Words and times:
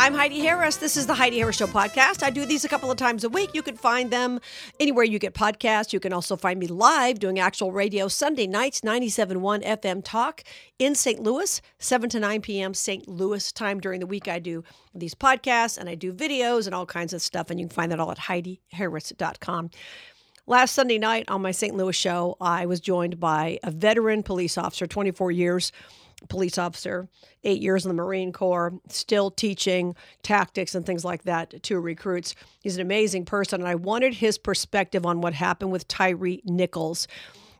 I'm 0.00 0.14
Heidi 0.14 0.40
Harris. 0.40 0.78
This 0.78 0.96
is 0.96 1.06
the 1.06 1.12
Heidi 1.12 1.36
Harris 1.36 1.56
Show 1.56 1.66
podcast. 1.66 2.22
I 2.22 2.30
do 2.30 2.46
these 2.46 2.64
a 2.64 2.70
couple 2.70 2.90
of 2.90 2.96
times 2.96 3.22
a 3.22 3.28
week. 3.28 3.50
You 3.52 3.60
can 3.60 3.76
find 3.76 4.10
them 4.10 4.40
anywhere 4.80 5.04
you 5.04 5.18
get 5.18 5.34
podcasts. 5.34 5.92
You 5.92 6.00
can 6.00 6.14
also 6.14 6.36
find 6.36 6.58
me 6.58 6.68
live 6.68 7.18
doing 7.18 7.38
actual 7.38 7.70
radio 7.70 8.08
Sunday 8.08 8.46
nights, 8.46 8.80
97.1 8.80 9.62
FM 9.62 10.00
Talk 10.02 10.42
in 10.78 10.94
St. 10.94 11.22
Louis, 11.22 11.60
7 11.80 12.08
to 12.08 12.18
9 12.18 12.40
p.m. 12.40 12.72
St. 12.72 13.06
Louis 13.08 13.52
time. 13.52 13.78
During 13.78 14.00
the 14.00 14.06
week, 14.06 14.26
I 14.26 14.38
do 14.38 14.64
these 14.94 15.14
podcasts 15.14 15.76
and 15.76 15.86
I 15.86 15.96
do 15.96 16.14
videos 16.14 16.64
and 16.64 16.74
all 16.74 16.86
kinds 16.86 17.12
of 17.12 17.20
stuff. 17.20 17.50
And 17.50 17.60
you 17.60 17.66
can 17.66 17.74
find 17.74 17.92
that 17.92 18.00
all 18.00 18.10
at 18.10 18.20
HeidiHarris.com. 18.20 19.68
Last 20.46 20.72
Sunday 20.72 20.96
night 20.96 21.26
on 21.28 21.42
my 21.42 21.50
St. 21.50 21.76
Louis 21.76 21.94
show, 21.94 22.38
I 22.40 22.64
was 22.64 22.80
joined 22.80 23.20
by 23.20 23.58
a 23.62 23.70
veteran 23.70 24.22
police 24.22 24.56
officer, 24.56 24.86
24 24.86 25.30
years 25.30 25.72
police 26.28 26.58
officer, 26.58 27.08
eight 27.44 27.60
years 27.60 27.84
in 27.84 27.88
the 27.88 27.94
Marine 27.94 28.32
Corps, 28.32 28.74
still 28.88 29.30
teaching 29.30 29.94
tactics 30.22 30.74
and 30.74 30.84
things 30.84 31.04
like 31.04 31.24
that 31.24 31.62
to 31.62 31.80
recruits. 31.80 32.34
He's 32.62 32.76
an 32.76 32.82
amazing 32.82 33.24
person, 33.24 33.60
and 33.60 33.68
I 33.68 33.74
wanted 33.74 34.14
his 34.14 34.38
perspective 34.38 35.06
on 35.06 35.20
what 35.20 35.34
happened 35.34 35.72
with 35.72 35.88
Tyree 35.88 36.42
Nichols. 36.44 37.08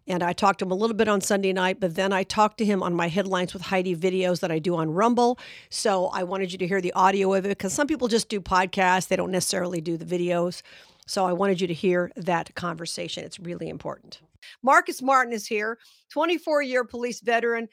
And 0.06 0.22
I 0.22 0.32
talked 0.32 0.58
to 0.58 0.64
him 0.64 0.72
a 0.72 0.76
little 0.76 0.96
bit 0.96 1.08
on 1.08 1.20
Sunday 1.20 1.52
night, 1.52 1.78
but 1.78 1.94
then 1.94 2.12
I 2.12 2.24
talked 2.24 2.58
to 2.58 2.64
him 2.64 2.82
on 2.82 2.94
my 2.94 3.08
headlines 3.08 3.52
with 3.52 3.62
Heidi 3.62 3.94
videos 3.94 4.40
that 4.40 4.50
I 4.50 4.58
do 4.58 4.74
on 4.74 4.90
Rumble. 4.90 5.38
So 5.68 6.06
I 6.06 6.24
wanted 6.24 6.50
you 6.50 6.58
to 6.58 6.66
hear 6.66 6.80
the 6.80 6.92
audio 6.94 7.32
of 7.34 7.44
it 7.44 7.50
because 7.50 7.72
some 7.72 7.86
people 7.86 8.08
just 8.08 8.28
do 8.28 8.40
podcasts, 8.40 9.08
they 9.08 9.16
don't 9.16 9.30
necessarily 9.30 9.80
do 9.80 9.96
the 9.96 10.04
videos. 10.04 10.62
So 11.06 11.26
I 11.26 11.32
wanted 11.32 11.60
you 11.60 11.66
to 11.66 11.74
hear 11.74 12.10
that 12.16 12.54
conversation. 12.54 13.24
It's 13.24 13.38
really 13.38 13.68
important. 13.68 14.20
Marcus 14.62 15.02
Martin 15.02 15.32
is 15.32 15.46
here, 15.46 15.78
24 16.10 16.62
year 16.62 16.84
police 16.84 17.20
veteran, 17.20 17.68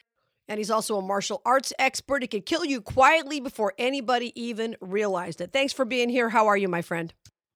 and 0.48 0.58
he's 0.58 0.70
also 0.70 0.96
a 0.96 1.02
martial 1.02 1.42
arts 1.44 1.72
expert. 1.78 2.22
He 2.22 2.28
could 2.28 2.46
kill 2.46 2.64
you 2.64 2.80
quietly 2.80 3.40
before 3.40 3.74
anybody 3.78 4.32
even 4.40 4.76
realized 4.80 5.40
it. 5.40 5.52
Thanks 5.52 5.72
for 5.72 5.84
being 5.84 6.08
here. 6.08 6.28
How 6.28 6.46
are 6.46 6.56
you, 6.56 6.68
my 6.68 6.82
friend? 6.82 7.12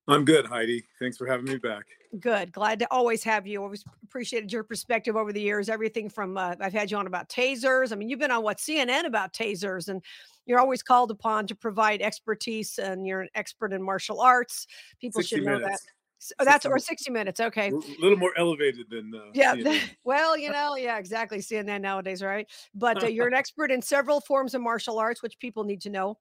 I'm 0.09 0.25
good, 0.25 0.47
Heidi. 0.47 0.85
Thanks 0.99 1.17
for 1.17 1.27
having 1.27 1.47
me 1.47 1.57
back. 1.57 1.85
Good. 2.21 2.53
Glad 2.53 2.81
to 2.81 2.89
always 2.91 3.25
have 3.25 3.47
you. 3.47 3.63
Always 3.63 3.85
appreciated 4.03 4.53
your 4.53 4.65
perspective 4.65 5.17
over 5.17 5.33
the 5.33 5.41
years. 5.41 5.69
Everything 5.69 6.11
from 6.11 6.37
uh, 6.37 6.57
I've 6.61 6.73
had 6.73 6.91
you 6.91 6.97
on 6.99 7.07
about 7.07 7.29
tasers. 7.29 7.93
I 7.93 7.97
mean, 7.97 8.11
you've 8.11 8.19
been 8.19 8.31
on 8.31 8.43
what 8.43 8.59
CNN 8.59 9.07
about 9.07 9.33
tasers, 9.33 9.89
and 9.89 10.03
you're 10.45 10.59
always 10.59 10.83
called 10.83 11.11
upon 11.11 11.47
to 11.47 11.55
provide 11.55 12.03
expertise. 12.03 12.79
And 12.79 13.07
you're 13.07 13.23
an 13.23 13.31
expert 13.35 13.73
in 13.73 13.83
martial 13.83 14.21
arts. 14.21 14.67
People 15.01 15.23
should 15.23 15.43
know 15.43 15.59
minutes. 15.59 15.83
that. 15.83 15.93
Oh, 16.39 16.45
that's 16.45 16.67
or 16.67 16.79
60 16.79 17.11
minutes. 17.11 17.41
Okay. 17.41 17.71
A 17.71 18.01
little 18.01 18.19
more 18.19 18.33
elevated 18.37 18.87
than 18.91 19.13
uh, 19.15 19.31
yeah. 19.33 19.55
well, 20.05 20.37
you 20.37 20.51
know, 20.51 20.77
yeah, 20.77 20.99
exactly. 20.99 21.39
CNN 21.39 21.81
nowadays, 21.81 22.23
right? 22.23 22.49
But 22.75 23.03
uh, 23.03 23.07
you're 23.09 23.27
an 23.27 23.35
expert 23.35 23.71
in 23.71 23.83
several 23.83 24.21
forms 24.21 24.55
of 24.55 24.61
martial 24.61 24.99
arts, 24.99 25.23
which 25.23 25.39
people 25.39 25.65
need 25.65 25.81
to 25.83 25.91
know. 25.91 26.19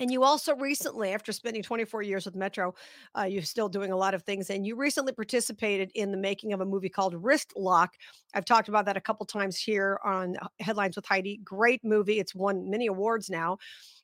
And 0.00 0.10
you 0.10 0.24
also 0.24 0.56
recently, 0.56 1.12
after 1.12 1.32
spending 1.32 1.62
24 1.62 2.02
years 2.02 2.24
with 2.24 2.34
Metro, 2.34 2.74
uh, 3.16 3.22
you're 3.22 3.42
still 3.42 3.68
doing 3.68 3.92
a 3.92 3.96
lot 3.96 4.14
of 4.14 4.22
things. 4.22 4.50
And 4.50 4.66
you 4.66 4.76
recently 4.76 5.12
participated 5.12 5.90
in 5.94 6.10
the 6.10 6.16
making 6.16 6.52
of 6.52 6.60
a 6.60 6.66
movie 6.66 6.88
called 6.88 7.14
Wrist 7.14 7.52
Lock. 7.56 7.94
I've 8.34 8.44
talked 8.44 8.68
about 8.68 8.86
that 8.86 8.96
a 8.96 9.00
couple 9.00 9.24
times 9.26 9.56
here 9.56 10.00
on 10.04 10.36
uh, 10.40 10.48
Headlines 10.58 10.96
with 10.96 11.06
Heidi. 11.06 11.40
Great 11.44 11.84
movie. 11.84 12.18
It's 12.18 12.34
won 12.34 12.68
many 12.68 12.86
awards 12.86 13.30
now. 13.30 13.58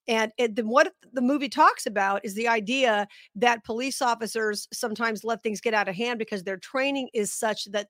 And 0.06 0.32
it, 0.38 0.56
the, 0.56 0.62
what 0.62 0.92
the 1.12 1.20
movie 1.20 1.48
talks 1.48 1.86
about 1.86 2.24
is 2.24 2.34
the 2.34 2.48
idea 2.48 3.06
that 3.36 3.64
police 3.64 4.00
officers 4.00 4.66
sometimes 4.72 5.24
let 5.24 5.42
things 5.42 5.60
get 5.60 5.74
out 5.74 5.88
of 5.88 5.94
hand 5.94 6.18
because 6.18 6.42
their 6.42 6.56
training 6.56 7.08
is 7.14 7.32
such 7.32 7.66
that 7.66 7.88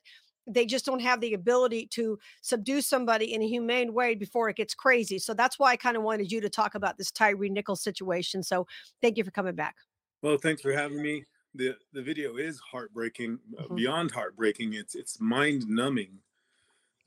they 0.52 0.66
just 0.66 0.84
don't 0.84 1.00
have 1.00 1.20
the 1.20 1.34
ability 1.34 1.86
to 1.92 2.18
subdue 2.42 2.80
somebody 2.80 3.32
in 3.34 3.42
a 3.42 3.46
humane 3.46 3.92
way 3.94 4.14
before 4.14 4.48
it 4.48 4.56
gets 4.56 4.74
crazy. 4.74 5.18
So 5.18 5.34
that's 5.34 5.58
why 5.58 5.72
I 5.72 5.76
kind 5.76 5.96
of 5.96 6.02
wanted 6.02 6.30
you 6.30 6.40
to 6.40 6.50
talk 6.50 6.74
about 6.74 6.98
this 6.98 7.10
Tyree 7.10 7.50
Nichols 7.50 7.82
situation. 7.82 8.42
So 8.42 8.66
thank 9.00 9.16
you 9.16 9.24
for 9.24 9.30
coming 9.30 9.54
back. 9.54 9.76
Well, 10.22 10.38
thanks 10.38 10.62
for 10.62 10.72
having 10.72 11.02
me. 11.02 11.24
The 11.54 11.76
the 11.92 12.02
video 12.02 12.36
is 12.36 12.60
heartbreaking, 12.60 13.38
uh, 13.58 13.62
mm-hmm. 13.62 13.74
beyond 13.74 14.10
heartbreaking. 14.12 14.74
It's 14.74 14.94
it's 14.94 15.20
mind 15.20 15.68
numbing 15.68 16.18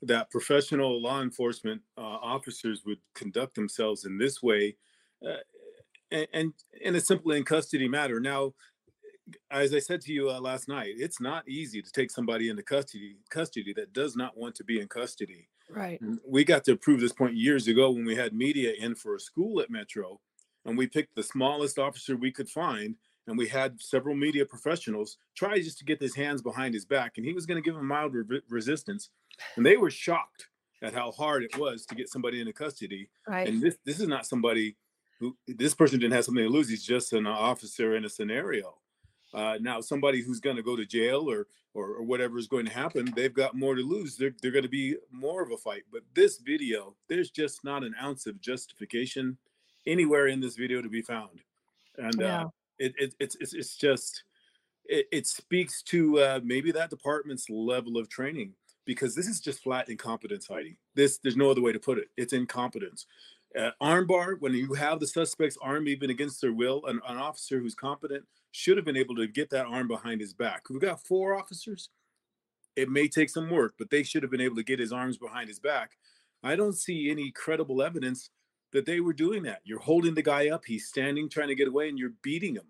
that 0.02 0.30
professional 0.30 1.00
law 1.00 1.22
enforcement 1.22 1.80
uh, 1.96 2.00
officers 2.02 2.82
would 2.84 2.98
conduct 3.14 3.54
themselves 3.54 4.04
in 4.04 4.18
this 4.18 4.42
way 4.42 4.76
uh, 5.26 5.36
and, 6.10 6.26
and 6.32 6.52
in 6.80 6.94
a 6.94 7.00
simple 7.00 7.32
in 7.32 7.44
custody 7.44 7.88
matter. 7.88 8.20
Now, 8.20 8.52
as 9.50 9.74
I 9.74 9.78
said 9.78 10.00
to 10.02 10.12
you 10.12 10.30
uh, 10.30 10.40
last 10.40 10.68
night, 10.68 10.94
it's 10.96 11.20
not 11.20 11.48
easy 11.48 11.80
to 11.80 11.92
take 11.92 12.10
somebody 12.10 12.48
into 12.48 12.62
custody 12.62 13.16
custody 13.30 13.72
that 13.74 13.92
does 13.92 14.16
not 14.16 14.36
want 14.36 14.54
to 14.56 14.64
be 14.64 14.80
in 14.80 14.88
custody. 14.88 15.48
Right. 15.70 15.98
we 16.26 16.44
got 16.44 16.64
to 16.64 16.76
prove 16.76 17.00
this 17.00 17.14
point 17.14 17.36
years 17.36 17.68
ago 17.68 17.90
when 17.90 18.04
we 18.04 18.16
had 18.16 18.34
media 18.34 18.74
in 18.78 18.94
for 18.94 19.14
a 19.14 19.20
school 19.20 19.60
at 19.60 19.70
Metro, 19.70 20.20
and 20.66 20.76
we 20.76 20.86
picked 20.86 21.14
the 21.14 21.22
smallest 21.22 21.78
officer 21.78 22.16
we 22.16 22.32
could 22.32 22.50
find, 22.50 22.96
and 23.26 23.38
we 23.38 23.48
had 23.48 23.80
several 23.80 24.14
media 24.14 24.44
professionals 24.44 25.16
try 25.34 25.56
just 25.56 25.78
to 25.78 25.84
get 25.84 26.02
his 26.02 26.14
hands 26.14 26.42
behind 26.42 26.74
his 26.74 26.84
back, 26.84 27.14
and 27.16 27.24
he 27.24 27.32
was 27.32 27.46
going 27.46 27.56
to 27.56 27.66
give 27.66 27.76
them 27.76 27.88
mild 27.88 28.12
re- 28.14 28.42
resistance, 28.50 29.08
and 29.56 29.64
they 29.64 29.78
were 29.78 29.90
shocked 29.90 30.48
at 30.82 30.92
how 30.92 31.10
hard 31.12 31.42
it 31.42 31.56
was 31.58 31.86
to 31.86 31.94
get 31.94 32.10
somebody 32.10 32.40
into 32.40 32.52
custody. 32.52 33.08
Right. 33.26 33.48
And 33.48 33.62
this 33.62 33.78
this 33.86 34.00
is 34.00 34.08
not 34.08 34.26
somebody 34.26 34.76
who 35.18 35.36
this 35.46 35.74
person 35.74 35.98
didn't 35.98 36.12
have 36.12 36.26
something 36.26 36.44
to 36.44 36.50
lose. 36.50 36.68
He's 36.68 36.84
just 36.84 37.12
an 37.14 37.26
officer 37.26 37.96
in 37.96 38.04
a 38.04 38.10
scenario. 38.10 38.76
Uh, 39.34 39.58
now, 39.60 39.80
somebody 39.80 40.22
who's 40.22 40.40
going 40.40 40.56
to 40.56 40.62
go 40.62 40.76
to 40.76 40.86
jail 40.86 41.28
or, 41.28 41.48
or, 41.74 41.96
or 41.96 42.02
whatever 42.02 42.38
is 42.38 42.46
going 42.46 42.64
to 42.66 42.72
happen, 42.72 43.12
they've 43.16 43.34
got 43.34 43.56
more 43.56 43.74
to 43.74 43.82
lose. 43.82 44.16
They're 44.16 44.34
they're 44.40 44.52
going 44.52 44.62
to 44.62 44.68
be 44.68 44.96
more 45.10 45.42
of 45.42 45.50
a 45.50 45.56
fight. 45.56 45.82
But 45.92 46.02
this 46.14 46.38
video, 46.38 46.94
there's 47.08 47.30
just 47.30 47.64
not 47.64 47.82
an 47.82 47.94
ounce 48.00 48.26
of 48.26 48.40
justification 48.40 49.36
anywhere 49.86 50.28
in 50.28 50.40
this 50.40 50.56
video 50.56 50.80
to 50.82 50.88
be 50.88 51.02
found, 51.02 51.40
and 51.98 52.14
yeah. 52.20 52.44
uh, 52.44 52.48
it, 52.78 52.94
it, 52.96 53.14
it's 53.18 53.36
it's 53.40 53.54
it's 53.54 53.76
just 53.76 54.22
it, 54.84 55.06
it 55.10 55.26
speaks 55.26 55.82
to 55.82 56.20
uh, 56.20 56.40
maybe 56.44 56.70
that 56.70 56.90
department's 56.90 57.50
level 57.50 57.96
of 57.98 58.08
training 58.08 58.54
because 58.84 59.14
this 59.14 59.26
is 59.26 59.40
just 59.40 59.62
flat 59.62 59.88
incompetence, 59.88 60.46
Heidi. 60.46 60.76
This 60.94 61.18
there's 61.18 61.36
no 61.36 61.50
other 61.50 61.62
way 61.62 61.72
to 61.72 61.80
put 61.80 61.98
it. 61.98 62.08
It's 62.16 62.32
incompetence. 62.32 63.06
Uh, 63.58 63.70
armbar, 63.80 64.34
when 64.40 64.52
you 64.52 64.74
have 64.74 64.98
the 64.98 65.06
suspect's 65.06 65.56
arm 65.62 65.86
even 65.86 66.10
against 66.10 66.40
their 66.40 66.52
will, 66.52 66.84
an, 66.86 67.00
an 67.08 67.16
officer 67.16 67.60
who's 67.60 67.74
competent 67.74 68.24
should 68.50 68.76
have 68.76 68.84
been 68.84 68.96
able 68.96 69.14
to 69.14 69.28
get 69.28 69.50
that 69.50 69.66
arm 69.66 69.86
behind 69.86 70.20
his 70.20 70.34
back. 70.34 70.62
We've 70.68 70.80
got 70.80 71.04
four 71.06 71.38
officers. 71.38 71.88
It 72.74 72.90
may 72.90 73.06
take 73.06 73.30
some 73.30 73.50
work, 73.50 73.74
but 73.78 73.90
they 73.90 74.02
should 74.02 74.22
have 74.24 74.30
been 74.30 74.40
able 74.40 74.56
to 74.56 74.64
get 74.64 74.80
his 74.80 74.92
arms 74.92 75.18
behind 75.18 75.48
his 75.48 75.60
back. 75.60 75.92
I 76.42 76.56
don't 76.56 76.76
see 76.76 77.10
any 77.10 77.30
credible 77.30 77.80
evidence 77.80 78.30
that 78.72 78.86
they 78.86 78.98
were 78.98 79.12
doing 79.12 79.44
that. 79.44 79.60
You're 79.64 79.78
holding 79.78 80.14
the 80.14 80.22
guy 80.22 80.48
up, 80.48 80.64
he's 80.66 80.88
standing 80.88 81.28
trying 81.28 81.48
to 81.48 81.54
get 81.54 81.68
away, 81.68 81.88
and 81.88 81.98
you're 81.98 82.14
beating 82.22 82.56
him. 82.56 82.66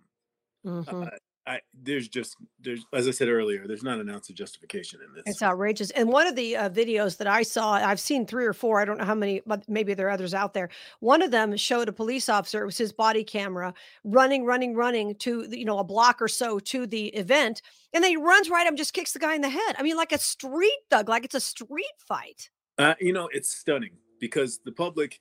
Mm-hmm. 0.66 1.02
Uh, 1.02 1.06
I, 1.46 1.60
there's 1.74 2.08
just 2.08 2.36
there's 2.60 2.86
as 2.94 3.06
I 3.06 3.10
said 3.10 3.28
earlier, 3.28 3.66
there's 3.66 3.82
not 3.82 4.00
an 4.00 4.08
ounce 4.08 4.30
of 4.30 4.34
justification 4.34 5.00
in 5.06 5.12
this. 5.12 5.24
It's 5.26 5.42
outrageous. 5.42 5.90
And 5.90 6.08
one 6.08 6.26
of 6.26 6.36
the 6.36 6.56
uh, 6.56 6.70
videos 6.70 7.18
that 7.18 7.26
I 7.26 7.42
saw, 7.42 7.72
I've 7.72 8.00
seen 8.00 8.26
three 8.26 8.46
or 8.46 8.54
four. 8.54 8.80
I 8.80 8.86
don't 8.86 8.96
know 8.96 9.04
how 9.04 9.14
many, 9.14 9.42
but 9.46 9.68
maybe 9.68 9.92
there 9.92 10.06
are 10.06 10.10
others 10.10 10.32
out 10.32 10.54
there. 10.54 10.70
One 11.00 11.20
of 11.20 11.30
them 11.30 11.54
showed 11.56 11.88
a 11.88 11.92
police 11.92 12.30
officer. 12.30 12.62
It 12.62 12.66
was 12.66 12.78
his 12.78 12.92
body 12.92 13.24
camera 13.24 13.74
running, 14.04 14.46
running, 14.46 14.74
running 14.74 15.16
to 15.16 15.46
the, 15.46 15.58
you 15.58 15.66
know 15.66 15.78
a 15.78 15.84
block 15.84 16.22
or 16.22 16.28
so 16.28 16.58
to 16.60 16.86
the 16.86 17.08
event, 17.08 17.60
and 17.92 18.02
then 18.02 18.10
he 18.10 18.16
runs 18.16 18.48
right 18.48 18.62
up, 18.62 18.68
and 18.68 18.78
just 18.78 18.94
kicks 18.94 19.12
the 19.12 19.18
guy 19.18 19.34
in 19.34 19.42
the 19.42 19.50
head. 19.50 19.76
I 19.78 19.82
mean, 19.82 19.96
like 19.96 20.12
a 20.12 20.18
street 20.18 20.78
thug, 20.88 21.10
like 21.10 21.26
it's 21.26 21.34
a 21.34 21.40
street 21.40 21.84
fight. 21.98 22.48
Uh, 22.78 22.94
you 23.00 23.12
know, 23.12 23.28
it's 23.32 23.54
stunning 23.54 23.92
because 24.18 24.60
the 24.64 24.72
public 24.72 25.20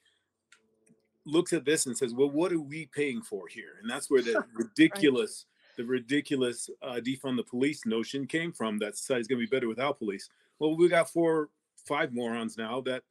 looks 1.25 1.51
at 1.51 1.66
this 1.66 1.85
and 1.85 1.97
says, 1.97 2.13
"Well, 2.13 2.29
what 2.29 2.53
are 2.53 2.61
we 2.61 2.85
paying 2.85 3.22
for 3.22 3.50
here?" 3.50 3.75
And 3.81 3.91
that's 3.91 4.09
where 4.09 4.22
the 4.22 4.45
ridiculous. 4.53 5.45
right 5.47 5.53
the 5.78 5.85
ridiculous 5.85 6.70
uh, 6.81 6.99
defund 7.05 7.37
the 7.37 7.43
police 7.43 7.85
notion 7.85 8.28
came 8.28 8.52
from 8.52 8.78
that 8.79 8.97
society's 8.97 9.28
going 9.28 9.40
to 9.40 9.47
be 9.47 9.55
better 9.55 9.67
without 9.67 9.99
police. 9.99 10.29
Well, 10.59 10.78
we 10.78 10.87
got 10.87 11.09
four, 11.09 11.49
five 11.87 12.14
morons 12.14 12.58
now 12.58 12.81
that 12.81 13.03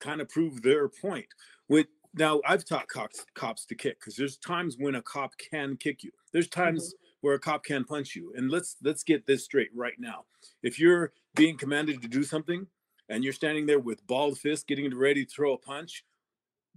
kind 0.00 0.20
of 0.20 0.28
prove 0.28 0.62
their 0.62 0.88
point. 0.88 1.26
With 1.68 1.86
now, 2.14 2.40
I've 2.46 2.64
taught 2.64 2.88
cops 2.88 3.24
cops 3.34 3.64
to 3.66 3.74
kick 3.74 4.00
because 4.00 4.16
there's 4.16 4.36
times 4.36 4.76
when 4.78 4.96
a 4.96 5.02
cop 5.02 5.32
can 5.38 5.76
kick 5.76 6.02
you. 6.02 6.10
There's 6.32 6.48
times 6.48 6.88
mm-hmm. 6.88 7.18
where 7.20 7.34
a 7.34 7.38
cop 7.38 7.64
can 7.64 7.84
punch 7.84 8.16
you. 8.16 8.32
And 8.36 8.50
let's 8.50 8.76
let's 8.82 9.04
get 9.04 9.26
this 9.26 9.44
straight 9.44 9.70
right 9.74 9.98
now. 9.98 10.24
If 10.62 10.80
you're 10.80 11.12
being 11.36 11.56
commanded 11.56 12.02
to 12.02 12.08
do 12.08 12.24
something 12.24 12.66
and 13.08 13.22
you're 13.22 13.32
standing 13.32 13.66
there 13.66 13.78
with 13.78 14.06
balled 14.06 14.38
fists 14.38 14.64
getting 14.64 14.92
ready 14.96 15.24
to 15.24 15.30
throw 15.30 15.52
a 15.52 15.58
punch, 15.58 16.04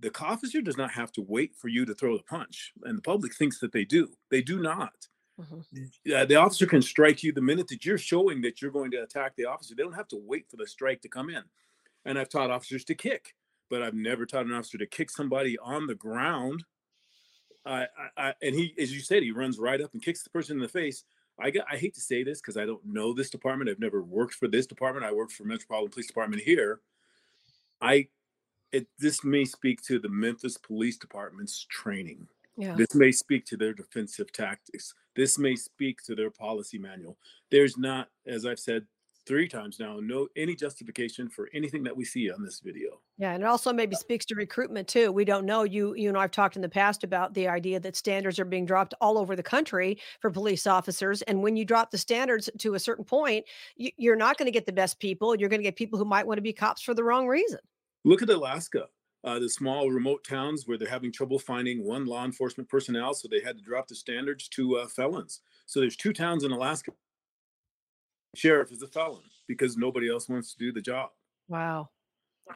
the 0.03 0.11
officer 0.23 0.61
does 0.61 0.77
not 0.77 0.91
have 0.91 1.11
to 1.13 1.21
wait 1.21 1.55
for 1.55 1.69
you 1.69 1.85
to 1.85 1.95
throw 1.95 2.17
the 2.17 2.23
punch, 2.23 2.73
and 2.83 2.97
the 2.97 3.01
public 3.01 3.33
thinks 3.33 3.59
that 3.59 3.71
they 3.71 3.85
do. 3.85 4.09
They 4.29 4.41
do 4.41 4.61
not. 4.61 5.07
Mm-hmm. 5.39 6.13
Uh, 6.13 6.25
the 6.25 6.35
officer 6.35 6.67
can 6.67 6.81
strike 6.81 7.23
you 7.23 7.31
the 7.31 7.41
minute 7.41 7.67
that 7.69 7.85
you're 7.85 7.97
showing 7.97 8.41
that 8.41 8.61
you're 8.61 8.71
going 8.71 8.91
to 8.91 9.01
attack 9.01 9.35
the 9.35 9.45
officer. 9.45 9.73
They 9.75 9.81
don't 9.81 9.94
have 9.94 10.07
to 10.09 10.21
wait 10.23 10.45
for 10.50 10.57
the 10.57 10.67
strike 10.67 11.01
to 11.01 11.09
come 11.09 11.29
in. 11.29 11.44
And 12.05 12.19
I've 12.19 12.29
taught 12.29 12.51
officers 12.51 12.83
to 12.85 12.95
kick, 12.95 13.33
but 13.69 13.81
I've 13.81 13.95
never 13.95 14.25
taught 14.25 14.45
an 14.45 14.53
officer 14.53 14.77
to 14.77 14.85
kick 14.85 15.09
somebody 15.09 15.57
on 15.57 15.88
the 15.88 15.95
ground. 15.95 16.65
I, 17.65 17.88
I, 18.17 18.33
and 18.41 18.53
he, 18.53 18.75
as 18.77 18.94
you 18.94 19.00
said, 19.00 19.23
he 19.23 19.31
runs 19.31 19.57
right 19.57 19.81
up 19.81 19.94
and 19.94 20.03
kicks 20.03 20.21
the 20.21 20.29
person 20.29 20.57
in 20.57 20.61
the 20.61 20.67
face. 20.67 21.05
I 21.39 21.50
got, 21.50 21.65
I 21.71 21.77
hate 21.77 21.95
to 21.95 22.01
say 22.01 22.23
this 22.23 22.41
because 22.41 22.57
I 22.57 22.65
don't 22.65 22.85
know 22.85 23.13
this 23.13 23.29
department. 23.29 23.69
I've 23.69 23.79
never 23.79 24.03
worked 24.03 24.35
for 24.35 24.47
this 24.47 24.67
department. 24.67 25.05
I 25.05 25.13
worked 25.13 25.31
for 25.31 25.45
Metropolitan 25.45 25.91
Police 25.91 26.07
Department 26.07 26.44
here. 26.44 26.81
I 27.81 28.09
it 28.74 28.88
this 29.00 29.24
may 29.24 29.46
speak 29.46 29.81
to 29.84 30.00
the 30.00 30.10
Memphis 30.10 30.58
Police 30.58 30.98
Department's 30.98 31.66
training. 31.70 32.28
Yeah. 32.58 32.75
This 32.75 32.94
may 32.94 33.12
speak 33.12 33.46
to 33.46 33.58
their 33.58 33.74
defensive 33.74 34.31
tactics. 34.31 34.94
This 35.16 35.40
may 35.40 35.56
speak 35.56 36.02
to 36.04 36.16
their 36.16 36.30
policy 36.30 36.78
manual. 36.78 37.18
There's 37.50 37.78
not, 37.78 38.10
as 38.28 38.46
I've 38.46 38.60
said 38.60 38.86
three 39.25 39.48
times 39.48 39.80
now, 39.80 40.00
no 40.02 40.28
any 40.36 40.56
justification 40.56 41.30
for 41.30 41.50
anything 41.54 41.84
that 41.84 41.96
we 41.96 42.04
see 42.04 42.30
on 42.31 42.44
this 42.44 42.60
video. 42.60 43.00
Yeah, 43.18 43.34
and 43.34 43.44
it 43.44 43.46
also 43.46 43.72
maybe 43.72 43.96
speaks 43.96 44.25
to 44.25 44.36
recruitment 44.36 44.88
too. 44.88 45.12
We 45.12 45.24
don't 45.24 45.46
know. 45.46 45.64
You 45.64 45.96
you 45.96 46.12
know, 46.12 46.20
I've 46.20 46.31
talked 46.31 46.56
in 46.56 46.62
the 46.62 46.70
past 46.70 47.04
about 47.04 47.34
the 47.34 47.48
idea 47.48 47.80
that 47.80 47.96
standards 47.96 48.40
are 48.40 48.46
being 48.46 48.66
dropped 48.66 48.94
all 49.00 49.18
over 49.18 49.36
the 49.36 49.44
country 49.44 50.00
for 50.20 50.30
police 50.30 50.68
officers, 50.68 51.22
and 51.24 51.42
when 51.42 51.56
you 51.56 51.66
drop 51.66 51.92
the 51.92 51.98
standards 51.98 52.50
to 52.60 52.74
a 52.74 52.80
certain 52.80 53.06
point, 53.06 53.46
you, 53.75 53.92
you're 53.98 54.16
not 54.16 54.38
going 54.38 54.48
to 54.48 54.52
get 54.52 54.66
the 54.66 54.74
best 54.74 55.00
people. 55.00 55.36
You're 55.36 55.50
going 55.50 55.62
to 55.62 55.68
get 55.68 55.75
people 55.75 56.00
who 56.00 56.06
might 56.06 56.28
want 56.28 56.38
to 56.38 56.44
be 56.44 56.54
cops 56.54 56.81
for 56.81 56.94
the 56.94 57.04
wrong 57.04 57.28
reason. 57.28 57.60
Look 58.03 58.21
at 58.21 58.29
Alaska. 58.29 58.88
Uh, 59.23 59.39
the 59.39 59.50
small 59.50 59.89
remote 59.89 60.25
towns 60.25 60.67
where 60.67 60.77
they're 60.77 60.89
having 60.89 61.11
trouble 61.11 61.39
finding 61.39 61.85
one 61.85 62.05
law 62.05 62.25
enforcement 62.25 62.69
personnel, 62.69 63.13
so 63.13 63.29
they 63.29 63.39
had 63.39 63.57
to 63.57 63.63
drop 63.63 63.88
the 63.88 63.95
standards 63.95 64.50
to 64.50 64.75
uh, 64.75 64.88
felons. 64.88 65.39
So 65.65 65.79
there's 65.79 65.95
two 65.95 66.11
towns 66.11 66.44
in 66.44 66.51
Alaska. 66.51 66.91
Sheriff 68.35 68.71
is 68.71 68.81
a 68.81 68.88
felon 68.88 69.23
because 69.47 69.77
nobody 69.77 70.09
else 70.09 70.27
wants 70.27 70.51
to 70.53 70.57
do 70.57 70.73
the 70.73 70.81
job. 70.81 71.11
Wow. 71.47 71.89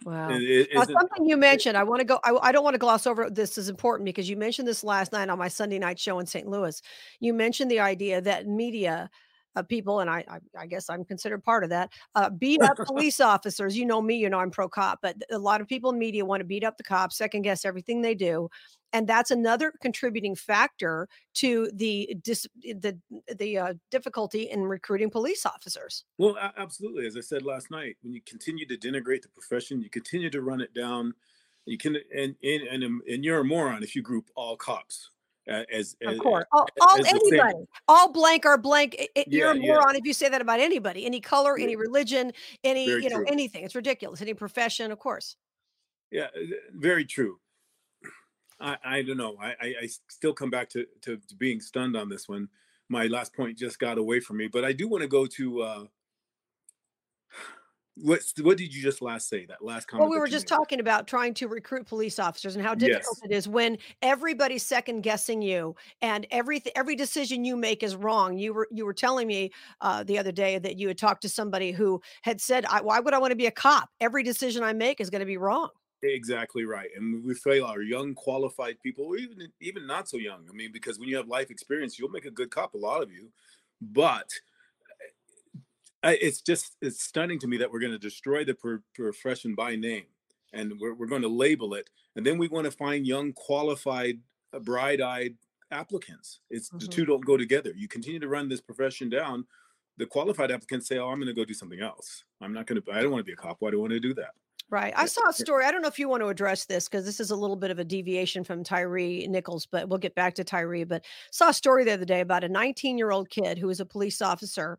Wow. 0.04 0.30
And 0.30 0.44
it 0.44 0.68
Now, 0.74 0.84
something 0.84 1.26
you 1.26 1.38
mentioned, 1.38 1.78
I 1.78 1.84
want 1.84 2.02
to 2.02 2.06
go. 2.06 2.20
I, 2.26 2.38
I 2.42 2.52
don't 2.52 2.64
want 2.64 2.74
to 2.74 2.80
gloss 2.80 3.08
over. 3.08 3.30
This 3.30 3.58
is 3.58 3.70
important 3.70 4.06
because 4.06 4.30
you 4.30 4.36
mentioned 4.36 4.68
this 4.68 4.84
last 4.84 5.14
night 5.14 5.30
on 5.30 5.40
my 5.40 5.48
Sunday 5.48 5.80
night 5.80 5.98
show 5.98 6.20
in 6.20 6.26
St. 6.26 6.48
Louis. 6.48 6.82
You 7.22 7.34
mentioned 7.34 7.72
the 7.72 7.80
idea 7.80 8.20
that 8.22 8.48
media 8.48 9.10
uh, 9.58 9.64
people, 9.64 10.00
and 10.02 10.10
I, 10.10 10.24
I, 10.28 10.40
I 10.60 10.66
guess 10.68 10.90
I'm 10.90 11.04
considered 11.04 11.44
part 11.44 11.64
of 11.64 11.72
that, 11.72 11.92
uh, 12.16 12.30
beat 12.30 12.62
up 12.62 12.78
police 12.86 13.20
officers. 13.20 13.76
You 13.76 13.86
know 13.86 14.02
me, 14.02 14.16
you 14.16 14.30
know 14.30 14.40
I'm 14.40 14.52
pro 14.52 14.70
cop, 14.70 15.00
but 15.02 15.16
a 15.32 15.38
lot 15.38 15.62
of 15.62 15.68
people 15.68 15.92
in 15.92 15.98
media 15.98 16.24
want 16.26 16.42
to 16.42 16.46
beat 16.46 16.64
up 16.64 16.78
the 16.78 16.84
cops, 16.84 17.18
second 17.18 17.42
guess 17.42 17.66
everything 17.66 18.02
they 18.02 18.14
do, 18.14 18.50
and 18.94 19.08
that's 19.08 19.32
another 19.32 19.74
contributing 19.82 20.36
factor 20.36 21.10
to 21.36 21.70
the 21.74 22.16
dis, 22.22 22.48
the 22.62 22.98
the 23.36 23.58
uh, 23.58 23.74
difficulty 23.90 24.44
in 24.44 24.64
recruiting 24.64 25.10
police 25.10 25.46
officers. 25.46 26.06
Well, 26.18 26.38
absolutely. 26.58 27.08
As 27.08 27.18
I 27.18 27.22
said 27.22 27.44
last 27.44 27.72
night, 27.72 27.98
when 28.04 28.14
you 28.14 28.22
continue 28.22 28.68
to 28.68 28.78
denigrate 28.78 29.24
the 29.24 29.30
profession, 29.30 29.82
you 29.82 29.90
continue 29.90 30.30
to 30.30 30.42
run 30.42 30.62
it 30.62 30.74
down. 30.74 31.14
You 31.66 31.78
can, 31.78 31.98
and 32.16 32.36
and 32.44 32.84
and, 32.84 33.02
and 33.02 33.26
you're 33.26 33.40
a 33.40 33.44
moron 33.44 33.84
if 33.84 33.96
you 33.96 34.02
group 34.02 34.30
all 34.36 34.56
cops 34.56 35.10
uh, 35.50 35.64
as, 35.72 35.96
Of 36.06 36.14
as 36.14 36.20
course, 36.20 36.46
all, 36.52 36.68
all 36.82 37.00
as 37.00 37.06
the 37.06 37.10
same- 37.10 37.40
anybody, 37.40 37.66
all 37.88 38.12
blank 38.12 38.46
or 38.46 38.58
blank. 38.58 38.96
It, 38.96 39.10
it- 39.16 39.28
you're 39.30 39.52
a 39.52 39.56
Yeah, 39.56 39.62
yeah. 39.62 39.74
moron 39.74 39.96
if 39.96 40.06
you 40.06 40.14
say 40.14 40.30
that 40.30 40.42
about 40.42 40.60
anybody, 40.60 41.06
any 41.06 41.20
color, 41.22 41.58
any 41.58 41.76
religion, 41.76 42.34
any 42.64 42.88
Very 42.88 43.04
you 43.04 43.10
know 43.10 43.18
true. 43.18 43.26
anything. 43.28 43.64
It's 43.64 43.76
ridiculous. 43.76 44.22
Any 44.22 44.34
profession, 44.34 44.92
of 44.92 45.00
course. 45.00 45.36
Yeah, 46.12 46.26
uh, 46.36 46.40
very 46.74 47.06
true. 47.06 47.40
I, 48.60 48.78
I 48.84 49.02
don't 49.04 49.18
know. 49.18 49.38
I, 49.40 49.50
I, 49.62 49.74
I 49.84 49.90
still 50.10 50.34
come 50.34 50.50
back 50.50 50.70
to, 50.70 50.86
to, 51.02 51.18
to 51.18 51.36
being 51.36 51.60
stunned 51.62 51.96
on 51.96 52.10
this 52.10 52.28
one. 52.28 52.50
My 52.90 53.06
last 53.08 53.34
point 53.36 53.58
just 53.58 53.78
got 53.80 53.98
away 53.98 54.20
from 54.20 54.38
me, 54.38 54.48
but 54.48 54.64
I 54.66 54.72
do 54.72 54.88
want 54.88 55.02
to 55.04 55.08
go 55.08 55.26
to 55.28 55.62
uh, 55.62 55.84
what 58.02 58.22
what 58.42 58.58
did 58.58 58.74
you 58.74 58.82
just 58.82 59.02
last 59.02 59.28
say? 59.30 59.46
That 59.46 59.64
last 59.64 59.88
comment. 59.88 60.10
Well, 60.10 60.12
we 60.12 60.20
were 60.20 60.28
just 60.28 60.50
made? 60.50 60.56
talking 60.56 60.80
about 60.80 61.08
trying 61.08 61.34
to 61.36 61.48
recruit 61.48 61.88
police 61.88 62.20
officers 62.20 62.56
and 62.56 62.64
how 62.64 62.76
difficult 62.76 63.18
Yes. 63.22 63.22
it 63.24 63.32
is 63.32 63.48
when 63.48 63.78
everybody's 64.02 64.64
second 64.64 65.02
guessing 65.02 65.42
you 65.42 65.76
and 66.02 66.28
every 66.32 66.62
every 66.76 66.96
decision 66.96 67.44
you 67.44 67.56
make 67.56 67.82
is 67.84 67.96
wrong. 67.96 68.38
You 68.38 68.54
were 68.54 68.68
you 68.72 68.86
were 68.86 68.94
telling 68.94 69.28
me 69.28 69.52
uh, 69.82 70.04
the 70.04 70.20
other 70.20 70.32
day 70.32 70.60
that 70.60 70.78
you 70.78 70.88
had 70.88 70.98
talked 70.98 71.22
to 71.24 71.30
somebody 71.30 71.72
who 71.72 72.02
had 72.22 72.40
said, 72.42 72.66
I, 72.66 72.82
"Why 72.82 73.00
would 73.00 73.14
I 73.14 73.20
want 73.20 73.32
to 73.32 73.36
be 73.38 73.48
a 73.48 73.52
cop? 73.52 73.90
Every 74.00 74.24
decision 74.24 74.64
I 74.64 74.74
make 74.74 75.02
is 75.02 75.10
going 75.10 75.22
to 75.22 75.26
be 75.26 75.38
wrong." 75.38 75.70
Exactly 76.04 76.64
right, 76.64 76.90
and 76.96 77.26
we 77.26 77.34
fail 77.34 77.66
our 77.66 77.82
young, 77.82 78.14
qualified 78.14 78.80
people, 78.84 79.06
or 79.06 79.18
even 79.18 79.52
even 79.62 79.88
not 79.88 80.08
so 80.08 80.18
young. 80.18 80.46
I 80.48 80.54
mean, 80.54 80.72
because 80.72 81.00
when 81.00 81.10
you 81.10 81.18
have 81.18 81.28
life 81.28 81.50
experience, 81.50 81.98
you'll 81.98 82.10
make 82.10 82.26
a 82.26 82.32
good 82.32 82.52
cop. 82.52 82.76
A 82.76 82.78
lot 82.78 83.02
of 83.02 83.12
you, 83.12 83.32
but 83.82 84.30
I, 86.04 86.14
it's 86.22 86.42
just 86.42 86.76
it's 86.82 87.04
stunning 87.04 87.40
to 87.40 87.48
me 87.48 87.58
that 87.58 87.72
we're 87.72 87.80
going 87.80 87.92
to 87.92 88.00
destroy 88.00 88.44
the 88.46 88.54
pro- 88.54 88.80
profession 88.94 89.56
by 89.56 89.76
name, 89.76 90.06
and 90.54 90.74
we're 90.80 90.94
we're 90.94 91.08
going 91.08 91.24
to 91.24 91.28
label 91.28 91.74
it, 91.74 91.90
and 92.16 92.26
then 92.26 92.38
we 92.38 92.48
want 92.48 92.66
to 92.66 92.72
find 92.72 93.06
young, 93.08 93.34
qualified, 93.34 94.20
uh, 94.54 94.60
bright-eyed 94.60 95.36
applicants. 95.72 96.40
It's 96.50 96.70
the 96.70 96.78
Mhm. 96.78 96.92
two 96.92 97.06
don't 97.06 97.26
go 97.26 97.36
together. 97.36 97.74
You 97.76 97.88
continue 97.88 98.20
to 98.20 98.28
run 98.28 98.48
this 98.48 98.62
profession 98.62 99.10
down. 99.10 99.46
The 99.98 100.06
qualified 100.06 100.52
applicants 100.52 100.88
say, 100.88 100.98
"Oh, 101.00 101.10
I'm 101.10 101.18
going 101.20 101.28
to 101.28 101.34
go 101.34 101.44
do 101.44 101.56
something 101.56 101.82
else. 101.82 102.24
I'm 102.40 102.54
not 102.54 102.68
going 102.68 102.82
to. 102.82 102.92
I 102.92 103.02
don't 103.02 103.12
want 103.12 103.22
to 103.22 103.30
be 103.30 103.34
a 103.34 103.36
cop. 103.36 103.58
Why 103.60 103.72
do 103.72 103.78
I 103.78 103.82
want 103.82 103.94
to 103.94 104.00
do 104.00 104.14
that?" 104.14 104.32
Right. 104.70 104.94
I 104.98 105.06
saw 105.06 105.30
a 105.30 105.34
story. 105.34 105.64
I 105.64 105.72
don't 105.72 105.82
know 105.82 105.88
if 105.88 105.98
you 105.98 106.10
want 106.10 106.22
to 106.24 106.28
address 106.28 106.66
this 106.66 106.90
because 106.90 107.06
this 107.06 107.22
is 107.22 107.32
a 107.32 107.36
little 107.38 107.56
bit 107.56 107.72
of 107.72 107.80
a 107.80 107.86
deviation 107.86 108.44
from 108.44 108.66
Tyree 108.66 109.26
Nichols, 109.26 109.66
but 109.66 109.88
we'll 109.88 109.98
get 109.98 110.14
back 110.14 110.34
to 110.36 110.44
Tyree. 110.44 110.84
But 110.84 111.06
saw 111.32 111.50
a 111.50 111.54
story 111.54 111.86
the 111.86 111.94
other 111.94 112.04
day 112.04 112.20
about 112.20 112.44
a 112.44 112.50
19 112.50 112.98
year 112.98 113.12
old 113.12 113.30
kid 113.30 113.58
who 113.58 113.68
was 113.68 113.80
a 113.80 113.86
police 113.86 114.22
officer. 114.22 114.78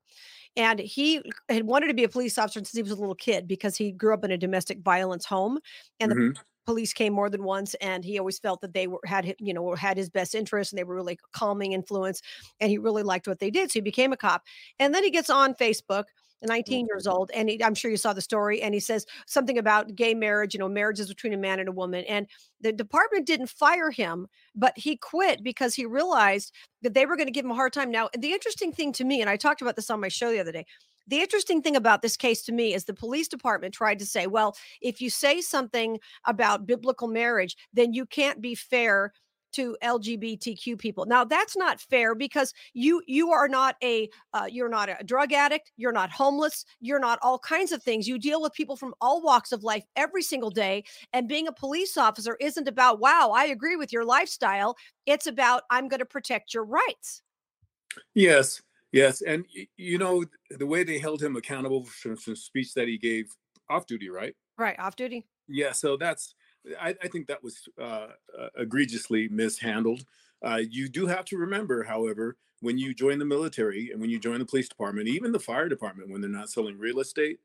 And 0.59 0.81
he 0.81 1.23
had 1.49 1.65
wanted 1.65 1.89
to 1.89 1.95
be 1.95 2.05
a 2.05 2.11
police 2.11 2.39
officer 2.39 2.61
since 2.61 2.73
he 2.75 2.83
was 2.83 2.93
a 2.93 2.97
little 2.97 3.15
kid 3.17 3.49
because 3.49 3.77
he 3.79 3.93
grew 3.93 4.15
up 4.15 4.25
in 4.25 4.33
a 4.33 4.39
domestic 4.39 4.81
violence 4.83 5.27
home. 5.27 5.61
And 6.01 6.13
the 6.13 6.17
Mhm. 6.17 6.39
police 6.67 6.93
came 6.93 7.15
more 7.15 7.31
than 7.31 7.45
once 7.45 7.75
and 7.77 8.05
he 8.05 8.19
always 8.19 8.39
felt 8.39 8.61
that 8.61 8.75
they 8.75 8.87
were 8.87 9.01
had 9.07 9.35
you 9.39 9.55
know 9.55 9.75
had 9.75 9.97
his 9.97 10.11
best 10.11 10.35
interest 10.35 10.71
and 10.73 10.79
they 10.79 10.85
were 10.85 10.95
really 10.97 11.15
a 11.15 11.39
calming 11.39 11.73
influence 11.73 12.21
and 12.61 12.71
he 12.71 12.77
really 12.79 13.03
liked 13.03 13.27
what 13.27 13.39
they 13.39 13.51
did 13.51 13.71
so 13.71 13.75
he 13.79 13.81
became 13.81 14.13
a 14.13 14.19
cop 14.19 14.43
and 14.79 14.95
then 14.95 15.03
he 15.03 15.11
gets 15.11 15.31
on 15.31 15.55
facebook 15.55 16.05
19 16.43 16.87
years 16.87 17.05
mm-hmm. 17.05 17.17
old 17.17 17.31
and 17.35 17.49
he, 17.49 17.63
i'm 17.63 17.75
sure 17.75 17.91
you 17.91 17.97
saw 17.97 18.13
the 18.13 18.21
story 18.21 18.63
and 18.63 18.75
he 18.75 18.81
says 18.81 19.07
something 19.27 19.59
about 19.59 19.95
gay 19.95 20.15
marriage 20.15 20.55
you 20.55 20.61
know 20.61 20.69
marriages 20.69 21.09
between 21.09 21.33
a 21.33 21.39
man 21.39 21.59
and 21.59 21.69
a 21.69 21.73
woman 21.73 22.05
and 22.05 22.27
the 22.61 22.73
department 22.73 23.27
didn't 23.27 23.49
fire 23.49 23.91
him 23.91 24.27
but 24.55 24.77
he 24.77 24.97
quit 24.97 25.43
because 25.43 25.75
he 25.75 25.85
realized 25.85 26.53
that 26.83 26.95
they 26.95 27.07
were 27.07 27.17
going 27.17 27.27
to 27.27 27.33
give 27.33 27.45
him 27.45 27.51
a 27.51 27.55
hard 27.55 27.73
time. 27.73 27.91
Now 27.91 28.09
the 28.17 28.33
interesting 28.33 28.73
thing 28.73 28.93
to 28.93 29.05
me 29.05 29.21
and 29.21 29.31
i 29.31 29.37
talked 29.37 29.63
about 29.63 29.77
this 29.77 29.91
on 29.91 30.01
my 30.01 30.09
show 30.09 30.31
the 30.31 30.41
other 30.41 30.53
day 30.53 30.65
the 31.09 31.21
interesting 31.21 31.63
thing 31.63 31.75
about 31.75 32.03
this 32.03 32.17
case 32.17 32.43
to 32.43 32.53
me 32.53 32.75
is 32.75 32.85
the 32.85 32.95
police 32.95 33.29
department 33.29 33.73
tried 33.73 33.99
to 33.99 34.07
say, 34.07 34.27
well, 34.27 34.55
if 34.83 35.01
you 35.01 35.09
say 35.09 35.41
something 35.41 35.99
about 36.27 36.67
biblical 36.67 37.09
marriage, 37.09 37.57
then 37.73 37.95
you 37.95 38.05
can't 38.05 38.43
be 38.43 38.55
fair 38.55 39.15
to 39.53 39.77
LGBTQ 39.83 40.79
people. 40.79 41.07
Now 41.07 41.25
that's 41.25 41.57
not 41.57 41.81
fair 41.81 42.15
because 42.15 42.53
you 42.75 43.03
you 43.07 43.31
are 43.31 43.49
not 43.49 43.77
a 43.83 44.09
uh, 44.33 44.47
you're 44.51 44.69
not 44.69 44.89
a 44.89 45.05
drug 45.05 45.33
addict, 45.33 45.73
you're 45.77 45.93
not 45.93 46.11
homeless, 46.11 46.65
you're 46.81 46.99
not 46.99 47.19
all 47.23 47.39
kinds 47.39 47.73
of 47.73 47.83
things. 47.83 48.09
You 48.09 48.19
deal 48.19 48.43
with 48.43 48.53
people 48.53 48.77
from 48.77 48.95
all 49.01 49.23
walks 49.23 49.53
of 49.53 49.65
life 49.65 49.85
every 49.97 50.23
single 50.23 50.51
day 50.51 50.85
and 51.13 51.29
being 51.29 51.49
a 51.49 51.53
police 51.53 51.97
officer 51.97 52.37
isn't 52.41 52.69
about 52.69 53.01
wow, 53.01 53.33
I 53.35 53.47
agree 53.47 53.77
with 53.77 53.93
your 53.93 54.05
lifestyle. 54.05 54.77
It's 55.07 55.27
about 55.27 55.63
I'm 55.71 55.89
going 55.89 56.01
to 56.01 56.07
protect 56.07 56.55
your 56.55 56.65
rights. 56.65 57.23
Yes, 58.15 58.63
yes, 58.93 59.23
and 59.23 59.45
you 59.77 59.99
know 59.99 60.25
the 60.51 60.67
way 60.67 60.85
they 60.85 60.99
held 60.99 61.23
him 61.23 61.37
accountable 61.37 61.85
for 61.85 62.17
some 62.17 62.37
speech 62.37 62.75
that 62.75 62.89
he 62.89 62.99
gave 62.99 63.27
off 63.71 63.87
duty, 63.87 64.09
right? 64.09 64.35
Right, 64.57 64.79
off 64.79 64.97
duty. 64.97 65.27
Yeah, 65.49 65.73
so 65.73 65.97
that's 65.97 66.35
I, 66.81 66.95
I 67.03 67.09
think 67.09 67.27
that 67.29 67.43
was 67.43 67.69
uh, 67.81 68.09
uh, 68.39 68.49
egregiously 68.57 69.29
mishandled. 69.29 70.05
Uh, 70.45 70.61
you 70.69 70.89
do 70.89 71.07
have 71.07 71.25
to 71.27 71.37
remember, 71.37 71.83
however, 71.83 72.37
when 72.61 72.79
you 72.79 72.95
join 72.95 73.19
the 73.19 73.25
military 73.25 73.91
and 73.91 74.01
when 74.01 74.11
you 74.11 74.19
join 74.19 74.39
the 74.39 74.45
police 74.45 74.69
department, 74.69 75.09
even 75.09 75.33
the 75.33 75.39
fire 75.39 75.69
department, 75.69 76.11
when 76.11 76.21
they're 76.21 76.31
not 76.31 76.51
selling 76.51 76.79
real 76.79 77.01
estate, 77.01 77.39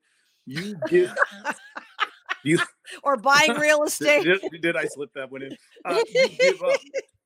you 0.46 0.75
give 0.89 1.13
you 2.43 2.60
or 3.03 3.17
buying 3.17 3.53
real 3.53 3.84
estate. 3.86 4.24
did, 4.24 4.62
did 4.62 4.75
I 4.75 4.86
slip 4.86 5.13
that 5.13 5.32
one 5.32 5.43
in? 5.43 5.58
Uh, 5.86 6.00
you 6.13 6.29
give 6.29 6.63
up 6.63 6.79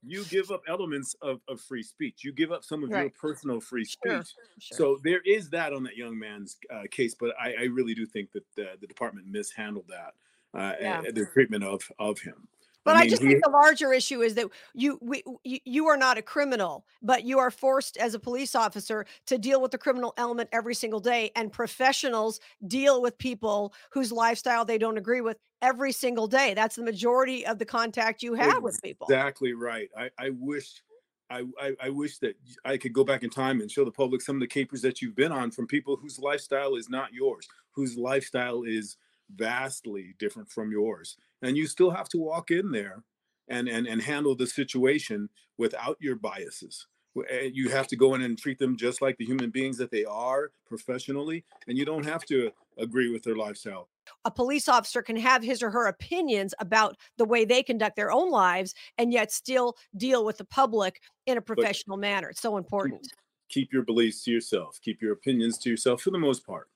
you 0.03 0.23
give 0.25 0.51
up 0.51 0.61
elements 0.67 1.15
of, 1.21 1.41
of 1.47 1.59
free 1.59 1.83
speech. 1.83 2.23
You 2.23 2.31
give 2.31 2.51
up 2.51 2.63
some 2.63 2.83
of 2.83 2.89
your 2.89 3.09
personal 3.09 3.59
free 3.59 3.83
speech. 3.83 4.11
Sure, 4.11 4.23
sure. 4.59 4.77
So 4.77 4.99
there 5.03 5.21
is 5.25 5.49
that 5.49 5.73
on 5.73 5.83
that 5.83 5.97
young 5.97 6.17
man's 6.17 6.57
uh, 6.73 6.83
case, 6.89 7.13
but 7.19 7.33
I, 7.39 7.53
I 7.59 7.63
really 7.65 7.93
do 7.93 8.05
think 8.05 8.31
that 8.31 8.43
the, 8.55 8.69
the 8.79 8.87
department 8.87 9.27
mishandled 9.27 9.85
that 9.89 10.13
uh, 10.53 10.73
Yeah. 10.79 10.99
uh, 10.99 11.11
the 11.13 11.25
treatment 11.33 11.63
of 11.63 11.81
of 11.99 12.19
him. 12.19 12.47
But 12.87 12.95
I, 12.95 13.01
mean, 13.01 13.09
just 13.09 13.21
he- 13.21 13.27
think 13.27 13.43
the 13.43 13.49
larger 13.49 13.91
issue 13.91 14.21
is 14.21 14.35
that 14.35 14.47
you, 14.73 14.97
we, 15.01 15.21
you 15.43 15.59
you 15.65 15.87
are 15.87 15.97
not 15.97 16.17
a 16.17 16.21
criminal, 16.21 16.85
but 17.01 17.25
you 17.25 17.37
are 17.37 17.51
forced 17.51 17.97
as 17.97 18.13
a 18.13 18.19
police 18.19 18.55
officer 18.55 19.05
to 19.25 19.37
deal 19.37 19.61
with 19.61 19.71
the 19.71 19.77
criminal 19.77 20.13
element 20.15 20.47
every 20.53 20.73
single 20.73 21.01
day, 21.01 21.31
and 21.35 21.51
professionals 21.51 22.39
deal 22.65 23.01
with 23.01 23.17
people 23.17 23.73
whose 23.91 24.09
lifestyle 24.13 24.63
they 24.63 24.77
don't 24.77 24.97
agree 24.97 25.19
with 25.19 25.37
every 25.61 25.91
single 25.91 26.27
day. 26.27 26.53
That's 26.53 26.77
the 26.77 26.83
majority 26.83 27.45
of 27.45 27.59
the 27.59 27.65
contact 27.65 28.23
you 28.23 28.35
have 28.35 28.63
with 28.63 28.81
people. 28.81 29.07
Exactly 29.07 29.51
right. 29.51 29.89
I, 29.97 30.09
I 30.17 30.29
wish 30.29 30.81
I, 31.29 31.43
I 31.61 31.75
I 31.81 31.89
wish 31.89 32.19
that 32.19 32.37
I 32.63 32.77
could 32.77 32.93
go 32.93 33.03
back 33.03 33.21
in 33.23 33.29
time 33.29 33.59
and 33.59 33.69
show 33.69 33.83
the 33.83 33.91
public 33.91 34.21
some 34.21 34.37
of 34.37 34.39
the 34.39 34.47
capers 34.47 34.81
that 34.83 35.01
you've 35.01 35.15
been 35.15 35.33
on 35.33 35.51
from 35.51 35.67
people 35.67 35.97
whose 35.97 36.19
lifestyle 36.19 36.75
is 36.75 36.87
not 36.87 37.11
yours, 37.11 37.49
whose 37.71 37.97
lifestyle 37.97 38.63
is 38.63 38.95
vastly 39.35 40.15
different 40.19 40.49
from 40.49 40.71
yours. 40.71 41.17
And 41.41 41.57
you 41.57 41.67
still 41.67 41.91
have 41.91 42.09
to 42.09 42.17
walk 42.17 42.51
in 42.51 42.71
there 42.71 43.03
and 43.47 43.67
and, 43.69 43.87
and 43.87 44.01
handle 44.01 44.35
the 44.35 44.47
situation 44.47 45.29
without 45.57 45.97
your 45.99 46.15
biases. 46.15 46.87
Eh, 47.29 47.49
You 47.53 47.69
have 47.69 47.87
to 47.87 47.95
go 47.95 48.13
in 48.15 48.21
and 48.21 48.37
treat 48.37 48.59
them 48.59 48.77
just 48.77 49.01
like 49.01 49.17
the 49.17 49.25
human 49.25 49.49
beings 49.49 49.77
that 49.77 49.89
they 49.91 50.05
are 50.05 50.51
professionally, 50.67 51.45
and 51.67 51.77
you 51.77 51.85
don't 51.85 52.05
have 52.05 52.25
to 52.25 52.51
agree 52.77 53.09
with 53.11 53.23
their 53.23 53.35
lifestyle. 53.35 53.89
a 54.25 54.31
police 54.31 54.69
officer 54.69 55.01
can 55.01 55.17
have 55.17 55.43
his 55.43 55.63
or 55.63 55.71
her 55.71 55.87
opinions 55.87 56.53
about 56.59 56.95
the 57.17 57.25
way 57.25 57.43
they 57.43 57.63
conduct 57.63 57.95
their 57.95 58.11
own 58.11 58.29
lives 58.29 58.73
and 58.97 59.11
yet 59.11 59.31
still 59.31 59.75
deal 59.97 60.23
with 60.23 60.37
the 60.37 60.45
public 60.45 61.01
in 61.25 61.37
a 61.37 61.41
professional 61.41 61.97
but 61.97 62.01
manner. 62.01 62.29
It's 62.29 62.41
so 62.41 62.57
important. 62.57 63.11
Keep 63.49 63.73
your 63.73 63.83
beliefs 63.83 64.23
to 64.25 64.31
yourself, 64.31 64.79
keep 64.81 65.01
your 65.01 65.13
opinions 65.13 65.57
to 65.59 65.69
yourself 65.69 66.01
for 66.01 66.11
the 66.11 66.19
most 66.19 66.45
part. 66.45 66.67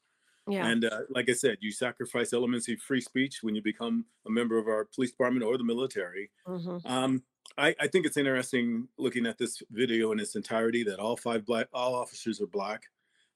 Yeah. 0.48 0.68
And 0.68 0.86
uh, 0.86 1.02
like 1.10 1.30
I 1.30 1.34
said, 1.34 1.58
you 1.62 1.72
sacrifice 1.72 2.34
elements 2.34 2.68
of 2.68 2.80
free 2.80 3.02
speech 3.02 3.40
when 3.42 3.56
you 3.56 3.62
become 3.62 4.06
a 4.26 4.30
member 4.30 4.58
of 4.58 4.68
our 4.68 4.86
police 4.86 5.12
department 5.12 5.46
or 5.46 5.58
the 5.58 5.64
military. 5.64 6.32
Mm-hmm. 6.48 6.86
Um, 6.86 7.24
I, 7.58 7.76
I, 7.80 7.88
think 7.88 8.06
it's 8.06 8.18
interesting 8.18 8.88
looking 8.98 9.26
at 9.26 9.38
this 9.38 9.62
video 9.72 10.12
in 10.12 10.20
its 10.20 10.36
entirety 10.36 10.84
that 10.84 11.00
all 11.00 11.16
five 11.16 11.46
black, 11.46 11.68
all 11.74 11.94
officers 11.96 12.42
are 12.42 12.48
black. 12.48 12.84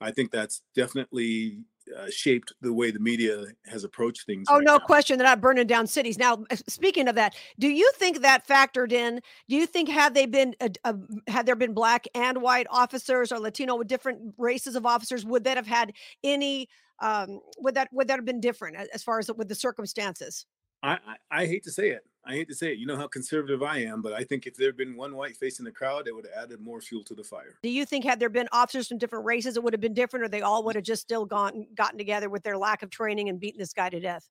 I 0.01 0.11
think 0.11 0.31
that's 0.31 0.61
definitely 0.75 1.59
uh, 1.95 2.09
shaped 2.09 2.53
the 2.61 2.73
way 2.73 2.91
the 2.91 2.99
media 2.99 3.45
has 3.65 3.83
approached 3.83 4.25
things. 4.25 4.47
Oh, 4.49 4.55
right 4.55 4.63
no 4.63 4.77
now. 4.77 4.79
question. 4.79 5.17
They're 5.17 5.27
not 5.27 5.41
burning 5.41 5.67
down 5.67 5.87
cities. 5.87 6.17
Now, 6.17 6.43
speaking 6.67 7.07
of 7.07 7.15
that, 7.15 7.35
do 7.59 7.67
you 7.67 7.89
think 7.95 8.21
that 8.21 8.47
factored 8.47 8.91
in? 8.91 9.21
Do 9.47 9.55
you 9.55 9.65
think 9.65 9.89
had 9.89 10.13
they 10.13 10.25
been 10.25 10.55
uh, 10.59 10.69
uh, 10.83 10.93
had 11.27 11.45
there 11.45 11.55
been 11.55 11.73
black 11.73 12.07
and 12.15 12.41
white 12.41 12.67
officers 12.69 13.31
or 13.31 13.39
Latino 13.39 13.75
with 13.75 13.87
different 13.87 14.33
races 14.37 14.75
of 14.75 14.85
officers, 14.85 15.25
would 15.25 15.43
that 15.43 15.57
have 15.57 15.67
had 15.67 15.93
any? 16.23 16.67
Um, 16.99 17.39
would 17.59 17.75
that 17.75 17.89
would 17.91 18.07
that 18.07 18.17
have 18.17 18.25
been 18.25 18.39
different 18.39 18.77
as 18.93 19.03
far 19.03 19.19
as 19.19 19.29
with 19.31 19.49
the 19.49 19.55
circumstances? 19.55 20.45
I, 20.83 20.93
I, 20.93 21.41
I 21.41 21.45
hate 21.47 21.63
to 21.63 21.71
say 21.71 21.89
it. 21.89 22.05
I 22.27 22.33
hate 22.33 22.47
to 22.49 22.55
say 22.55 22.71
it. 22.71 22.79
You 22.79 22.85
know 22.85 22.95
how 22.95 23.07
conservative 23.07 23.61
I 23.61 23.79
am, 23.79 24.01
but 24.01 24.13
I 24.13 24.23
think 24.23 24.45
if 24.45 24.55
there 24.55 24.67
had 24.67 24.77
been 24.77 24.95
one 24.95 25.15
white 25.15 25.35
face 25.37 25.59
in 25.59 25.65
the 25.65 25.71
crowd, 25.71 26.07
it 26.07 26.15
would 26.15 26.25
have 26.25 26.45
added 26.45 26.59
more 26.59 26.81
fuel 26.81 27.03
to 27.05 27.13
the 27.13 27.23
fire. 27.23 27.57
Do 27.61 27.69
you 27.69 27.85
think 27.85 28.03
had 28.03 28.19
there 28.19 28.29
been 28.29 28.47
officers 28.51 28.87
from 28.87 28.97
different 28.97 29.25
races, 29.25 29.57
it 29.57 29.63
would 29.63 29.73
have 29.73 29.81
been 29.81 29.93
different, 29.93 30.25
or 30.25 30.29
they 30.29 30.41
all 30.41 30.63
would 30.63 30.75
have 30.75 30.83
just 30.83 31.01
still 31.01 31.25
gone 31.25 31.67
gotten 31.75 31.97
together 31.97 32.29
with 32.29 32.43
their 32.43 32.57
lack 32.57 32.81
of 32.83 32.89
training 32.89 33.29
and 33.29 33.39
beaten 33.39 33.59
this 33.59 33.73
guy 33.73 33.89
to 33.89 33.99
death? 33.99 34.27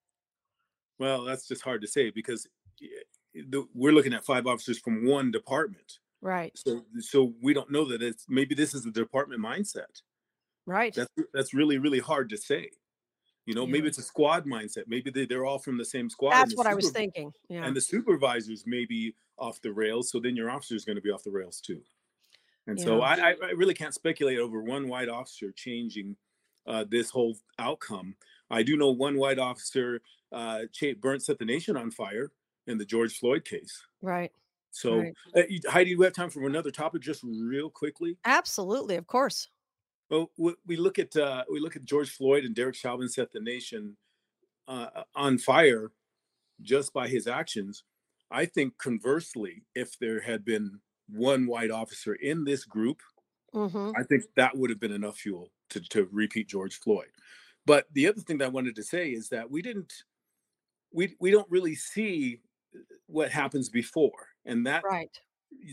Well, 0.98 1.24
that's 1.24 1.46
just 1.46 1.62
hard 1.62 1.82
to 1.82 1.88
say 1.88 2.10
because 2.10 2.48
the, 3.34 3.66
we're 3.74 3.92
looking 3.92 4.14
at 4.14 4.24
five 4.24 4.46
officers 4.46 4.78
from 4.78 5.06
one 5.06 5.30
department. 5.30 5.98
Right. 6.20 6.52
So 6.56 6.84
so 7.00 7.34
we 7.42 7.52
don't 7.52 7.70
know 7.70 7.84
that 7.86 8.02
it's 8.02 8.26
maybe 8.28 8.54
this 8.54 8.74
is 8.74 8.82
the 8.82 8.90
department 8.90 9.42
mindset. 9.42 10.02
Right. 10.66 10.94
That's 10.94 11.10
that's 11.32 11.54
really 11.54 11.78
really 11.78 12.00
hard 12.00 12.30
to 12.30 12.36
say. 12.36 12.70
You 13.46 13.54
know, 13.54 13.66
yeah. 13.66 13.72
maybe 13.72 13.88
it's 13.88 13.98
a 13.98 14.02
squad 14.02 14.46
mindset. 14.46 14.84
Maybe 14.86 15.10
they, 15.10 15.26
they're 15.26 15.44
all 15.44 15.58
from 15.58 15.76
the 15.76 15.84
same 15.84 16.08
squad. 16.08 16.30
That's 16.30 16.56
what 16.56 16.66
I 16.66 16.74
was 16.74 16.90
thinking. 16.90 17.30
Yeah. 17.48 17.66
And 17.66 17.76
the 17.76 17.80
supervisors 17.80 18.64
may 18.66 18.86
be 18.86 19.14
off 19.38 19.60
the 19.60 19.72
rails. 19.72 20.10
So 20.10 20.18
then 20.18 20.34
your 20.34 20.50
officer 20.50 20.74
is 20.74 20.86
going 20.86 20.96
to 20.96 21.02
be 21.02 21.10
off 21.10 21.24
the 21.24 21.30
rails 21.30 21.60
too. 21.60 21.82
And 22.66 22.78
yeah. 22.78 22.84
so 22.86 23.02
I, 23.02 23.34
I 23.42 23.50
really 23.54 23.74
can't 23.74 23.92
speculate 23.92 24.38
over 24.38 24.62
one 24.62 24.88
white 24.88 25.10
officer 25.10 25.52
changing 25.52 26.16
uh, 26.66 26.86
this 26.88 27.10
whole 27.10 27.36
outcome. 27.58 28.14
I 28.50 28.62
do 28.62 28.78
know 28.78 28.90
one 28.90 29.18
white 29.18 29.38
officer 29.38 30.00
uh, 30.32 30.60
burnt 31.00 31.22
set 31.22 31.38
the 31.38 31.44
nation 31.44 31.76
on 31.76 31.90
fire 31.90 32.32
in 32.66 32.78
the 32.78 32.84
George 32.86 33.18
Floyd 33.18 33.44
case. 33.44 33.84
Right. 34.00 34.32
So, 34.70 34.98
right. 34.98 35.14
Uh, 35.36 35.70
Heidi, 35.70 35.90
do 35.90 35.98
we 35.98 36.06
have 36.06 36.14
time 36.14 36.30
for 36.30 36.46
another 36.46 36.70
topic 36.70 37.02
just 37.02 37.22
real 37.22 37.68
quickly? 37.68 38.16
Absolutely, 38.24 38.96
of 38.96 39.06
course. 39.06 39.48
Well, 40.10 40.30
we 40.66 40.76
look 40.76 40.98
at 40.98 41.16
uh, 41.16 41.44
we 41.50 41.60
look 41.60 41.76
at 41.76 41.84
George 41.84 42.10
Floyd 42.10 42.44
and 42.44 42.54
Derek 42.54 42.74
Chauvin 42.74 43.08
set 43.08 43.32
the 43.32 43.40
nation 43.40 43.96
uh, 44.68 45.02
on 45.14 45.38
fire 45.38 45.92
just 46.62 46.92
by 46.92 47.08
his 47.08 47.26
actions. 47.26 47.84
I 48.30 48.44
think 48.46 48.76
conversely, 48.78 49.64
if 49.74 49.98
there 49.98 50.20
had 50.20 50.44
been 50.44 50.80
one 51.08 51.46
white 51.46 51.70
officer 51.70 52.14
in 52.14 52.44
this 52.44 52.64
group, 52.64 53.00
mm-hmm. 53.54 53.92
I 53.96 54.02
think 54.02 54.24
that 54.36 54.56
would 54.56 54.70
have 54.70 54.80
been 54.80 54.92
enough 54.92 55.18
fuel 55.18 55.50
to, 55.70 55.80
to 55.90 56.08
repeat 56.12 56.48
George 56.48 56.78
Floyd. 56.80 57.08
But 57.66 57.86
the 57.92 58.08
other 58.08 58.20
thing 58.20 58.38
that 58.38 58.46
I 58.46 58.48
wanted 58.48 58.76
to 58.76 58.82
say 58.82 59.10
is 59.10 59.28
that 59.30 59.50
we 59.50 59.62
didn't 59.62 59.92
we 60.92 61.16
we 61.18 61.30
don't 61.30 61.50
really 61.50 61.74
see 61.74 62.40
what 63.06 63.30
happens 63.30 63.68
before, 63.68 64.28
and 64.44 64.66
that 64.66 64.84
right 64.84 65.18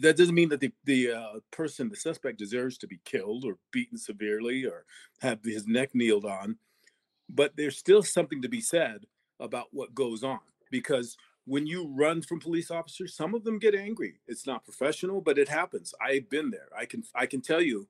that 0.01 0.17
doesn't 0.17 0.35
mean 0.35 0.50
that 0.50 0.59
the 0.59 0.71
the 0.85 1.11
uh, 1.11 1.39
person, 1.51 1.89
the 1.89 1.95
suspect, 1.95 2.38
deserves 2.38 2.77
to 2.79 2.88
be 2.88 3.00
killed 3.05 3.45
or 3.45 3.57
beaten 3.71 3.97
severely 3.97 4.65
or 4.65 4.85
have 5.21 5.39
his 5.43 5.67
neck 5.67 5.93
kneeled 5.93 6.25
on. 6.25 6.57
But 7.29 7.55
there's 7.55 7.77
still 7.77 8.03
something 8.03 8.41
to 8.41 8.50
be 8.50 8.61
said 8.61 9.05
about 9.39 9.67
what 9.71 9.95
goes 9.95 10.23
on 10.23 10.39
because 10.69 11.17
when 11.45 11.65
you 11.65 11.88
run 11.88 12.21
from 12.21 12.39
police 12.39 12.69
officers, 12.69 13.15
some 13.15 13.33
of 13.33 13.43
them 13.43 13.59
get 13.59 13.75
angry. 13.75 14.19
It's 14.27 14.45
not 14.45 14.63
professional, 14.63 15.21
but 15.21 15.38
it 15.38 15.50
happens. 15.50 15.93
I've 16.01 16.29
been 16.29 16.51
there. 16.51 16.69
I 16.77 16.85
can 16.85 17.03
I 17.15 17.25
can 17.25 17.41
tell 17.41 17.61
you 17.61 17.88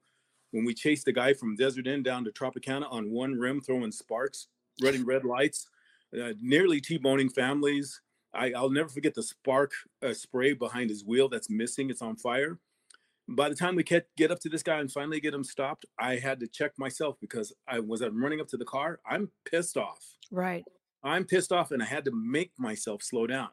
when 0.52 0.66
we 0.66 0.74
chased 0.74 1.06
the 1.06 1.14
guy 1.14 1.34
from 1.34 1.56
Desert 1.56 1.88
Inn 1.88 2.04
down 2.04 2.24
to 2.26 2.32
Tropicana 2.32 2.92
on 2.92 3.12
one 3.12 3.34
rim, 3.36 3.62
throwing 3.62 3.92
sparks, 3.92 4.48
running 4.84 5.06
red 5.06 5.26
lights, 5.26 5.68
uh, 6.20 6.34
nearly 6.42 6.82
t-boning 6.82 7.30
families 7.30 8.02
I, 8.34 8.50
will 8.50 8.70
never 8.70 8.90
forget 8.90 9.14
the 9.14 9.24
spark 9.24 9.74
uh, 10.06 10.14
spray 10.14 10.54
behind 10.54 10.90
his 10.90 11.06
wheel 11.06 11.30
that's 11.30 11.50
missing. 11.50 11.90
It's 11.90 12.02
on 12.02 12.16
fire. 12.16 12.60
By 13.28 13.50
the 13.50 13.56
time 13.56 13.76
we 13.76 13.84
get, 13.84 14.08
get 14.18 14.32
up 14.32 14.40
to 14.42 14.50
this 14.50 14.64
guy 14.64 14.80
and 14.80 14.92
finally 14.92 15.20
get 15.20 15.34
him 15.34 15.44
stopped, 15.44 15.86
I 16.00 16.16
had 16.16 16.40
to 16.42 16.48
check 16.48 16.72
myself 16.78 17.18
because 17.22 17.54
I 17.68 17.80
was 17.80 18.02
I'm 18.02 18.22
running 18.22 18.42
up 18.42 18.48
to 18.50 18.58
the 18.58 18.66
car. 18.66 19.00
I'm 19.06 19.30
pissed 19.50 19.78
off. 19.78 20.00
Right. 20.32 20.64
I'm 21.04 21.26
pissed 21.26 21.52
off, 21.52 21.72
and 21.72 21.82
I 21.82 21.86
had 21.86 22.06
to 22.06 22.12
make 22.12 22.52
myself 22.58 23.02
slow 23.04 23.28
down 23.28 23.50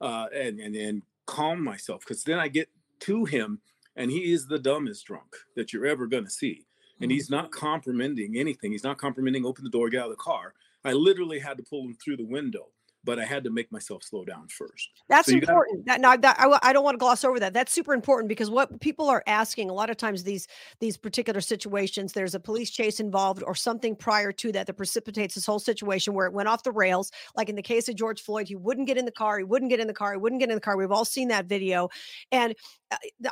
uh, 0.00 0.26
and, 0.34 0.60
and 0.60 0.76
and 0.76 1.02
calm 1.26 1.62
myself 1.62 2.00
because 2.00 2.24
then 2.24 2.38
I 2.38 2.48
get 2.48 2.68
to 3.00 3.24
him, 3.24 3.60
and 3.96 4.10
he 4.10 4.32
is 4.32 4.46
the 4.46 4.58
dumbest 4.58 5.06
drunk 5.06 5.36
that 5.56 5.72
you're 5.72 5.86
ever 5.86 6.06
gonna 6.06 6.30
see, 6.30 6.66
and 7.00 7.08
mm-hmm. 7.08 7.14
he's 7.14 7.30
not 7.30 7.52
complimenting 7.52 8.36
anything. 8.36 8.72
He's 8.72 8.84
not 8.84 8.98
complimenting. 8.98 9.46
Open 9.46 9.64
the 9.64 9.70
door, 9.70 9.88
get 9.88 10.00
out 10.00 10.10
of 10.10 10.16
the 10.16 10.22
car. 10.22 10.54
I 10.84 10.92
literally 10.92 11.38
had 11.38 11.56
to 11.58 11.62
pull 11.62 11.84
him 11.84 11.94
through 11.94 12.18
the 12.18 12.24
window 12.24 12.68
but 13.04 13.18
I 13.18 13.24
had 13.24 13.44
to 13.44 13.50
make 13.50 13.72
myself 13.72 14.02
slow 14.02 14.24
down 14.24 14.48
first. 14.48 14.90
That's 15.08 15.28
so 15.28 15.34
important. 15.34 15.86
Gotta, 15.86 16.00
that, 16.00 16.16
no, 16.16 16.20
that, 16.20 16.36
I, 16.38 16.70
I 16.70 16.72
don't 16.72 16.84
want 16.84 16.94
to 16.94 16.98
gloss 16.98 17.24
over 17.24 17.40
that. 17.40 17.54
That's 17.54 17.72
super 17.72 17.94
important 17.94 18.28
because 18.28 18.50
what 18.50 18.80
people 18.80 19.08
are 19.08 19.22
asking 19.26 19.70
a 19.70 19.72
lot 19.72 19.90
of 19.90 19.96
times 19.96 20.22
these 20.22 20.46
these 20.80 20.96
particular 20.96 21.40
situations, 21.40 22.12
there's 22.12 22.34
a 22.34 22.40
police 22.40 22.70
chase 22.70 23.00
involved 23.00 23.42
or 23.42 23.54
something 23.54 23.96
prior 23.96 24.32
to 24.32 24.52
that 24.52 24.66
that 24.66 24.74
precipitates 24.74 25.34
this 25.34 25.46
whole 25.46 25.58
situation 25.58 26.14
where 26.14 26.26
it 26.26 26.32
went 26.32 26.48
off 26.48 26.62
the 26.62 26.72
rails. 26.72 27.10
Like 27.36 27.48
in 27.48 27.56
the 27.56 27.62
case 27.62 27.88
of 27.88 27.94
George 27.94 28.22
Floyd, 28.22 28.48
he 28.48 28.56
wouldn't 28.56 28.86
get 28.86 28.98
in 28.98 29.04
the 29.04 29.12
car, 29.12 29.38
he 29.38 29.44
wouldn't 29.44 29.70
get 29.70 29.80
in 29.80 29.86
the 29.86 29.94
car, 29.94 30.12
he 30.12 30.18
wouldn't 30.18 30.40
get 30.40 30.50
in 30.50 30.56
the 30.56 30.60
car. 30.60 30.76
We've 30.76 30.92
all 30.92 31.04
seen 31.04 31.28
that 31.28 31.46
video, 31.46 31.88
and 32.32 32.54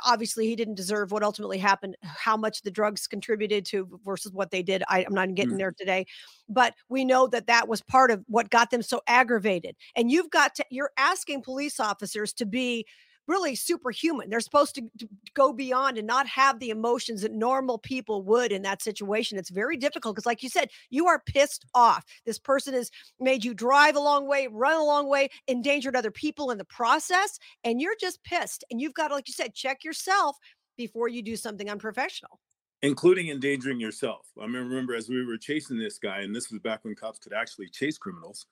obviously 0.05 0.47
he 0.47 0.55
didn't 0.55 0.75
deserve 0.75 1.11
what 1.11 1.23
ultimately 1.23 1.57
happened. 1.57 1.97
How 2.03 2.37
much 2.37 2.61
the 2.61 2.71
drugs 2.71 3.07
contributed 3.07 3.65
to 3.67 3.99
versus 4.05 4.31
what 4.31 4.51
they 4.51 4.63
did, 4.63 4.83
I, 4.87 5.01
am 5.01 5.13
not 5.13 5.33
getting 5.35 5.55
mm. 5.55 5.59
there 5.59 5.73
today, 5.77 6.05
but 6.47 6.73
we 6.89 7.05
know 7.05 7.27
that 7.27 7.47
that 7.47 7.67
was 7.67 7.81
part 7.81 8.11
of 8.11 8.23
what 8.27 8.49
got 8.49 8.71
them 8.71 8.81
so 8.81 9.01
aggravated 9.07 9.75
and 9.95 10.11
you've 10.11 10.29
got 10.29 10.55
to 10.55 10.65
you're 10.69 10.91
asking 10.97 11.41
police 11.41 11.79
officers 11.79 12.33
to 12.33 12.45
be 12.45 12.85
really 13.29 13.55
superhuman. 13.55 14.29
They're 14.29 14.39
supposed 14.39 14.75
to, 14.75 14.81
to, 14.97 15.07
go 15.35 15.53
beyond 15.53 15.97
and 15.97 16.07
not 16.07 16.27
have 16.27 16.59
the 16.59 16.71
emotions 16.71 17.21
that 17.21 17.31
normal 17.31 17.77
people 17.77 18.23
would 18.23 18.51
in 18.51 18.63
that 18.63 18.81
situation. 18.81 19.37
It's 19.37 19.51
very 19.51 19.77
difficult 19.77 20.15
because, 20.15 20.25
like 20.25 20.41
you 20.41 20.49
said, 20.49 20.69
you 20.89 21.07
are 21.07 21.21
pissed 21.23 21.65
off. 21.75 22.03
This 22.25 22.39
person 22.39 22.73
has 22.73 22.89
made 23.19 23.45
you 23.45 23.53
drive 23.53 23.95
a 23.95 23.99
long 23.99 24.27
way, 24.27 24.47
run 24.51 24.75
a 24.75 24.83
long 24.83 25.07
way, 25.07 25.29
endangered 25.47 25.95
other 25.95 26.11
people 26.11 26.49
in 26.49 26.57
the 26.57 26.65
process, 26.65 27.39
and 27.63 27.79
you're 27.79 27.95
just 28.01 28.23
pissed. 28.23 28.63
And 28.71 28.81
you've 28.81 28.95
got 28.95 29.09
to, 29.09 29.13
like 29.13 29.27
you 29.27 29.33
said, 29.33 29.53
check 29.53 29.83
yourself 29.83 30.35
before 30.75 31.07
you 31.07 31.21
do 31.21 31.35
something 31.35 31.69
unprofessional. 31.69 32.39
Including 32.81 33.29
endangering 33.29 33.79
yourself. 33.79 34.25
I 34.41 34.45
mean, 34.47 34.55
remember 34.55 34.95
as 34.95 35.09
we 35.09 35.23
were 35.23 35.37
chasing 35.37 35.77
this 35.77 35.99
guy, 35.99 36.21
and 36.21 36.35
this 36.35 36.49
was 36.49 36.59
back 36.59 36.83
when 36.83 36.95
cops 36.95 37.19
could 37.19 37.33
actually 37.33 37.69
chase 37.69 37.97
criminals. 37.97 38.47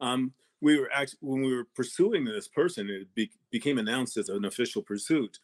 Um, 0.00 0.32
we 0.62 0.78
were 0.78 0.88
actually 0.94 1.18
when 1.20 1.42
we 1.42 1.54
were 1.54 1.66
pursuing 1.74 2.24
this 2.24 2.48
person, 2.48 2.88
it 2.88 3.12
be, 3.14 3.30
became 3.50 3.78
announced 3.78 4.16
as 4.16 4.28
an 4.28 4.44
official 4.44 4.80
pursuit. 4.80 5.40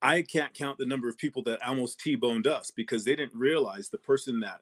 I 0.00 0.22
can't 0.22 0.54
count 0.54 0.78
the 0.78 0.86
number 0.86 1.08
of 1.08 1.18
people 1.18 1.42
that 1.44 1.66
almost 1.66 2.00
T-boned 2.00 2.46
us 2.46 2.70
because 2.70 3.04
they 3.04 3.16
didn't 3.16 3.34
realize 3.34 3.88
the 3.88 3.98
person 3.98 4.40
that 4.40 4.60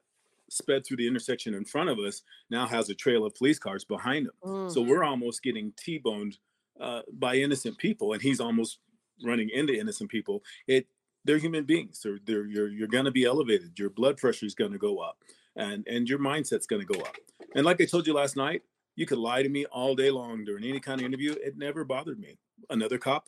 sped 0.49 0.85
through 0.85 0.97
the 0.97 1.07
intersection 1.07 1.53
in 1.53 1.63
front 1.63 1.89
of 1.89 1.99
us 1.99 2.23
now 2.49 2.65
has 2.65 2.89
a 2.89 2.95
trail 2.95 3.25
of 3.25 3.35
police 3.35 3.59
cars 3.59 3.83
behind 3.83 4.27
him. 4.27 4.33
Mm. 4.43 4.71
So 4.71 4.81
we're 4.81 5.03
almost 5.03 5.43
getting 5.43 5.73
T-boned 5.77 6.37
uh, 6.79 7.01
by 7.13 7.35
innocent 7.35 7.77
people, 7.77 8.13
and 8.13 8.21
he's 8.21 8.39
almost 8.39 8.79
running 9.23 9.49
into 9.49 9.73
innocent 9.73 10.09
people. 10.09 10.43
It 10.67 10.87
they're 11.23 11.37
human 11.37 11.65
beings. 11.65 12.01
They're, 12.03 12.19
they're 12.25 12.45
you're 12.45 12.69
you're 12.69 12.87
gonna 12.87 13.11
be 13.11 13.25
elevated. 13.25 13.77
Your 13.77 13.91
blood 13.91 14.17
pressure 14.17 14.47
is 14.47 14.55
gonna 14.55 14.79
go 14.79 14.97
up, 14.97 15.19
and 15.55 15.85
and 15.87 16.09
your 16.09 16.19
mindset's 16.19 16.65
gonna 16.65 16.85
go 16.85 16.99
up. 16.99 17.15
And 17.53 17.63
like 17.63 17.79
I 17.79 17.85
told 17.85 18.07
you 18.07 18.13
last 18.13 18.35
night, 18.35 18.63
you 18.95 19.05
could 19.05 19.17
lie 19.17 19.43
to 19.43 19.49
me 19.49 19.65
all 19.65 19.95
day 19.95 20.11
long 20.11 20.43
during 20.43 20.63
any 20.63 20.79
kind 20.79 21.01
of 21.01 21.05
interview. 21.05 21.33
It 21.33 21.57
never 21.57 21.83
bothered 21.83 22.19
me. 22.19 22.37
Another 22.69 22.97
cop, 22.97 23.27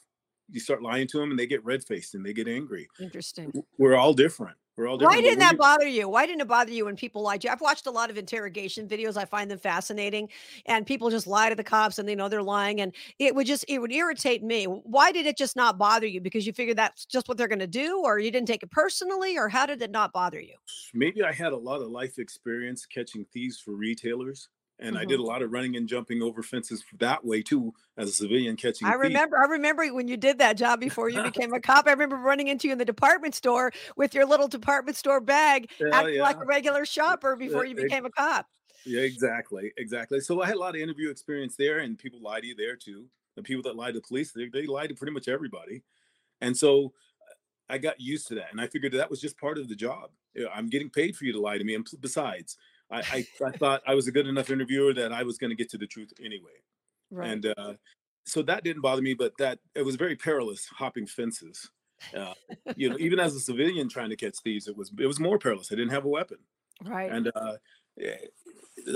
you 0.49 0.59
start 0.59 0.81
lying 0.81 1.07
to 1.07 1.19
them 1.19 1.31
and 1.31 1.39
they 1.39 1.47
get 1.47 1.63
red 1.65 1.83
faced 1.83 2.15
and 2.15 2.25
they 2.25 2.33
get 2.33 2.47
angry. 2.47 2.87
Interesting. 2.99 3.51
We're 3.77 3.95
all 3.95 4.13
different. 4.13 4.57
We're 4.77 4.87
all 4.87 4.97
different. 4.97 5.17
Why 5.17 5.21
didn't 5.21 5.39
that 5.39 5.57
bother 5.57 5.87
you? 5.87 6.07
Why 6.07 6.27
didn't 6.27 6.41
it 6.41 6.47
bother 6.47 6.71
you 6.71 6.85
when 6.85 6.95
people 6.95 7.23
lied 7.23 7.41
to 7.41 7.47
you? 7.47 7.51
I've 7.51 7.61
watched 7.61 7.87
a 7.87 7.91
lot 7.91 8.11
of 8.11 8.17
interrogation 8.17 8.87
videos. 8.87 9.17
I 9.17 9.25
find 9.25 9.49
them 9.49 9.57
fascinating. 9.57 10.29
And 10.67 10.85
people 10.85 11.09
just 11.09 11.25
lie 11.25 11.49
to 11.49 11.55
the 11.55 11.63
cops 11.63 11.97
and 11.97 12.07
they 12.07 12.13
know 12.13 12.29
they're 12.29 12.43
lying. 12.43 12.81
And 12.81 12.93
it 13.17 13.33
would 13.33 13.47
just, 13.47 13.65
it 13.67 13.79
would 13.79 13.91
irritate 13.91 14.43
me. 14.43 14.65
Why 14.65 15.11
did 15.11 15.25
it 15.25 15.35
just 15.35 15.55
not 15.55 15.79
bother 15.79 16.05
you? 16.05 16.21
Because 16.21 16.45
you 16.45 16.53
figured 16.53 16.77
that's 16.77 17.05
just 17.05 17.27
what 17.27 17.39
they're 17.39 17.47
going 17.47 17.57
to 17.57 17.65
do, 17.65 18.03
or 18.05 18.19
you 18.19 18.29
didn't 18.29 18.47
take 18.47 18.61
it 18.61 18.69
personally, 18.69 19.35
or 19.35 19.49
how 19.49 19.65
did 19.65 19.81
it 19.81 19.89
not 19.89 20.13
bother 20.13 20.39
you? 20.39 20.53
Maybe 20.93 21.23
I 21.23 21.31
had 21.31 21.53
a 21.53 21.57
lot 21.57 21.81
of 21.81 21.89
life 21.89 22.19
experience 22.19 22.85
catching 22.85 23.25
thieves 23.33 23.59
for 23.59 23.71
retailers 23.71 24.47
and 24.79 24.95
mm-hmm. 24.95 25.01
I 25.01 25.05
did 25.05 25.19
a 25.19 25.23
lot 25.23 25.41
of 25.41 25.51
running 25.51 25.75
and 25.75 25.87
jumping 25.87 26.21
over 26.21 26.43
fences 26.43 26.83
that 26.99 27.25
way 27.25 27.41
too, 27.41 27.73
as 27.97 28.09
a 28.09 28.13
civilian 28.13 28.55
catching. 28.55 28.87
I 28.87 28.93
remember, 28.93 29.37
I 29.37 29.45
remember 29.45 29.87
when 29.93 30.07
you 30.07 30.17
did 30.17 30.39
that 30.39 30.57
job 30.57 30.79
before 30.79 31.09
you 31.09 31.21
became 31.23 31.53
a 31.53 31.59
cop. 31.59 31.87
I 31.87 31.91
remember 31.91 32.17
running 32.17 32.47
into 32.47 32.67
you 32.67 32.73
in 32.73 32.77
the 32.77 32.85
department 32.85 33.35
store 33.35 33.71
with 33.95 34.13
your 34.13 34.25
little 34.25 34.47
department 34.47 34.97
store 34.97 35.19
bag, 35.19 35.71
yeah, 35.79 35.87
acting 35.91 36.15
yeah. 36.15 36.23
like 36.23 36.37
a 36.37 36.45
regular 36.45 36.85
shopper 36.85 37.35
before 37.35 37.65
you 37.65 37.75
became 37.75 38.05
a 38.05 38.11
cop. 38.11 38.47
Yeah, 38.85 39.01
exactly, 39.01 39.73
exactly. 39.77 40.21
So 40.21 40.41
I 40.41 40.47
had 40.47 40.55
a 40.55 40.59
lot 40.59 40.75
of 40.75 40.81
interview 40.81 41.09
experience 41.09 41.55
there, 41.55 41.79
and 41.79 41.97
people 41.97 42.21
lie 42.21 42.39
to 42.39 42.47
you 42.47 42.55
there 42.55 42.75
too. 42.75 43.07
The 43.35 43.43
people 43.43 43.63
that 43.63 43.75
lie 43.75 43.91
to 43.91 44.01
police, 44.01 44.31
they, 44.31 44.47
they 44.47 44.65
lie 44.65 44.87
to 44.87 44.95
pretty 44.95 45.13
much 45.13 45.27
everybody, 45.27 45.83
and 46.41 46.55
so 46.55 46.93
I 47.69 47.77
got 47.79 47.99
used 47.99 48.27
to 48.27 48.35
that, 48.35 48.51
and 48.51 48.61
I 48.61 48.67
figured 48.67 48.93
that 48.93 49.09
was 49.09 49.19
just 49.19 49.37
part 49.37 49.57
of 49.57 49.67
the 49.67 49.75
job. 49.75 50.11
I'm 50.53 50.69
getting 50.69 50.89
paid 50.89 51.15
for 51.15 51.25
you 51.25 51.33
to 51.33 51.41
lie 51.41 51.57
to 51.57 51.63
me, 51.63 51.75
and 51.75 51.85
besides, 51.99 52.57
I, 52.89 52.99
I, 52.99 53.27
I 53.45 53.51
thought 53.51 53.81
I 53.85 53.95
was 53.95 54.07
a 54.07 54.11
good 54.11 54.27
enough 54.27 54.49
interviewer 54.49 54.93
that 54.93 55.11
I 55.11 55.23
was 55.23 55.37
going 55.37 55.49
to 55.49 55.55
get 55.55 55.69
to 55.71 55.77
the 55.77 55.87
truth 55.87 56.13
anyway. 56.23 56.51
Right. 57.11 57.29
And 57.29 57.45
uh, 57.57 57.73
so 58.25 58.41
that 58.43 58.63
didn't 58.63 58.81
bother 58.81 59.01
me, 59.01 59.13
but 59.13 59.33
that 59.39 59.59
it 59.75 59.83
was 59.83 59.95
very 59.95 60.15
perilous 60.15 60.67
hopping 60.67 61.07
fences. 61.07 61.69
Uh, 62.15 62.33
you 62.75 62.89
know, 62.89 62.97
even 62.99 63.19
as 63.19 63.35
a 63.35 63.39
civilian 63.39 63.89
trying 63.89 64.09
to 64.09 64.15
catch 64.15 64.37
thieves, 64.43 64.67
it 64.67 64.77
was 64.77 64.91
it 64.99 65.07
was 65.07 65.19
more 65.19 65.39
perilous. 65.39 65.71
I 65.71 65.75
didn't 65.75 65.91
have 65.91 66.05
a 66.05 66.09
weapon. 66.09 66.37
Right. 66.83 67.11
And 67.11 67.31
uh, 67.35 67.53
eh, 68.01 68.17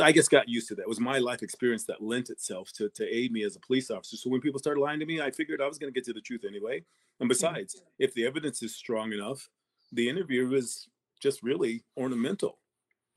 I 0.01 0.11
guess 0.11 0.27
got 0.27 0.47
used 0.47 0.67
to 0.69 0.75
that. 0.75 0.83
It 0.83 0.89
was 0.89 0.99
my 0.99 1.17
life 1.17 1.41
experience 1.41 1.85
that 1.85 2.01
lent 2.01 2.29
itself 2.29 2.71
to 2.73 2.89
to 2.89 3.05
aid 3.07 3.31
me 3.31 3.43
as 3.43 3.55
a 3.55 3.59
police 3.59 3.89
officer. 3.91 4.17
So 4.17 4.29
when 4.29 4.41
people 4.41 4.59
started 4.59 4.81
lying 4.81 4.99
to 4.99 5.05
me, 5.05 5.21
I 5.21 5.31
figured 5.31 5.61
I 5.61 5.67
was 5.67 5.77
going 5.77 5.91
to 5.91 5.97
get 5.97 6.05
to 6.05 6.13
the 6.13 6.21
truth 6.21 6.45
anyway. 6.47 6.83
And 7.19 7.29
besides, 7.29 7.75
mm-hmm. 7.75 7.85
if 7.99 8.13
the 8.13 8.25
evidence 8.25 8.63
is 8.63 8.75
strong 8.75 9.13
enough, 9.13 9.49
the 9.91 10.09
interview 10.09 10.53
is 10.53 10.87
just 11.21 11.43
really 11.43 11.83
ornamental. 11.97 12.57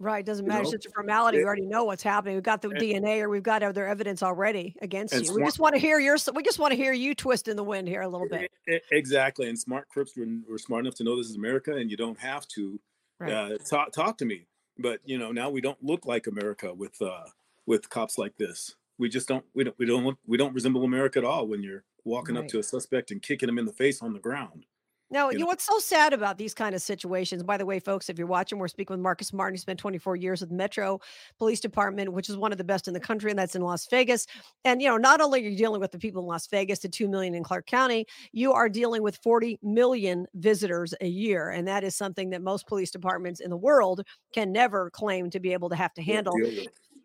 Right. 0.04 0.23
Doesn't 0.23 0.46
matter. 0.46 0.64
You 0.64 0.70
know? 0.70 0.75
It's 0.75 0.84
a 0.84 0.90
formality. 0.90 1.38
We 1.38 1.44
already 1.44 1.64
know 1.64 1.84
what's 1.84 2.02
happening. 2.02 2.34
We've 2.34 2.44
got 2.44 2.61
the 2.61 2.68
and, 2.68 2.78
DNA 2.78 3.23
or 3.23 3.30
we've 3.30 3.42
got 3.42 3.62
other 3.62 3.87
evidence 3.87 4.23
already 4.23 4.76
against 4.82 5.14
you. 5.14 5.25
Smart, 5.25 5.40
we 5.40 5.44
just 5.46 5.58
want 5.58 5.75
to 5.76 5.80
hear 5.80 5.99
your 5.99 6.18
we 6.34 6.42
just 6.42 6.58
want 6.58 6.73
to 6.73 6.76
hear 6.76 6.92
you 6.92 7.14
twist 7.14 7.49
in 7.49 7.56
the 7.56 7.64
wind 7.64 7.88
here 7.88 8.02
a 8.02 8.08
little 8.08 8.28
bit. 8.28 8.52
Exactly. 8.92 9.49
And 9.49 9.58
smart 9.58 9.88
Crips 9.88 10.14
were, 10.14 10.26
were 10.46 10.58
smart 10.58 10.84
enough 10.84 10.94
to 10.96 11.04
know 11.04 11.16
this 11.16 11.30
is 11.30 11.37
America 11.37 11.75
and 11.75 11.90
you 11.90 11.96
don't 11.96 12.18
have 12.20 12.46
to 12.49 12.78
right. 13.18 13.32
uh, 13.32 13.58
talk 13.58 13.92
talk 13.92 14.18
to 14.18 14.26
me. 14.26 14.46
But 14.76 15.00
you 15.06 15.16
know, 15.16 15.32
now 15.32 15.49
we 15.49 15.62
don't 15.62 15.82
look 15.82 16.04
like 16.04 16.26
America 16.26 16.75
with 16.75 17.00
uh 17.00 17.25
with 17.64 17.88
cops 17.88 18.18
like 18.18 18.37
this. 18.37 18.75
We 18.99 19.08
just 19.08 19.26
don't 19.26 19.46
we 19.54 19.64
don't 19.64 19.78
we 19.78 19.87
don't 19.87 20.04
look 20.04 20.18
we 20.26 20.37
don't 20.37 20.52
resemble 20.52 20.84
America 20.84 21.18
at 21.18 21.25
all 21.25 21.46
when 21.46 21.62
you're 21.62 21.84
walking 22.04 22.34
right. 22.34 22.44
up 22.44 22.50
to 22.50 22.58
a 22.58 22.62
suspect 22.62 23.11
and 23.11 23.23
kicking 23.23 23.49
him 23.49 23.58
in 23.58 23.64
the 23.64 23.73
face 23.73 24.02
on 24.02 24.12
the 24.12 24.20
ground. 24.20 24.66
No, 25.11 25.30
you 25.30 25.38
know 25.38 25.46
what's 25.46 25.64
so 25.64 25.78
sad 25.78 26.12
about 26.12 26.38
these 26.38 26.54
kind 26.54 26.75
of 26.75 26.82
situations? 26.82 27.42
By 27.42 27.56
the 27.56 27.66
way, 27.66 27.78
folks, 27.78 28.08
if 28.08 28.18
you're 28.18 28.26
watching, 28.26 28.58
we're 28.58 28.68
speaking 28.68 28.94
with 28.94 29.02
Marcus 29.02 29.32
Martin. 29.32 29.54
He 29.54 29.58
spent 29.58 29.78
24 29.78 30.16
years 30.16 30.40
with 30.40 30.50
Metro 30.50 30.99
Police 31.38 31.61
Department, 31.61 32.12
which 32.12 32.28
is 32.28 32.37
one 32.37 32.52
of 32.52 32.58
the 32.58 32.64
best 32.64 32.88
in 32.88 32.94
the 32.94 33.00
country, 33.00 33.30
and 33.30 33.38
that's 33.38 33.54
in 33.54 33.62
Las 33.62 33.87
Vegas. 33.88 34.26
And 34.64 34.80
you 34.82 34.88
know, 34.88 34.96
not 34.96 35.20
only 35.20 35.44
are 35.44 35.49
you 35.49 35.56
dealing 35.56 35.80
with 35.80 35.92
the 35.92 35.99
people 35.99 36.23
in 36.23 36.28
Las 36.28 36.46
Vegas, 36.49 36.80
the 36.80 36.88
two 36.88 37.06
million 37.06 37.34
in 37.34 37.44
Clark 37.44 37.66
County, 37.66 38.06
you 38.32 38.52
are 38.52 38.68
dealing 38.68 39.02
with 39.02 39.18
40 39.23 39.58
million 39.62 40.26
visitors 40.34 40.94
a 41.00 41.06
year, 41.06 41.50
and 41.50 41.68
that 41.68 41.84
is 41.84 41.94
something 41.94 42.30
that 42.30 42.42
most 42.42 42.66
police 42.66 42.90
departments 42.90 43.40
in 43.40 43.50
the 43.50 43.56
world 43.56 44.02
can 44.32 44.52
never 44.52 44.90
claim 44.90 45.30
to 45.30 45.38
be 45.38 45.52
able 45.52 45.68
to 45.68 45.76
have 45.76 45.92
to 45.94 46.02
handle. 46.02 46.40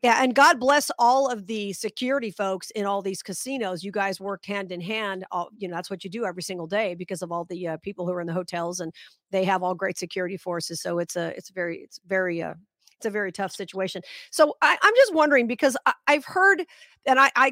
Yeah, 0.02 0.24
and 0.24 0.34
God 0.34 0.60
bless 0.60 0.90
all 0.98 1.30
of 1.30 1.48
the 1.48 1.74
security 1.74 2.32
folks 2.32 2.72
in 2.72 2.86
all 2.86 3.02
these 3.02 3.22
casinos. 3.22 3.84
You 3.84 3.92
guys 3.92 4.22
worked 4.22 4.46
hand 4.46 4.72
in 4.72 4.80
hand. 4.80 5.26
All, 5.32 5.50
you 5.58 5.68
know, 5.68 5.76
that's 5.76 5.90
what 5.90 6.06
you 6.06 6.10
do 6.10 6.26
every 6.26 6.44
single 6.44 6.68
day 6.68 6.96
because 6.96 7.22
of 7.22 7.32
all 7.34 7.44
the 7.46 7.68
uh, 7.68 7.78
people 7.78 8.06
who 8.06 8.14
are 8.14 8.22
in 8.22 8.28
the 8.28 8.34
hotels, 8.34 8.80
and 8.80 8.94
they 9.32 9.44
have 9.44 9.62
all 9.62 9.76
great 9.76 9.98
security 9.98 10.38
forces. 10.38 10.82
So 10.82 11.00
it's 11.00 11.18
a, 11.18 11.36
it's 11.36 11.50
very, 11.50 11.80
it's 11.80 12.00
very, 12.08 12.42
uh, 12.42 12.54
it's 12.96 13.06
a 13.06 13.10
very 13.10 13.32
tough 13.32 13.52
situation. 13.52 14.02
So 14.32 14.56
I, 14.62 14.78
am 14.82 14.94
just 14.96 15.14
wondering 15.14 15.48
because 15.48 15.76
I, 15.86 16.14
have 16.14 16.26
heard, 16.26 16.64
and 17.06 17.20
I, 17.20 17.32
I 17.36 17.52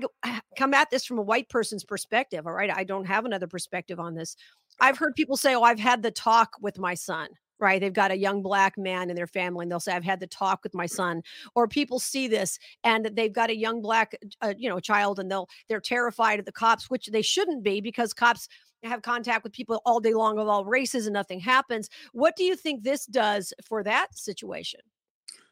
come 0.57 0.73
at 0.73 0.89
this 0.89 1.05
from 1.05 1.19
a 1.19 1.23
white 1.23 1.49
person's 1.49 1.83
perspective. 1.83 2.47
All 2.47 2.53
right, 2.53 2.71
I 2.73 2.85
don't 2.85 3.05
have 3.05 3.25
another 3.25 3.47
perspective 3.47 3.99
on 3.99 4.15
this. 4.15 4.37
I've 4.79 4.97
heard 4.97 5.15
people 5.15 5.37
say, 5.37 5.55
"Oh, 5.55 5.63
I've 5.63 5.79
had 5.79 6.03
the 6.03 6.11
talk 6.11 6.51
with 6.61 6.77
my 6.77 6.93
son." 6.93 7.29
Right? 7.59 7.81
They've 7.81 7.93
got 7.93 8.11
a 8.11 8.17
young 8.17 8.41
black 8.41 8.77
man 8.77 9.09
in 9.09 9.15
their 9.15 9.27
family 9.27 9.63
and 9.63 9.71
they'll 9.71 9.79
say, 9.79 9.93
I've 9.93 10.03
had 10.03 10.19
the 10.19 10.27
talk 10.27 10.59
with 10.63 10.73
my 10.73 10.85
son. 10.85 11.23
Or 11.55 11.67
people 11.67 11.99
see 11.99 12.27
this 12.27 12.59
and 12.83 13.09
they've 13.13 13.33
got 13.33 13.49
a 13.49 13.55
young 13.55 13.81
black, 13.81 14.15
uh, 14.41 14.53
you 14.57 14.69
know, 14.69 14.79
child 14.79 15.19
and 15.19 15.29
they'll, 15.31 15.49
they're 15.67 15.81
terrified 15.81 16.39
of 16.39 16.45
the 16.45 16.51
cops, 16.51 16.89
which 16.89 17.07
they 17.07 17.21
shouldn't 17.21 17.63
be 17.63 17.81
because 17.81 18.13
cops 18.13 18.47
have 18.83 19.01
contact 19.01 19.43
with 19.43 19.53
people 19.53 19.81
all 19.85 19.99
day 19.99 20.13
long 20.13 20.37
of 20.37 20.47
all 20.47 20.65
races 20.65 21.07
and 21.07 21.13
nothing 21.13 21.39
happens. 21.39 21.89
What 22.13 22.35
do 22.35 22.43
you 22.43 22.55
think 22.55 22.83
this 22.83 23.05
does 23.05 23.53
for 23.63 23.83
that 23.83 24.17
situation? 24.17 24.81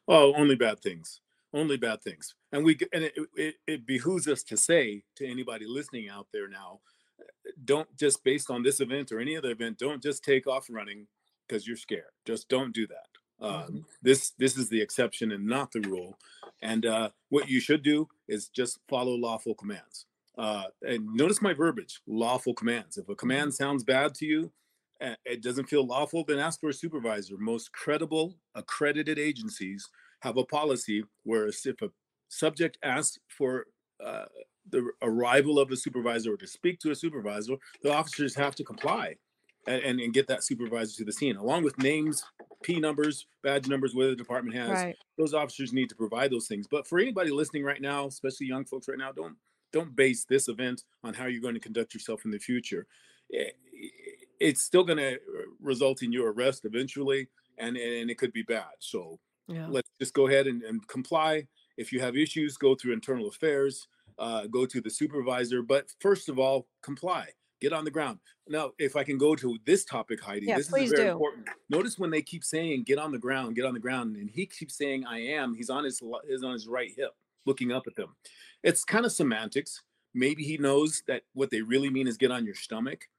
Oh, 0.07 0.33
only 0.35 0.55
bad 0.55 0.79
things. 0.79 1.21
Only 1.53 1.77
bad 1.77 2.01
things. 2.01 2.35
And 2.51 2.63
we 2.63 2.77
and 2.93 3.05
it, 3.05 3.13
it, 3.35 3.55
it 3.65 3.85
behooves 3.85 4.27
us 4.27 4.43
to 4.43 4.57
say 4.57 5.03
to 5.15 5.27
anybody 5.27 5.65
listening 5.65 6.09
out 6.09 6.27
there 6.31 6.47
now, 6.47 6.81
don't 7.63 7.87
just 7.97 8.23
based 8.23 8.51
on 8.51 8.61
this 8.61 8.81
event 8.81 9.11
or 9.11 9.19
any 9.19 9.37
other 9.37 9.51
event, 9.51 9.77
don't 9.77 10.03
just 10.03 10.23
take 10.23 10.47
off 10.47 10.67
running 10.69 11.07
because 11.47 11.67
you're 11.67 11.77
scared. 11.77 12.13
Just 12.25 12.49
don't 12.49 12.73
do 12.73 12.88
that. 12.88 13.08
mm-hmm. 13.41 13.75
Um, 13.75 13.86
this 14.01 14.31
this 14.38 14.58
is 14.58 14.69
the 14.69 14.81
exception 14.81 15.31
and 15.31 15.45
not 15.45 15.71
the 15.71 15.81
rule. 15.81 16.17
And 16.62 16.86
uh, 16.86 17.10
what 17.29 17.49
you 17.49 17.60
should 17.60 17.84
do 17.84 18.08
is 18.27 18.49
just 18.49 18.79
follow 18.88 19.13
lawful 19.13 19.55
commands. 19.55 20.05
Uh, 20.38 20.65
and 20.81 21.05
notice 21.13 21.41
my 21.41 21.53
verbiage: 21.53 22.01
lawful 22.08 22.53
commands. 22.53 22.97
If 22.97 23.10
a 23.10 23.15
command 23.15 23.49
mm-hmm. 23.49 23.63
sounds 23.63 23.84
bad 23.84 24.15
to 24.15 24.25
you, 24.25 24.51
it 25.25 25.41
doesn't 25.41 25.69
feel 25.69 25.86
lawful, 25.86 26.23
then 26.23 26.39
ask 26.39 26.60
for 26.60 26.69
a 26.69 26.73
supervisor. 26.73 27.36
Most 27.38 27.71
credible, 27.71 28.36
accredited 28.55 29.19
agencies 29.19 29.88
have 30.21 30.38
a 30.38 30.45
policy 30.45 31.03
where 31.23 31.47
if 31.47 31.81
a 31.81 31.89
subject 32.29 32.77
asks 32.84 33.19
for 33.27 33.65
uh, 34.03 34.25
the 34.69 34.89
arrival 35.01 35.60
of 35.60 35.71
a 35.71 35.77
supervisor 35.77 36.34
or 36.34 36.38
to 36.38 36.47
speak 36.47 36.79
to 36.79 36.91
a 36.91 36.95
supervisor, 36.95 37.55
the 37.84 37.93
officers 37.93 38.36
have 38.36 38.55
to 38.55 38.63
comply 38.63 39.15
and, 39.67 39.99
and, 39.99 40.13
get 40.13 40.28
that 40.28 40.43
supervisor 40.43 40.95
to 40.97 41.06
the 41.06 41.12
scene 41.12 41.36
along 41.38 41.63
with 41.63 41.78
names 41.78 42.23
p 42.63 42.80
numbers 42.80 43.28
badge 43.43 43.67
numbers 43.67 43.93
where 43.93 44.08
the 44.08 44.15
department 44.15 44.56
has. 44.56 44.69
Right. 44.69 44.95
those 45.17 45.34
officers 45.34 45.73
need 45.73 45.89
to 45.89 45.95
provide 45.95 46.32
those 46.32 46.47
things. 46.47 46.67
But 46.67 46.88
for 46.88 46.99
anybody 46.99 47.32
listening 47.32 47.63
right 47.63 47.82
now 47.82 48.08
especially 48.08 48.47
young 48.47 48.65
folks 48.65 48.88
right 48.88 48.97
now 48.97 49.12
don't 49.12 49.36
don't 49.71 49.95
base 49.95 50.25
this 50.25 50.47
event 50.47 50.84
on 51.04 51.13
how 51.13 51.25
you're 51.25 51.41
going 51.41 51.56
to 51.56 51.60
conduct 51.60 51.93
yourself 51.93 52.25
in 52.25 52.32
the 52.32 52.39
future. 52.39 52.88
It's 54.39 54.62
still 54.62 54.84
going 54.84 54.99
to 54.99 55.19
result 55.62 56.01
in 56.01 56.12
your 56.12 56.32
arrest 56.32 56.65
eventually 56.65 57.28
and 57.58 57.78
and 57.78 58.10
it 58.10 58.17
could 58.17 58.34
be 58.34 58.43
bad. 58.43 58.75
So 58.80 59.19
yeah. 59.47 59.67
let's 59.69 59.89
just 59.99 60.13
go 60.13 60.28
ahead 60.28 60.47
and, 60.47 60.63
and 60.63 60.88
comply. 60.88 61.47
If 61.78 61.91
you 61.91 61.99
have 61.99 62.15
issues 62.15 62.58
go 62.58 62.75
through 62.75 62.93
internal 62.93 63.28
affairs 63.28 63.88
uh, 64.17 64.47
go 64.47 64.65
to 64.65 64.82
the 64.82 64.89
supervisor. 64.89 65.62
But 65.62 65.88
first 65.99 66.30
of 66.30 66.39
all 66.39 66.67
comply 66.82 67.30
get 67.65 67.73
on 67.75 67.84
the 67.84 67.91
ground. 67.91 68.19
Now, 68.47 68.71
if 68.78 68.95
I 68.95 69.04
can 69.04 69.17
go 69.17 69.36
to 69.36 69.58
this 69.65 69.86
topic, 69.86 70.21
Heidi, 70.21 70.45
yeah, 70.45 70.58
this 70.58 70.67
is 70.67 70.91
very 70.91 71.08
do. 71.08 71.12
important. 71.12 71.47
Notice 71.69 71.97
when 71.97 72.12
they 72.12 72.21
keep 72.21 72.43
saying 72.43 72.84
"get 72.84 72.99
on 72.99 73.12
the 73.12 73.17
ground, 73.17 73.56
get 73.56 73.65
on 73.65 73.73
the 73.73 73.80
ground," 73.80 74.17
and 74.17 74.30
he 74.30 74.45
keeps 74.45 74.78
saying 74.78 75.06
"I 75.06 75.19
am." 75.19 75.56
He's 75.56 75.69
on 75.69 75.84
his 75.84 76.01
is 76.28 76.43
on 76.43 76.54
his 76.54 76.67
right 76.67 76.91
hip, 76.95 77.15
looking 77.45 77.71
up 77.71 77.88
at 77.88 77.95
them. 77.95 78.15
It's 78.63 78.84
kind 78.84 79.06
of 79.06 79.12
semantics. 79.12 79.82
Maybe 80.13 80.43
he 80.43 80.58
knows 80.58 81.01
that 81.08 81.23
what 81.34 81.49
they 81.49 81.62
really 81.62 81.89
mean 81.89 82.08
is 82.08 82.17
"get 82.17 82.32
on 82.32 82.45
your 82.45 82.56
stomach," 82.56 83.10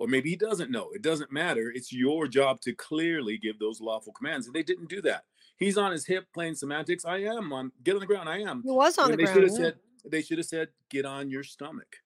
or 0.00 0.08
maybe 0.08 0.30
he 0.30 0.36
doesn't 0.36 0.70
know. 0.70 0.90
It 0.92 1.02
doesn't 1.02 1.30
matter. 1.30 1.70
It's 1.72 1.92
your 1.92 2.26
job 2.26 2.60
to 2.62 2.74
clearly 2.74 3.38
give 3.38 3.60
those 3.60 3.80
lawful 3.80 4.12
commands, 4.12 4.46
and 4.46 4.54
they 4.54 4.64
didn't 4.64 4.88
do 4.88 5.00
that. 5.02 5.24
He's 5.58 5.78
on 5.78 5.92
his 5.92 6.04
hip 6.06 6.26
playing 6.34 6.56
semantics. 6.56 7.04
I 7.04 7.18
am 7.18 7.52
on. 7.52 7.70
Get 7.84 7.94
on 7.94 8.00
the 8.00 8.06
ground. 8.06 8.28
I 8.28 8.38
am. 8.40 8.62
He 8.64 8.70
was 8.70 8.98
on 8.98 9.10
when 9.10 9.12
the 9.12 9.16
they 9.18 9.32
ground. 9.32 9.36
Should 9.36 9.50
have 9.50 9.60
yeah. 9.60 9.66
said. 9.66 10.10
They 10.10 10.22
should 10.22 10.38
have 10.38 10.46
said, 10.48 10.68
"Get 10.90 11.04
on 11.04 11.30
your 11.30 11.44
stomach." 11.44 12.01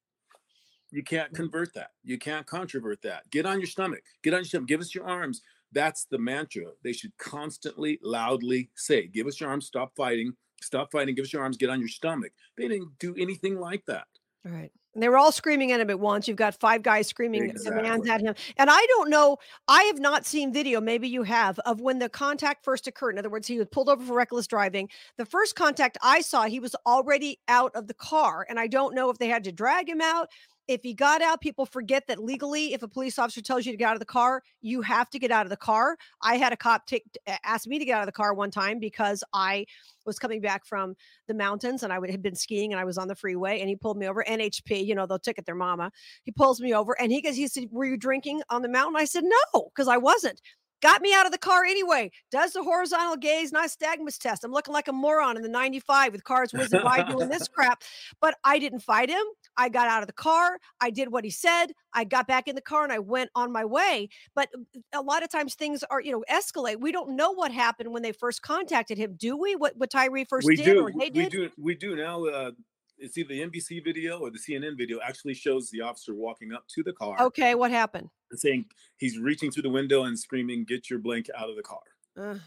You 0.90 1.02
can't 1.02 1.34
convert 1.34 1.74
that. 1.74 1.90
You 2.04 2.18
can't 2.18 2.46
controvert 2.46 3.02
that. 3.02 3.28
Get 3.30 3.46
on 3.46 3.58
your 3.58 3.66
stomach. 3.66 4.02
Get 4.22 4.34
on 4.34 4.40
your 4.40 4.44
stomach. 4.44 4.68
Give 4.68 4.80
us 4.80 4.94
your 4.94 5.06
arms. 5.06 5.42
That's 5.72 6.04
the 6.04 6.18
mantra 6.18 6.66
they 6.84 6.92
should 6.92 7.16
constantly, 7.18 7.98
loudly 8.02 8.70
say. 8.76 9.08
Give 9.08 9.26
us 9.26 9.40
your 9.40 9.50
arms. 9.50 9.66
Stop 9.66 9.92
fighting. 9.96 10.32
Stop 10.62 10.92
fighting. 10.92 11.14
Give 11.14 11.24
us 11.24 11.32
your 11.32 11.42
arms. 11.42 11.56
Get 11.56 11.70
on 11.70 11.80
your 11.80 11.88
stomach. 11.88 12.32
They 12.56 12.68
didn't 12.68 12.98
do 12.98 13.14
anything 13.18 13.58
like 13.58 13.84
that. 13.86 14.06
All 14.46 14.52
right. 14.52 14.70
And 14.94 15.02
they 15.02 15.10
were 15.10 15.18
all 15.18 15.30
screaming 15.30 15.72
at 15.72 15.80
him 15.80 15.90
at 15.90 16.00
once. 16.00 16.26
You've 16.26 16.38
got 16.38 16.58
five 16.58 16.82
guys 16.82 17.06
screaming 17.06 17.50
exactly. 17.50 17.82
commands 17.82 18.08
at 18.08 18.22
him. 18.22 18.34
And 18.56 18.70
I 18.70 18.86
don't 18.88 19.10
know, 19.10 19.36
I 19.68 19.82
have 19.82 19.98
not 19.98 20.24
seen 20.24 20.54
video, 20.54 20.80
maybe 20.80 21.06
you 21.06 21.22
have, 21.22 21.58
of 21.66 21.82
when 21.82 21.98
the 21.98 22.08
contact 22.08 22.64
first 22.64 22.86
occurred. 22.86 23.10
In 23.10 23.18
other 23.18 23.28
words, 23.28 23.46
he 23.46 23.58
was 23.58 23.66
pulled 23.70 23.90
over 23.90 24.02
for 24.02 24.14
reckless 24.14 24.46
driving. 24.46 24.88
The 25.18 25.26
first 25.26 25.54
contact 25.54 25.98
I 26.02 26.22
saw, 26.22 26.44
he 26.44 26.60
was 26.60 26.74
already 26.86 27.38
out 27.46 27.72
of 27.74 27.88
the 27.88 27.94
car. 27.94 28.46
And 28.48 28.58
I 28.58 28.68
don't 28.68 28.94
know 28.94 29.10
if 29.10 29.18
they 29.18 29.28
had 29.28 29.44
to 29.44 29.52
drag 29.52 29.86
him 29.86 30.00
out 30.00 30.30
if 30.68 30.82
he 30.82 30.94
got 30.94 31.22
out, 31.22 31.40
people 31.40 31.66
forget 31.66 32.06
that 32.08 32.18
legally, 32.18 32.72
if 32.72 32.82
a 32.82 32.88
police 32.88 33.18
officer 33.18 33.40
tells 33.40 33.66
you 33.66 33.72
to 33.72 33.78
get 33.78 33.88
out 33.88 33.94
of 33.94 34.00
the 34.00 34.06
car, 34.06 34.42
you 34.60 34.82
have 34.82 35.08
to 35.10 35.18
get 35.18 35.30
out 35.30 35.46
of 35.46 35.50
the 35.50 35.56
car. 35.56 35.96
I 36.22 36.36
had 36.36 36.52
a 36.52 36.56
cop 36.56 36.86
take 36.86 37.04
ask 37.44 37.66
me 37.66 37.78
to 37.78 37.84
get 37.84 37.96
out 37.96 38.02
of 38.02 38.06
the 38.06 38.12
car 38.12 38.34
one 38.34 38.50
time 38.50 38.78
because 38.80 39.22
I 39.32 39.66
was 40.04 40.18
coming 40.18 40.40
back 40.40 40.66
from 40.66 40.94
the 41.28 41.34
mountains 41.34 41.82
and 41.82 41.92
I 41.92 41.98
would 41.98 42.10
have 42.10 42.22
been 42.22 42.34
skiing 42.34 42.72
and 42.72 42.80
I 42.80 42.84
was 42.84 42.98
on 42.98 43.08
the 43.08 43.14
freeway 43.14 43.60
and 43.60 43.68
he 43.68 43.76
pulled 43.76 43.96
me 43.96 44.08
over. 44.08 44.24
NHP, 44.26 44.84
you 44.84 44.94
know, 44.94 45.06
they'll 45.06 45.18
ticket 45.18 45.46
their 45.46 45.54
mama. 45.54 45.92
He 46.24 46.32
pulls 46.32 46.60
me 46.60 46.74
over 46.74 46.96
and 47.00 47.12
he 47.12 47.22
goes, 47.22 47.36
he 47.36 47.48
said, 47.48 47.68
"Were 47.70 47.84
you 47.84 47.96
drinking 47.96 48.42
on 48.50 48.62
the 48.62 48.68
mountain?" 48.68 48.96
I 48.96 49.04
said, 49.04 49.24
"No, 49.24 49.70
because 49.74 49.88
I 49.88 49.96
wasn't." 49.98 50.40
got 50.82 51.00
me 51.00 51.14
out 51.14 51.26
of 51.26 51.32
the 51.32 51.38
car 51.38 51.64
anyway. 51.64 52.10
Does 52.30 52.52
the 52.52 52.62
horizontal 52.62 53.16
gaze 53.16 53.50
nystagmus 53.50 54.18
test. 54.18 54.44
I'm 54.44 54.52
looking 54.52 54.74
like 54.74 54.88
a 54.88 54.92
moron 54.92 55.36
in 55.36 55.42
the 55.42 55.48
95 55.48 56.12
with 56.12 56.22
cars 56.22 56.52
whizzing 56.52 56.82
by 56.82 57.02
doing 57.02 57.28
this 57.28 57.48
crap. 57.54 57.82
But 58.20 58.36
I 58.44 58.58
didn't 58.58 58.80
fight 58.80 59.10
him. 59.10 59.24
I 59.56 59.68
got 59.68 59.88
out 59.88 60.02
of 60.02 60.06
the 60.06 60.12
car. 60.12 60.58
I 60.80 60.90
did 60.90 61.10
what 61.10 61.24
he 61.24 61.30
said. 61.30 61.66
I 61.92 62.04
got 62.04 62.26
back 62.26 62.48
in 62.48 62.54
the 62.54 62.60
car 62.60 62.84
and 62.84 62.92
I 62.92 62.98
went 62.98 63.30
on 63.34 63.52
my 63.52 63.64
way. 63.64 64.08
But 64.34 64.48
uh, 64.54 65.00
a 65.00 65.02
lot 65.02 65.22
of 65.22 65.30
times 65.30 65.54
things 65.54 65.82
are, 65.90 66.00
you 66.00 66.12
know, 66.12 66.24
escalate. 66.30 66.80
We 66.80 66.92
don't 66.92 67.16
know 67.16 67.32
what 67.32 67.52
happened 67.52 67.92
when 67.92 68.02
they 68.02 68.12
first 68.12 68.42
contacted 68.42 68.98
him, 68.98 69.14
do 69.16 69.36
we? 69.36 69.56
What 69.56 69.76
what 69.76 69.90
Tyree 69.90 70.24
first 70.24 70.46
we 70.46 70.56
did 70.56 70.64
do. 70.64 70.82
or 70.82 70.90
they 70.90 70.96
we 71.06 71.10
did? 71.10 71.32
do. 71.32 71.50
We 71.58 71.74
do 71.74 71.96
now. 71.96 72.24
Uh, 72.24 72.50
it's 72.98 73.18
either 73.18 73.28
the 73.28 73.40
NBC 73.46 73.84
video 73.84 74.18
or 74.20 74.30
the 74.30 74.38
CNN 74.38 74.76
video 74.78 74.98
actually 75.02 75.34
shows 75.34 75.68
the 75.70 75.82
officer 75.82 76.14
walking 76.14 76.54
up 76.54 76.64
to 76.68 76.82
the 76.82 76.94
car 76.94 77.20
Okay, 77.20 77.54
what 77.54 77.70
happened? 77.70 78.08
and 78.30 78.40
saying 78.40 78.64
he's 78.96 79.18
reaching 79.18 79.50
through 79.50 79.64
the 79.64 79.70
window 79.70 80.04
and 80.04 80.18
screaming, 80.18 80.64
"Get 80.64 80.88
your 80.88 80.98
blank 80.98 81.26
out 81.36 81.50
of 81.50 81.56
the 81.56 81.62
car." 81.62 81.80
Uh, 82.18 82.38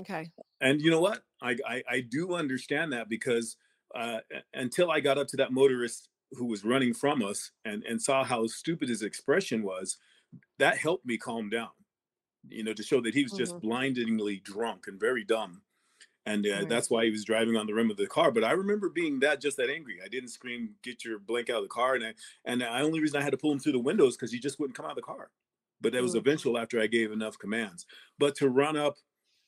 okay. 0.00 0.28
And 0.60 0.80
you 0.80 0.90
know 0.90 1.00
what? 1.00 1.22
I 1.40 1.56
I, 1.66 1.82
I 1.88 2.00
do 2.00 2.34
understand 2.34 2.92
that 2.92 3.08
because 3.08 3.56
uh, 3.94 4.18
until 4.54 4.90
I 4.90 5.00
got 5.00 5.18
up 5.18 5.28
to 5.28 5.36
that 5.36 5.52
motorist 5.52 6.08
who 6.32 6.46
was 6.46 6.64
running 6.64 6.94
from 6.94 7.22
us 7.22 7.52
and 7.64 7.84
and 7.84 8.02
saw 8.02 8.24
how 8.24 8.46
stupid 8.46 8.88
his 8.88 9.02
expression 9.02 9.62
was, 9.62 9.98
that 10.58 10.78
helped 10.78 11.06
me 11.06 11.18
calm 11.18 11.50
down. 11.50 11.70
You 12.48 12.64
know, 12.64 12.74
to 12.74 12.82
show 12.82 13.00
that 13.02 13.14
he 13.14 13.24
was 13.24 13.34
just 13.34 13.60
Mhm. 13.60 13.62
blindingly 13.62 14.40
drunk 14.40 14.86
and 14.88 15.00
very 15.00 15.24
dumb. 15.24 15.62
And 16.26 16.46
uh, 16.46 16.64
Right. 16.64 16.68
that's 16.68 16.90
why 16.90 17.04
he 17.04 17.10
was 17.10 17.24
driving 17.24 17.56
on 17.56 17.66
the 17.66 17.74
rim 17.74 17.90
of 17.90 17.96
the 17.96 18.06
car. 18.06 18.30
But 18.32 18.44
I 18.44 18.52
remember 18.52 18.88
being 18.88 19.20
that 19.20 19.40
just 19.40 19.56
that 19.56 19.70
angry. 19.70 20.00
I 20.04 20.08
didn't 20.08 20.30
scream, 20.30 20.76
"Get 20.82 21.04
your 21.04 21.18
blank 21.18 21.50
out 21.50 21.58
of 21.58 21.64
the 21.64 21.68
car!" 21.68 21.94
And 21.96 22.04
I, 22.04 22.14
and 22.44 22.60
the 22.60 22.68
only 22.80 23.00
reason 23.00 23.20
I 23.20 23.24
had 23.24 23.32
to 23.32 23.38
pull 23.38 23.52
him 23.52 23.58
through 23.60 23.72
the 23.72 23.78
windows 23.80 24.16
because 24.16 24.32
he 24.32 24.38
just 24.40 24.58
wouldn't 24.60 24.76
come 24.76 24.86
out 24.86 24.92
of 24.92 24.96
the 24.96 25.02
car. 25.02 25.32
But 25.80 25.92
that 25.94 26.02
was 26.02 26.14
Mm. 26.14 26.16
eventual 26.16 26.58
after 26.58 26.80
I 26.80 26.86
gave 26.86 27.10
enough 27.12 27.38
commands. 27.38 27.86
But 28.18 28.36
to 28.36 28.48
run 28.48 28.76
up, 28.76 28.98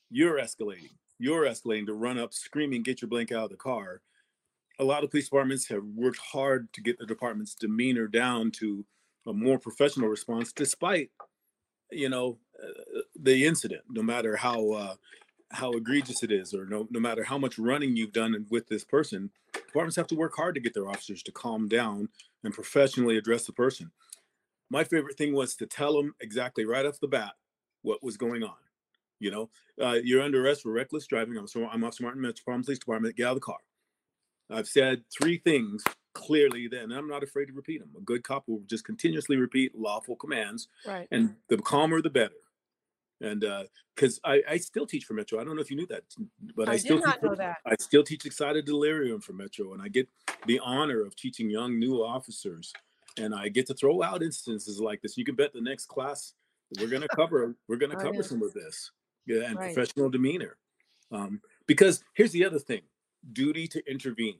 you're 0.09 0.37
escalating. 0.39 0.97
You're 1.19 1.45
escalating 1.45 1.85
to 1.87 1.93
run 1.93 2.17
up, 2.19 2.33
screaming, 2.33 2.83
"Get 2.83 3.01
your 3.01 3.09
blank 3.09 3.31
out 3.31 3.45
of 3.45 3.49
the 3.51 3.57
car!" 3.57 4.01
A 4.79 4.83
lot 4.83 5.03
of 5.03 5.11
police 5.11 5.25
departments 5.25 5.67
have 5.69 5.83
worked 5.83 6.19
hard 6.19 6.71
to 6.73 6.81
get 6.81 6.99
the 6.99 7.05
department's 7.05 7.55
demeanor 7.55 8.07
down 8.07 8.51
to 8.51 8.85
a 9.25 9.33
more 9.33 9.57
professional 9.57 10.09
response, 10.09 10.51
despite, 10.51 11.11
you 11.91 12.09
know, 12.09 12.37
uh, 12.61 13.01
the 13.15 13.45
incident. 13.45 13.81
No 13.89 14.03
matter 14.03 14.35
how 14.35 14.71
uh, 14.71 14.95
how 15.51 15.71
egregious 15.71 16.23
it 16.23 16.31
is, 16.31 16.53
or 16.53 16.65
no 16.65 16.87
no 16.91 16.99
matter 16.99 17.23
how 17.23 17.37
much 17.37 17.57
running 17.57 17.95
you've 17.95 18.11
done 18.11 18.45
with 18.49 18.67
this 18.67 18.83
person, 18.83 19.31
departments 19.53 19.95
have 19.95 20.07
to 20.07 20.15
work 20.15 20.35
hard 20.35 20.55
to 20.55 20.61
get 20.61 20.73
their 20.73 20.89
officers 20.89 21.23
to 21.23 21.31
calm 21.31 21.67
down 21.67 22.09
and 22.43 22.53
professionally 22.53 23.17
address 23.17 23.45
the 23.45 23.53
person. 23.53 23.91
My 24.69 24.83
favorite 24.83 25.17
thing 25.17 25.33
was 25.33 25.55
to 25.55 25.65
tell 25.65 25.93
them 25.95 26.15
exactly 26.19 26.65
right 26.65 26.85
off 26.85 26.99
the 26.99 27.07
bat 27.07 27.33
what 27.81 28.03
was 28.03 28.17
going 28.17 28.43
on. 28.43 28.55
You 29.19 29.31
know, 29.31 29.49
uh, 29.81 29.99
you're 30.03 30.21
under 30.21 30.45
arrest 30.45 30.63
for 30.63 30.71
reckless 30.71 31.07
driving. 31.07 31.37
I'm, 31.37 31.47
so, 31.47 31.67
I'm 31.67 31.83
Officer 31.83 32.03
Martin, 32.03 32.21
Metropolitan 32.21 32.65
Police 32.65 32.79
Department. 32.79 33.15
Get 33.15 33.27
out 33.27 33.29
of 33.29 33.35
the 33.35 33.41
car. 33.41 33.57
I've 34.49 34.67
said 34.67 35.03
three 35.15 35.37
things 35.37 35.83
clearly 36.13 36.67
then, 36.67 36.83
and 36.83 36.93
I'm 36.93 37.07
not 37.07 37.23
afraid 37.23 37.45
to 37.47 37.53
repeat 37.53 37.79
them. 37.79 37.89
A 37.97 38.01
good 38.01 38.23
cop 38.23 38.43
will 38.47 38.61
just 38.67 38.85
continuously 38.85 39.37
repeat 39.37 39.75
lawful 39.75 40.15
commands, 40.15 40.67
Right. 40.85 41.07
and 41.11 41.35
the 41.49 41.57
calmer 41.57 42.01
the 42.01 42.09
better. 42.09 42.35
And 43.21 43.45
because 43.95 44.19
I, 44.23 44.43
I 44.47 44.57
still 44.57 44.85
teach 44.85 45.05
for 45.05 45.13
Metro, 45.13 45.39
I 45.39 45.43
don't 45.45 45.55
know 45.55 45.61
if 45.61 45.71
you 45.71 45.77
knew 45.77 45.87
that, 45.87 46.03
but 46.55 46.67
I, 46.69 46.73
I 46.73 46.77
still 46.77 47.01
teach 47.01 47.15
for- 47.21 47.35
that. 47.37 47.57
I 47.65 47.75
still 47.79 48.03
teach 48.03 48.25
excited 48.25 48.65
delirium 48.65 49.21
for 49.21 49.33
Metro, 49.33 49.73
and 49.73 49.81
I 49.81 49.87
get 49.87 50.07
the 50.45 50.59
honor 50.59 51.01
of 51.01 51.15
teaching 51.15 51.49
young 51.49 51.79
new 51.79 52.03
officers, 52.03 52.71
and 53.17 53.33
I 53.33 53.47
get 53.49 53.67
to 53.67 53.73
throw 53.73 54.03
out 54.03 54.21
instances 54.21 54.79
like 54.79 55.01
this. 55.01 55.17
You 55.17 55.25
can 55.25 55.35
bet 55.35 55.53
the 55.53 55.61
next 55.61 55.85
class 55.87 56.33
we're 56.79 56.87
going 56.87 57.01
to 57.03 57.07
cover, 57.15 57.55
we're 57.67 57.77
going 57.77 57.91
to 57.97 57.97
cover 58.03 58.21
some 58.21 58.43
of 58.43 58.53
this, 58.53 58.91
yeah, 59.25 59.43
and 59.43 59.55
Right. 59.57 59.73
professional 59.73 60.09
demeanor. 60.09 60.57
Um, 61.11 61.41
because 61.67 62.03
here's 62.13 62.31
the 62.31 62.43
other 62.45 62.59
thing: 62.59 62.81
duty 63.33 63.67
to 63.69 63.83
intervene. 63.89 64.39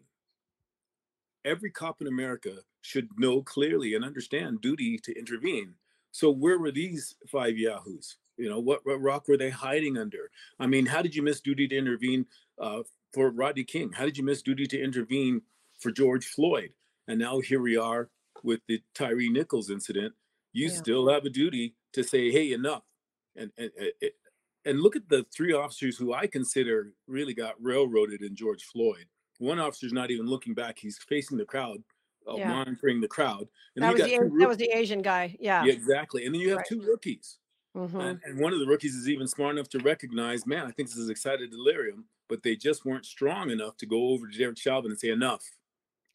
Every 1.44 1.70
cop 1.70 2.02
in 2.02 2.08
America 2.08 2.58
should 2.82 3.08
know 3.18 3.42
clearly 3.42 3.94
and 3.96 4.04
understand 4.04 4.62
duty 4.62 4.98
to 5.00 5.18
intervene. 5.18 5.76
So 6.12 6.32
where 6.32 6.58
were 6.60 6.72
these 6.72 7.16
five 7.32 7.58
yahoos? 7.58 8.18
You 8.38 8.50
know, 8.50 8.60
what, 8.60 8.82
what 8.86 9.02
rock 9.02 9.28
were 9.28 9.38
they 9.38 9.50
hiding 9.50 9.98
under? 9.98 10.30
I 10.60 10.68
mean, 10.68 10.86
how 10.86 11.02
did 11.02 11.16
you 11.16 11.22
miss 11.22 11.40
duty 11.42 11.68
to 11.68 11.78
intervene 11.78 12.26
uh, 12.60 12.84
for 13.14 13.30
Rodney 13.30 13.64
King? 13.64 13.92
How 13.94 14.06
did 14.06 14.18
you 14.18 14.24
miss 14.24 14.42
duty 14.42 14.66
to 14.68 14.82
intervene 14.82 15.42
for 15.80 15.92
George 15.92 16.26
Floyd? 16.26 16.72
And 17.08 17.20
now 17.20 17.40
here 17.40 17.62
we 17.62 17.78
are 17.78 18.10
with 18.44 18.62
the 18.68 18.82
Tyree 18.94 19.30
Nichols 19.30 19.70
incident. 19.70 20.14
You 20.52 20.68
Yeah. 20.68 20.74
still 20.74 21.08
have 21.10 21.26
a 21.26 21.30
duty 21.30 21.76
to 21.94 22.04
say, 22.04 22.32
"Hey, 22.32 22.52
enough!" 22.54 22.84
And 23.36 23.52
and 23.58 23.72
and- 23.78 24.12
and 24.66 24.82
look 24.82 24.96
at 24.96 25.10
the 25.10 25.24
three 25.26 25.54
officers 25.54 25.98
who 25.98 26.14
I 26.14 26.28
consider 26.28 26.94
really 27.08 27.34
got 27.34 27.62
railroaded 27.64 28.22
in 28.22 28.36
George 28.36 28.64
Floyd. 28.66 29.08
One 29.40 29.60
officer's 29.60 29.94
not 29.94 30.12
even 30.12 30.26
looking 30.28 30.54
back; 30.54 30.80
he's 30.80 30.98
facing 30.98 31.38
the 31.38 31.46
crowd, 31.46 31.84
uh, 32.28 32.36
Yeah. 32.38 32.50
monitoring 32.50 33.02
the 33.02 33.08
crowd. 33.08 33.50
And 33.76 33.84
That 33.84 33.94
was, 33.94 34.02
the, 34.04 34.18
that 34.40 34.48
was 34.48 34.58
the 34.58 34.70
Asian 34.74 35.02
guy. 35.02 35.36
Yeah. 35.40 35.64
yeah, 35.66 35.74
exactly. 35.74 36.26
And 36.26 36.34
then 36.34 36.42
you 36.42 36.50
have 36.50 36.58
Right. 36.60 36.68
two 36.68 36.82
rookies. 36.82 37.38
Mhm. 37.76 38.00
And, 38.12 38.22
and 38.24 38.40
one 38.40 38.54
of 38.54 38.60
the 38.60 38.68
rookies 38.68 38.96
is 38.96 39.10
even 39.10 39.28
smart 39.28 39.56
enough 39.56 39.68
to 39.70 39.80
recognize, 39.80 40.46
man, 40.48 40.66
I 40.66 40.72
think 40.72 40.90
this 40.90 40.98
is 40.98 41.10
excited 41.10 41.52
delirium, 41.52 42.08
but 42.30 42.42
they 42.44 42.56
just 42.56 42.86
weren't 42.86 43.06
strong 43.06 43.50
enough 43.52 43.76
to 43.78 43.86
go 43.86 44.08
over 44.10 44.28
to 44.28 44.38
Derek 44.38 44.58
Chauvin 44.58 44.92
and 44.92 45.00
say, 45.00 45.10
enough, 45.10 45.58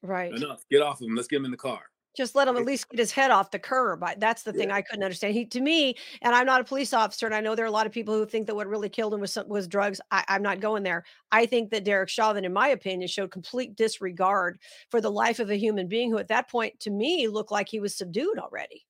Right. 0.03 0.35
enough, 0.35 0.67
get 0.71 0.83
off 0.83 1.01
of 1.03 1.09
him, 1.09 1.15
let's 1.17 1.29
get 1.29 1.37
him 1.37 1.45
in 1.45 1.51
the 1.51 1.57
car. 1.59 1.90
Just 2.17 2.35
let 2.35 2.49
him 2.49 2.57
at 2.57 2.65
least 2.65 2.89
get 2.89 2.99
his 2.99 3.13
head 3.13 3.31
off 3.31 3.53
the 3.53 3.59
curb. 3.59 4.03
I, 4.03 4.17
that's 4.19 4.43
the 4.43 4.53
thing 4.53 4.73
I 4.73 4.83
couldn't 4.83 5.05
understand. 5.05 5.35
He, 5.35 5.45
to 5.47 5.61
me, 5.61 5.95
and 6.23 6.35
I'm 6.35 6.45
not 6.45 6.61
a 6.61 6.65
police 6.65 6.93
officer, 6.93 7.27
and 7.27 7.35
I 7.35 7.41
know 7.41 7.55
there 7.55 7.65
are 7.65 7.69
a 7.69 7.73
lot 7.73 7.87
of 7.87 7.93
people 7.93 8.15
who 8.15 8.27
think 8.27 8.49
that 8.49 8.57
what 8.57 8.67
really 8.67 8.89
killed 8.89 9.15
him 9.15 9.21
was 9.21 9.33
some, 9.33 9.49
was 9.49 9.69
drugs. 9.69 10.01
I, 10.11 10.25
I'm 10.29 10.43
not 10.43 10.61
going 10.61 10.83
there. 10.83 11.05
I 11.31 11.47
think 11.47 11.71
that 11.71 11.85
Derek 11.85 12.09
Chauvin, 12.09 12.45
in 12.45 12.53
my 12.53 12.69
opinion, 12.69 13.07
showed 13.09 13.31
complete 13.31 13.77
disregard 13.77 14.59
for 14.91 15.01
the 15.01 15.11
life 15.11 15.39
of 15.39 15.51
a 15.51 15.57
human 15.57 15.87
being 15.87 16.11
who, 16.11 16.19
at 16.19 16.29
that 16.29 16.51
point, 16.51 16.81
to 16.81 16.91
me, 16.91 17.29
looked 17.29 17.53
like 17.53 17.69
he 17.69 17.81
was 17.81 17.95
subdued 17.95 18.39
already. 18.39 18.87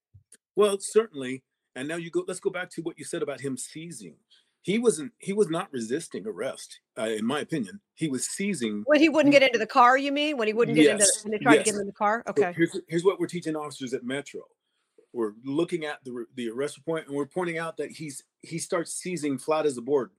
Well, 0.57 0.79
certainly. 0.81 1.43
And 1.77 1.87
now 1.87 1.97
you 1.97 2.11
go, 2.11 2.25
let's 2.27 2.41
go 2.41 2.51
back 2.51 2.71
to 2.71 2.83
what 2.83 2.99
you 2.99 3.05
said 3.05 3.23
about 3.23 3.41
him 3.41 3.57
seizing. 3.57 4.17
He 4.63 4.79
wasn't, 4.79 5.13
he 5.19 5.33
was 5.33 5.49
not 5.49 5.73
resisting 5.73 6.27
arrest, 6.27 6.81
uh, 6.99 7.05
in 7.05 7.25
my 7.25 7.41
opinion. 7.41 7.81
He 7.95 8.09
was 8.09 8.27
seizing. 8.27 8.83
When 8.87 9.01
he 9.01 9.09
wouldn't 9.09 9.33
get 9.33 9.43
into 9.43 9.59
the 9.59 9.67
car, 9.67 9.97
you 9.97 10.13
mean? 10.13 10.37
When 10.37 10.49
he 10.49 10.53
wouldn't 10.55 10.77
get 10.77 10.91
into 10.91 11.05
Yes, 11.05 11.25
when 11.25 11.33
they 11.33 11.39
tried 11.39 11.53
to 11.53 11.59
get 11.59 11.67
yes. 11.67 11.75
him 11.77 11.81
in 11.81 11.87
the 11.87 11.93
car? 11.95 12.23
So 12.27 12.31
Okay. 12.33 12.53
Here's, 12.55 12.79
here's 12.89 13.05
what 13.05 13.19
we're 13.19 13.27
teaching 13.27 13.57
officers 13.57 13.95
at 13.95 14.05
Metro. 14.05 14.43
We're 15.13 15.33
looking 15.45 15.87
at 15.87 16.05
the, 16.05 16.27
the 16.37 16.51
arrest 16.51 16.77
report 16.77 17.07
and 17.09 17.17
we're 17.17 17.27
pointing 17.27 17.59
out 17.59 17.77
that 17.79 17.91
he's 17.91 18.23
he 18.43 18.59
starts 18.59 18.93
seizing 18.95 19.39
flat 19.39 19.67
as 19.67 19.77
a 19.77 19.83
board 19.83 20.11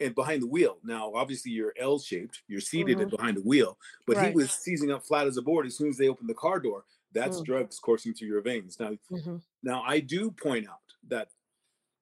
and 0.00 0.14
behind 0.14 0.42
the 0.42 0.46
wheel. 0.46 0.78
Now, 0.84 1.12
obviously, 1.14 1.50
you're 1.52 1.74
L 1.78 1.98
shaped, 1.98 2.42
you're 2.48 2.60
seated 2.60 3.00
and 3.00 3.10
behind 3.10 3.36
the 3.36 3.42
wheel, 3.42 3.76
but 4.06 4.16
he 4.16 4.22
Mm-hmm. 4.26 4.36
Was 4.36 4.52
seizing 4.52 4.90
up 4.92 5.04
flat 5.04 5.26
as 5.26 5.36
a 5.36 5.42
board 5.42 5.66
as 5.66 5.76
soon 5.76 5.88
as 5.88 5.96
they 5.98 6.08
opened 6.08 6.30
the 6.30 6.34
car 6.34 6.60
door. 6.60 6.84
That's 7.12 7.40
Mm. 7.40 7.44
drugs 7.46 7.78
coursing 7.78 8.14
through 8.14 8.28
your 8.28 8.40
veins. 8.42 8.78
Now, 8.80 8.92
Mhm. 9.10 9.42
now 9.62 9.82
I 9.82 9.98
do 10.00 10.30
point 10.30 10.66
out 10.68 10.80
that 11.08 11.28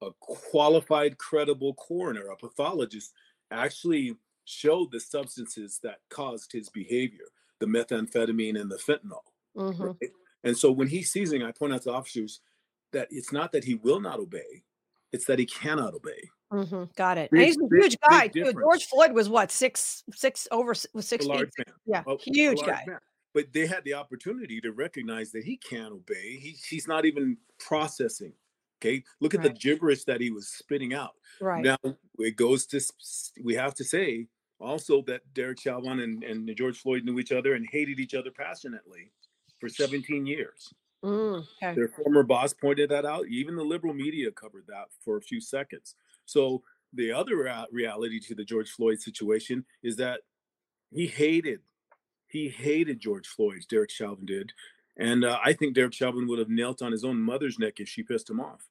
a 0.03 0.11
qualified, 0.21 1.19
credible 1.19 1.75
coroner, 1.75 2.29
a 2.29 2.37
pathologist, 2.37 3.13
actually 3.51 4.17
showed 4.45 4.93
the 4.93 5.01
substances 5.01 5.81
that 5.83 6.01
caused 6.11 6.53
his 6.53 6.69
behavior, 6.69 7.25
the 7.59 7.67
methamphetamine 7.67 8.61
and 8.61 8.71
the 8.71 8.77
fentanyl. 8.77 9.23
Mhm. 9.57 9.97
Right? 10.01 10.11
And 10.45 10.57
so 10.57 10.71
when 10.71 10.89
he's 10.89 11.11
seizing, 11.11 11.43
I 11.43 11.51
point 11.53 11.73
out 11.73 11.83
to 11.83 11.93
officers 11.93 12.41
that 12.93 13.09
it's 13.11 13.33
not 13.33 13.53
that 13.53 13.65
he 13.65 13.75
will 13.75 14.01
not 14.01 14.19
obey, 14.21 14.63
it's 15.13 15.25
that 15.27 15.39
he 15.39 15.47
cannot 15.47 15.95
obey. 15.95 16.31
Mhm. 16.53 16.95
Got 16.95 17.19
it. 17.19 17.31
Big- 17.33 17.39
and 17.41 17.47
he's 17.49 17.57
a 17.57 17.61
huge 17.75 17.97
big 17.99 18.11
guy 18.11 18.29
too. 18.29 18.53
George 18.53 18.85
Floyd 18.87 19.13
was 19.13 19.29
what 19.29 19.51
six 19.51 20.05
six 20.15 20.47
over 20.53 20.75
was 20.93 21.09
six 21.09 21.27
A 21.27 21.39
feet. 21.39 21.67
Yeah, 21.87 22.05
a- 22.07 22.13
a 22.13 22.19
huge 22.21 22.59
large 22.59 22.71
guy. 22.71 22.85
man. 22.87 23.01
But 23.33 23.53
they 23.53 23.67
had 23.67 23.83
the 23.85 23.95
opportunity 23.95 24.61
to 24.61 24.71
recognize 24.73 25.33
that 25.33 25.45
he 25.45 25.57
can't 25.57 25.93
obey. 25.93 26.37
He, 26.39 26.51
he's 26.71 26.87
not 26.87 27.05
even 27.05 27.37
processing. 27.59 28.33
Okay. 28.81 29.03
Look 29.21 29.35
at 29.35 29.43
the 29.43 29.51
gibberish 29.51 30.05
that 30.05 30.21
he 30.21 30.31
was 30.31 30.49
spitting 30.49 30.93
out. 30.93 31.13
Right. 31.41 31.65
Now 31.65 31.79
it 32.19 32.37
goes 32.37 32.67
to 32.67 32.81
we 33.43 33.55
have 33.55 33.75
to 33.75 33.85
say 33.85 34.27
also 34.59 35.03
that 35.03 35.23
Derek 35.35 35.61
Chauvin 35.61 36.01
and, 36.01 36.23
and 36.23 36.55
George 36.57 36.79
Floyd 36.79 37.05
knew 37.05 37.19
each 37.19 37.33
other 37.33 37.55
and 37.55 37.67
hated 37.71 37.99
each 38.01 38.15
other 38.15 38.31
passionately 38.31 39.11
for 39.61 39.69
17 39.69 40.27
years. 40.27 40.73
Mm, 41.05 41.47
okay. 41.63 41.75
Their 41.75 41.89
former 41.89 42.23
boss 42.23 42.53
pointed 42.53 42.91
that 42.91 43.05
out. 43.05 43.27
Even 43.29 43.57
the 43.57 43.63
liberal 43.63 43.95
media 43.95 44.31
covered 44.31 44.65
that 44.69 44.87
for 45.05 45.17
a 45.17 45.23
few 45.23 45.41
seconds. 45.41 45.95
So 46.25 46.63
the 46.93 47.13
other 47.13 47.37
rea- 47.37 47.67
reality 47.71 48.19
to 48.21 48.35
the 48.35 48.45
George 48.45 48.71
Floyd 48.71 49.01
situation 49.01 49.65
is 49.83 49.97
that 49.97 50.21
he 50.91 51.07
hated, 51.07 51.61
he 52.29 52.49
hated 52.49 53.01
George 53.01 53.29
Floyd. 53.29 53.65
Derek 53.69 53.91
Chauvin 53.91 54.27
did, 54.27 54.53
and 54.97 55.25
uh, 55.25 55.39
I 55.45 55.53
think 55.53 55.75
Derek 55.75 55.93
Chauvin 55.95 56.27
would 56.29 56.39
have 56.39 56.49
knelt 56.49 56.83
on 56.83 56.93
his 56.93 57.05
own 57.05 57.21
mother's 57.21 57.59
neck 57.59 57.81
if 57.81 57.89
she 57.89 58.03
pissed 58.03 58.29
him 58.31 58.41
off. 58.41 58.69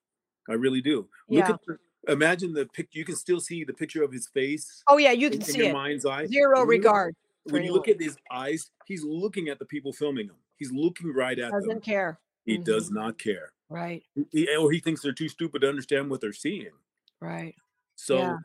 I 0.50 0.54
really 0.54 0.82
do. 0.82 1.08
Look 1.30 1.48
Yeah. 1.48 1.54
at 1.54 1.60
the, 1.66 1.78
imagine 2.12 2.54
the 2.54 2.66
pic. 2.68 2.90
You 2.94 3.06
can 3.06 3.16
still 3.16 3.40
see 3.40 3.64
the 3.64 3.74
picture 3.74 4.04
of 4.04 4.12
his 4.12 4.28
face 4.28 4.84
Oh 4.88 4.98
yeah, 4.98 5.12
you 5.12 5.28
in, 5.28 5.34
can 5.34 5.42
in 5.42 5.48
see 5.48 5.58
your 5.60 5.70
it. 5.70 5.74
mind's 5.74 6.06
eye. 6.06 6.26
Zero 6.28 6.60
When 6.60 6.68
regard. 6.68 7.16
for 7.48 7.54
When 7.54 7.64
you 7.64 7.74
look 7.74 7.88
at 7.88 8.00
his 8.00 8.18
eyes, 8.32 8.70
he's 8.86 9.04
looking 9.04 9.50
at 9.50 9.60
the 9.60 9.66
people 9.66 9.92
filming 9.94 10.28
him. 10.28 10.36
He's 10.58 10.72
looking 10.72 11.14
right 11.14 11.38
at 11.38 11.52
them. 11.52 11.62
Doesn't 11.62 11.84
care. 11.84 12.20
He 12.46 12.58
Mhm. 12.58 12.64
does 12.64 12.92
not 12.92 13.18
care. 13.18 13.52
Right. 13.70 14.04
He, 14.32 14.48
or 14.56 14.72
he 14.72 14.80
thinks 14.80 15.02
they're 15.02 15.12
too 15.14 15.30
stupid 15.30 15.62
to 15.62 15.70
understand 15.70 16.10
what 16.12 16.22
they're 16.22 16.32
seeing. 16.34 16.72
Right. 17.20 17.56
So 17.96 18.18
Yeah. 18.18 18.38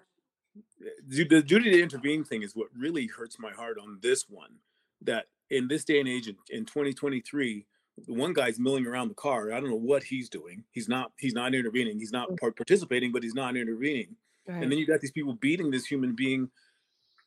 the 1.06 1.42
duty 1.42 1.70
to 1.70 1.82
intervene 1.82 2.24
thing 2.24 2.42
is 2.42 2.56
what 2.56 2.68
really 2.74 3.06
hurts 3.06 3.38
my 3.38 3.52
heart 3.52 3.78
on 3.78 3.98
this 4.00 4.28
one. 4.28 4.58
That 5.02 5.28
in 5.50 5.68
this 5.68 5.84
day 5.84 5.98
and 6.00 6.08
age, 6.08 6.28
in, 6.28 6.36
in 6.50 6.64
2023, 6.64 7.66
the 8.06 8.12
one 8.14 8.32
guy's 8.32 8.58
milling 8.58 8.86
around 8.86 9.08
the 9.08 9.14
car. 9.14 9.52
I 9.52 9.60
don't 9.60 9.70
know 9.70 9.76
what 9.76 10.02
he's 10.02 10.28
doing. 10.28 10.64
He's 10.72 10.88
not. 10.88 11.12
He's 11.18 11.34
not 11.34 11.54
intervening. 11.54 11.98
He's 11.98 12.12
not 12.12 12.30
Mm. 12.30 12.38
participating, 12.56 13.12
but 13.12 13.22
he's 13.22 13.34
not 13.34 13.56
intervening. 13.56 14.16
Right. 14.46 14.62
And 14.62 14.70
then 14.70 14.78
you 14.78 14.86
got 14.86 15.00
these 15.00 15.12
people 15.12 15.34
beating 15.34 15.70
this 15.70 15.86
human 15.86 16.14
being 16.14 16.50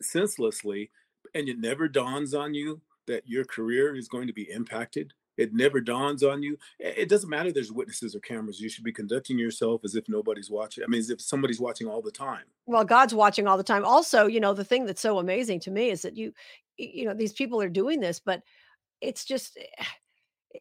senselessly, 0.01 0.91
and 1.33 1.47
it 1.47 1.59
never 1.59 1.87
dawns 1.87 2.33
on 2.33 2.53
you 2.53 2.81
that 3.07 3.27
your 3.27 3.45
career 3.45 3.95
is 3.95 4.07
going 4.07 4.27
to 4.27 4.33
be 4.33 4.49
impacted. 4.49 5.13
It 5.35 5.51
never 5.53 5.81
dawns 5.81 6.21
on 6.23 6.43
you. 6.43 6.57
It 6.79 7.09
doesn't 7.09 7.29
matter. 7.29 7.51
There's 7.51 7.71
witnesses 7.71 8.15
or 8.15 8.19
cameras. 8.19 8.59
You 8.61 8.69
should 8.69 8.83
be 8.83 8.93
conducting 8.93 9.39
yourself 9.39 9.81
as 9.83 9.95
if 9.95 10.07
nobody's 10.07 10.51
watching. 10.51 10.83
I 10.83 10.87
mean, 10.87 10.99
as 10.99 11.09
if 11.09 11.19
somebody's 11.21 11.59
watching 11.59 11.87
all 11.87 12.01
the 12.03 12.11
time. 12.11 12.45
well 12.67 12.85
god's 12.85 13.13
watching 13.15 13.45
all 13.47 13.57
the 13.57 13.63
time 13.63 13.83
also 13.83 14.25
you 14.27 14.39
know 14.39 14.53
the 14.53 14.63
thing 14.63 14.85
that's 14.85 15.01
so 15.01 15.17
amazing 15.19 15.59
to 15.59 15.69
me 15.71 15.89
is 15.89 16.01
that 16.03 16.15
you 16.15 16.31
you 16.77 17.03
know 17.05 17.13
these 17.13 17.33
people 17.33 17.61
are 17.61 17.67
doing 17.67 17.99
this 17.99 18.19
but 18.21 18.41
it's 19.01 19.25
just 19.25 19.57
eh, 19.57 19.83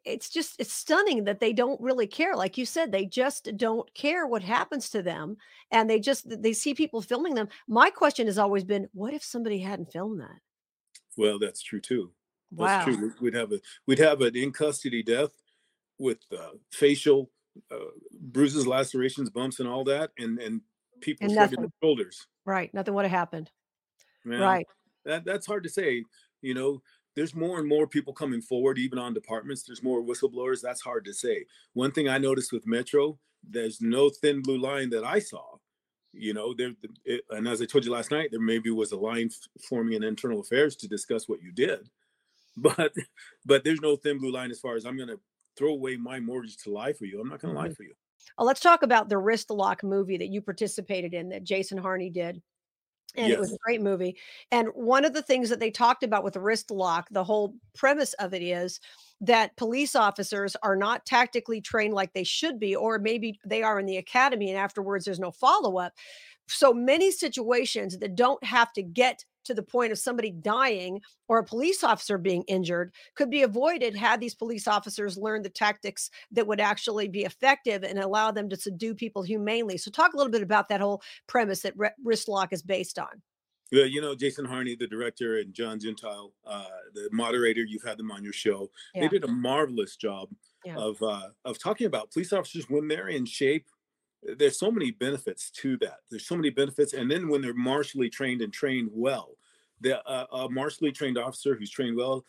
it's 0.04 0.28
just 0.30 0.56
it's 0.58 0.72
stunning 0.72 1.24
that 1.24 1.38
they 1.40 1.52
don't 1.52 1.80
really 1.80 2.06
care 2.06 2.34
like 2.34 2.56
you 2.56 2.64
said 2.66 2.90
they 2.90 3.04
just 3.06 3.56
don't 3.56 3.92
care 3.94 4.26
what 4.26 4.42
happens 4.42 4.88
to 4.90 5.02
them 5.02 5.36
and 5.70 5.88
they 5.88 6.00
just 6.00 6.24
they 6.42 6.52
see 6.52 6.74
people 6.74 7.02
filming 7.02 7.34
them 7.34 7.48
my 7.68 7.90
question 7.90 8.26
has 8.26 8.38
always 8.38 8.64
been 8.64 8.88
what 8.92 9.12
if 9.14 9.22
somebody 9.22 9.58
hadn't 9.58 9.92
filmed 9.92 10.20
that 10.20 10.38
Well, 11.16 11.38
that's 11.38 11.62
true 11.62 11.80
too. 11.80 12.10
wow 12.52 12.66
That's 12.66 12.84
true. 12.84 13.12
We- 13.20 13.20
We'd 13.30 13.34
have 13.34 13.52
a 13.52 13.60
we'd 13.86 13.98
have 13.98 14.20
an 14.22 14.34
in 14.36 14.50
custody 14.52 15.02
death 15.02 15.32
with 15.98 16.18
uh, 16.32 16.52
facial 16.70 17.30
uh, 17.70 17.92
bruises, 18.20 18.66
lacerations, 18.66 19.28
bumps, 19.30 19.60
and 19.60 19.68
all 19.68 19.84
that, 19.84 20.10
and 20.18 20.38
and 20.38 20.62
people 21.00 21.26
And 21.26 21.34
shrugging 21.34 21.60
their 21.60 21.70
shoulders. 21.82 22.26
right 22.46 22.72
nothing 22.72 22.94
would 22.94 23.04
have 23.04 23.18
happened 23.18 23.50
Man, 24.24 24.40
right 24.40 24.66
that 25.04 25.24
that's 25.24 25.46
hard 25.46 25.64
to 25.64 25.68
say. 25.68 26.04
You 26.40 26.54
know, 26.54 26.82
there's 27.14 27.34
more 27.34 27.58
and 27.58 27.68
more 27.68 27.86
people 27.86 28.12
coming 28.12 28.40
forward, 28.40 28.78
even 28.78 28.98
on 28.98 29.12
departments. 29.14 29.62
There's 29.62 29.82
more 29.82 30.02
whistleblowers. 30.02 30.60
That's 30.60 30.80
hard 30.80 31.04
to 31.06 31.12
say. 31.14 31.44
One 31.74 31.90
thing 31.92 32.08
I 32.08 32.18
noticed 32.18 32.52
with 32.52 32.66
Metro, 32.66 33.18
there's 33.42 33.80
no 33.80 34.08
thin 34.10 34.40
blue 34.42 34.58
line 34.58 34.90
that 34.90 35.04
I 35.04 35.18
saw. 35.18 35.56
You 36.14 36.34
know, 36.34 36.52
there, 36.54 36.72
it, 37.04 37.22
and 37.30 37.48
as 37.48 37.62
I 37.62 37.64
told 37.66 37.84
you 37.84 37.90
last 37.92 38.10
night, 38.10 38.28
there 38.30 38.40
maybe 38.40 38.70
was 38.70 38.92
a 38.92 38.96
line 38.98 39.30
f- 39.32 39.62
forming 39.68 39.94
in 39.94 40.02
internal 40.04 40.40
affairs 40.40 40.76
to 40.76 40.88
discuss 40.88 41.28
what 41.28 41.42
you 41.42 41.52
did, 41.52 41.88
but 42.56 42.92
but 43.46 43.64
there's 43.64 43.80
no 43.80 43.96
thin 43.96 44.18
blue 44.18 44.30
line 44.32 44.50
as 44.50 44.60
far 44.60 44.76
as 44.76 44.84
I'm 44.84 44.96
going 44.96 45.08
to 45.08 45.20
throw 45.56 45.70
away 45.70 45.96
my 45.96 46.20
mortgage 46.20 46.56
to 46.58 46.70
lie 46.70 46.92
for 46.92 47.06
you. 47.06 47.20
I'm 47.20 47.28
not 47.28 47.40
going 47.40 47.54
to 47.54 47.58
lie 47.60 47.68
Mhm. 47.68 47.76
for 47.76 47.82
you. 47.84 47.94
Oh, 48.38 48.44
let's 48.44 48.60
talk 48.60 48.82
about 48.82 49.08
the 49.08 49.18
wrist 49.18 49.50
lock 49.50 49.82
movie 49.82 50.16
that 50.18 50.28
you 50.28 50.40
participated 50.42 51.12
in 51.14 51.28
that 51.30 51.44
Jason 51.44 51.76
Harney 51.78 52.08
did. 52.10 52.40
And 53.14 53.30
it 53.30 53.38
was 53.38 53.52
a 53.52 53.58
great 53.62 53.82
movie. 53.82 54.16
And 54.50 54.68
one 54.68 55.04
of 55.04 55.12
the 55.12 55.22
things 55.22 55.50
that 55.50 55.60
they 55.60 55.70
talked 55.70 56.02
about 56.02 56.24
with 56.24 56.36
wrist 56.36 56.70
lock, 56.70 57.08
the 57.10 57.24
whole 57.24 57.54
premise 57.74 58.14
of 58.14 58.32
it 58.32 58.42
is 58.42 58.80
that 59.20 59.54
police 59.56 59.94
officers 59.94 60.56
are 60.62 60.76
not 60.76 61.04
tactically 61.04 61.60
trained 61.60 61.92
like 61.92 62.14
they 62.14 62.24
should 62.24 62.58
be, 62.58 62.74
or 62.74 62.98
maybe 62.98 63.38
they 63.44 63.62
are 63.62 63.78
in 63.78 63.86
the 63.86 63.98
academy 63.98 64.48
and 64.48 64.58
afterwards 64.58 65.04
there's 65.04 65.20
no 65.20 65.30
follow 65.30 65.78
up. 65.78 65.92
So 66.48 66.72
many 66.72 67.10
situations 67.10 67.98
that 67.98 68.16
don't 68.16 68.42
have 68.44 68.72
to 68.72 68.82
get 68.82 69.24
to 69.44 69.54
the 69.54 69.62
point 69.62 69.92
of 69.92 69.98
somebody 69.98 70.30
dying 70.30 71.00
or 71.28 71.38
a 71.38 71.44
police 71.44 71.82
officer 71.84 72.18
being 72.18 72.42
injured 72.48 72.92
could 73.16 73.30
be 73.30 73.42
avoided 73.42 73.96
had 73.96 74.20
these 74.20 74.34
police 74.34 74.66
officers 74.68 75.16
learned 75.16 75.44
the 75.44 75.50
tactics 75.50 76.10
that 76.30 76.46
would 76.46 76.60
actually 76.60 77.08
be 77.08 77.24
effective 77.24 77.82
and 77.82 77.98
allow 77.98 78.30
them 78.30 78.48
to 78.48 78.56
subdue 78.56 78.94
people 78.94 79.22
humanely. 79.22 79.76
So, 79.78 79.90
talk 79.90 80.12
a 80.14 80.16
little 80.16 80.32
bit 80.32 80.42
about 80.42 80.68
that 80.68 80.80
whole 80.80 81.02
premise 81.26 81.62
that 81.62 81.74
re- 81.76 81.90
wrist 82.04 82.28
lock 82.28 82.52
is 82.52 82.62
based 82.62 82.98
on. 82.98 83.22
Well, 83.72 83.86
you 83.86 84.02
know, 84.02 84.14
Jason 84.14 84.44
Harney, 84.44 84.76
the 84.76 84.86
director, 84.86 85.38
and 85.38 85.54
John 85.54 85.80
Gentile, 85.80 86.34
uh, 86.46 86.66
the 86.92 87.08
moderator, 87.10 87.64
you've 87.64 87.82
had 87.82 87.96
them 87.96 88.10
on 88.10 88.22
your 88.22 88.34
show. 88.34 88.70
Yeah. 88.94 89.02
They 89.02 89.08
did 89.08 89.24
a 89.24 89.28
marvelous 89.28 89.96
job 89.96 90.28
Yeah. 90.64 90.76
of 90.76 91.02
uh, 91.02 91.30
of 91.46 91.58
talking 91.58 91.86
about 91.86 92.10
police 92.10 92.32
officers 92.34 92.66
when 92.68 92.86
they're 92.88 93.08
in 93.08 93.24
shape. 93.24 93.66
There's 94.22 94.58
so 94.58 94.70
many 94.70 94.90
benefits 94.92 95.50
to 95.50 95.76
that. 95.78 95.98
There's 96.10 96.26
so 96.26 96.36
many 96.36 96.50
benefits, 96.50 96.92
and 96.92 97.10
then 97.10 97.28
when 97.28 97.42
they're 97.42 97.54
martially 97.54 98.08
trained 98.08 98.40
and 98.40 98.52
trained 98.52 98.90
well, 98.92 99.36
the 99.80 100.04
uh, 100.06 100.26
a 100.32 100.48
martially 100.48 100.92
trained 100.92 101.18
officer 101.18 101.56
who's 101.56 101.70
trained 101.70 101.96
well 101.96 102.24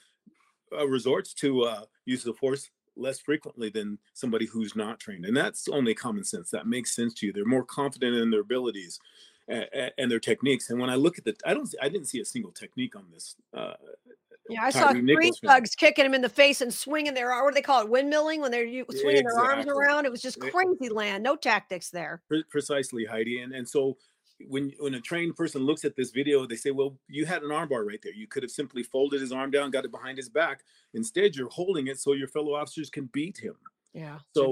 uh, 0.76 0.88
resorts 0.88 1.34
to 1.36 1.64
uh, 1.64 1.82
use 2.06 2.26
of 2.26 2.38
force 2.38 2.70
less 2.96 3.20
frequently 3.20 3.70
than 3.70 3.98
somebody 4.14 4.46
who's 4.46 4.76
not 4.76 5.00
trained, 5.00 5.26
and 5.26 5.38
that's 5.38 5.68
only 5.68 5.94
common 5.94 6.24
sense. 6.24 6.50
That 6.50 6.68
makes 6.68 6.96
sense 6.96 7.14
to 7.16 7.28
you. 7.28 7.34
They're 7.34 7.46
more 7.46 7.66
confident 7.66 8.16
in 8.16 8.32
their 8.32 8.42
abilities 8.42 9.00
and, 9.48 9.68
and 9.98 10.12
their 10.12 10.20
techniques. 10.20 10.70
And 10.70 10.80
when 10.80 10.90
I 10.90 10.96
look 10.96 11.18
at 11.18 11.26
the, 11.26 11.36
I 11.46 11.54
don't, 11.54 11.74
I 11.82 11.90
didn't 11.90 12.08
see 12.08 12.22
a 12.22 12.26
single 12.26 12.52
technique 12.52 12.96
on 12.96 13.06
this. 13.12 13.36
Yeah, 14.50 14.64
I 14.64 14.70
saw 14.72 14.92
three 14.92 15.02
Nichols 15.02 15.40
thugs 15.40 15.76
kicking 15.76 16.06
him 16.06 16.14
in 16.14 16.22
the 16.22 16.30
face 16.30 16.62
and 16.62 16.74
swinging 16.74 17.14
their 17.14 17.30
what 17.44 17.52
do 17.52 17.56
they 17.56 17.62
call 17.62 17.82
it? 17.84 17.90
Windmilling 17.90 18.40
when 18.42 18.52
they're 18.52 18.68
swinging 18.92 19.24
their 19.24 19.40
arms 19.40 19.68
around. 19.68 20.06
It 20.06 20.12
was 20.12 20.22
just 20.22 20.40
crazy 20.40 20.90
land. 20.90 21.24
No 21.24 21.36
tactics 21.36 21.90
there. 21.90 22.22
Precisely 22.50 23.06
heidi 23.06 23.40
and 23.40 23.54
and 23.54 23.68
so 23.68 23.98
when 24.48 24.74
when 24.80 24.96
a 24.96 25.00
trained 25.00 25.36
person 25.38 25.62
looks 25.62 25.86
at 25.86 25.96
this 25.96 26.12
video 26.12 26.46
they 26.46 26.56
say 26.58 26.72
well 26.72 26.98
you 27.08 27.26
had 27.26 27.44
an 27.44 27.50
armbar 27.50 27.86
right 27.88 28.00
there 28.04 28.14
you 28.14 28.28
could 28.28 28.44
have 28.44 28.52
simply 28.52 28.84
folded 28.84 29.22
his 29.22 29.32
arm 29.32 29.52
down 29.52 29.72
got 29.72 29.86
it 29.86 29.92
behind 29.92 30.18
his 30.18 30.28
back 30.28 30.64
instead 30.96 31.34
you're 31.36 31.50
holding 31.50 31.88
it 31.88 31.98
so 32.00 32.12
your 32.14 32.28
fellow 32.28 32.54
officers 32.54 32.90
can 32.90 33.06
beat 33.14 33.38
him 33.38 33.56
Yeah. 33.94 34.18
so. 34.36 34.52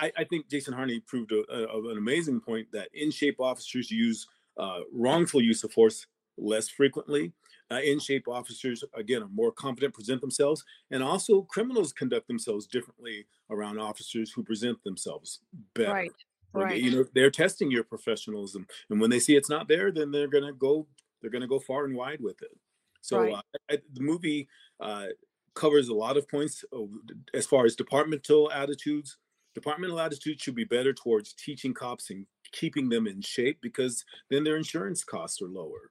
I, 0.00 0.10
I 0.16 0.24
think 0.24 0.48
jason 0.48 0.72
harney 0.74 0.98
proved 1.00 1.30
a, 1.30 1.44
a- 1.52 1.90
an 1.90 1.98
amazing 1.98 2.40
point 2.40 2.66
that 2.72 2.88
in 2.94 3.10
shape 3.12 3.38
officers 3.38 3.90
use 3.92 4.26
uh, 4.56 4.80
wrongful 4.92 5.40
use 5.40 5.62
of 5.62 5.70
force 5.72 6.06
less 6.38 6.68
frequently 6.68 7.32
uh, 7.70 7.80
in 7.84 7.98
shape 7.98 8.28
officers 8.28 8.84
again 8.94 9.22
are 9.22 9.28
more 9.28 9.52
confident 9.52 9.94
present 9.94 10.20
themselves 10.20 10.64
and 10.90 11.02
also 11.02 11.42
criminals 11.42 11.92
conduct 11.92 12.26
themselves 12.28 12.66
differently 12.66 13.26
around 13.50 13.78
officers 13.78 14.32
who 14.32 14.42
present 14.42 14.82
themselves 14.84 15.40
better 15.74 15.92
right. 15.92 16.12
Okay, 16.56 16.64
Right. 16.64 16.82
You 16.82 16.90
know, 16.90 17.04
they're 17.14 17.30
testing 17.30 17.70
your 17.70 17.84
professionalism, 17.84 18.66
and 18.88 19.00
when 19.00 19.10
they 19.10 19.20
see 19.20 19.36
it's 19.36 19.50
not 19.50 19.68
there, 19.68 19.92
then 19.92 20.10
they're 20.10 20.28
gonna 20.28 20.52
go. 20.52 20.86
They're 21.20 21.30
gonna 21.30 21.46
go 21.46 21.58
far 21.60 21.84
and 21.84 21.94
wide 21.94 22.20
with 22.20 22.40
it. 22.42 22.56
So 23.02 23.18
Right. 23.20 23.34
uh, 23.34 23.42
I, 23.70 23.78
the 23.92 24.00
movie 24.00 24.48
uh, 24.80 25.08
covers 25.54 25.88
a 25.88 25.94
lot 25.94 26.16
of 26.16 26.28
points 26.28 26.64
of, 26.72 26.90
as 27.34 27.46
far 27.46 27.66
as 27.66 27.76
departmental 27.76 28.50
attitudes. 28.50 29.18
Departmental 29.54 30.00
attitudes 30.00 30.42
should 30.42 30.54
be 30.54 30.64
better 30.64 30.92
towards 30.92 31.32
teaching 31.32 31.74
cops 31.74 32.10
and 32.10 32.26
keeping 32.52 32.88
them 32.88 33.06
in 33.06 33.20
shape 33.20 33.58
because 33.60 34.04
then 34.30 34.44
their 34.44 34.56
insurance 34.56 35.04
costs 35.04 35.42
are 35.42 35.48
lower. 35.48 35.90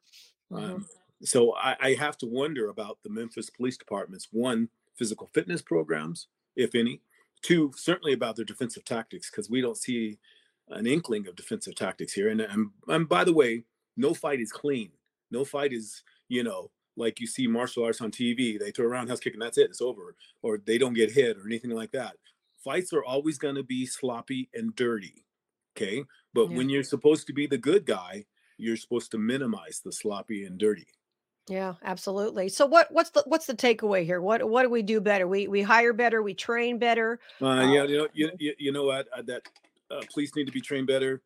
Mhm. 0.51 0.63
Um, 0.75 0.87
so 1.23 1.55
I, 1.55 1.75
I 1.79 1.93
have 1.95 2.17
to 2.19 2.25
wonder 2.27 2.69
about 2.69 2.99
the 3.03 3.09
Memphis 3.09 3.49
Police 3.49 3.77
Department's 3.77 4.27
one 4.31 4.69
physical 4.95 5.27
fitness 5.27 5.61
programs, 5.61 6.27
if 6.55 6.75
any. 6.75 7.01
Two, 7.41 7.71
certainly 7.75 8.13
about 8.13 8.35
their 8.35 8.45
defensive 8.45 8.83
tactics 8.85 9.29
because 9.29 9.49
we 9.49 9.61
don't 9.61 9.77
see 9.77 10.17
an 10.69 10.87
inkling 10.87 11.27
of 11.27 11.35
defensive 11.35 11.75
tactics 11.75 12.13
here. 12.13 12.29
And, 12.29 12.41
and 12.41 12.71
and 12.87 13.07
by 13.07 13.23
the 13.23 13.33
way, 13.33 13.63
no 13.95 14.13
fight 14.13 14.39
is 14.39 14.51
clean. 14.51 14.91
No 15.31 15.45
fight 15.45 15.73
is 15.73 16.03
you 16.29 16.43
know 16.43 16.71
like 16.95 17.19
you 17.19 17.27
see 17.27 17.47
martial 17.47 17.83
arts 17.83 18.01
on 18.01 18.11
TV. 18.11 18.57
They 18.59 18.71
throw 18.71 18.85
a 18.85 18.89
roundhouse 18.89 19.19
kick 19.19 19.33
and 19.33 19.41
that's 19.41 19.57
it. 19.57 19.69
It's 19.69 19.81
over. 19.81 20.15
Or 20.41 20.57
they 20.57 20.77
don't 20.79 20.93
get 20.95 21.11
hit 21.11 21.37
or 21.37 21.45
anything 21.45 21.71
like 21.71 21.91
that. 21.91 22.15
Fights 22.63 22.91
are 22.91 23.03
always 23.03 23.37
going 23.37 23.55
to 23.55 23.63
be 23.63 23.85
sloppy 23.85 24.49
and 24.53 24.75
dirty. 24.75 25.23
Okay, 25.75 26.05
but 26.33 26.49
Yeah. 26.49 26.57
when 26.57 26.69
you're 26.69 26.83
supposed 26.83 27.27
to 27.27 27.33
be 27.33 27.45
the 27.45 27.57
good 27.59 27.85
guy, 27.85 28.25
you're 28.57 28.77
supposed 28.77 29.11
to 29.11 29.17
minimize 29.17 29.81
the 29.83 29.91
sloppy 29.91 30.45
and 30.45 30.57
dirty. 30.57 30.87
Yeah, 31.49 31.75
absolutely. 31.83 32.49
So 32.49 32.65
what 32.65 32.91
what's 32.91 33.11
the 33.11 33.23
what's 33.25 33.45
the 33.45 33.55
takeaway 33.55 34.03
here? 34.03 34.19
What 34.19 34.47
what 34.49 34.63
do 34.63 34.69
we 34.69 34.81
do 34.81 34.99
better? 34.99 35.27
We 35.27 35.47
we 35.47 35.61
hire 35.61 35.93
better, 35.93 36.21
we 36.21 36.33
train 36.33 36.77
better. 36.77 37.19
Uh, 37.41 37.45
Uh, 37.45 37.71
yeah, 37.71 37.83
you 37.83 37.97
know, 37.97 38.07
you, 38.13 38.31
you, 38.37 38.53
you 38.57 38.71
know 38.71 38.83
what? 38.83 39.07
Uh, 39.15 39.21
that 39.23 39.43
uh, 39.89 40.01
police 40.11 40.35
need 40.35 40.47
to 40.47 40.51
be 40.51 40.61
trained 40.61 40.87
better. 40.87 41.21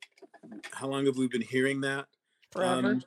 How 0.71 0.87
long 0.87 1.05
have 1.07 1.17
we 1.17 1.27
been 1.27 1.41
hearing 1.41 1.81
that? 1.81 2.05
Forever. 2.51 2.87
Um, 2.87 3.03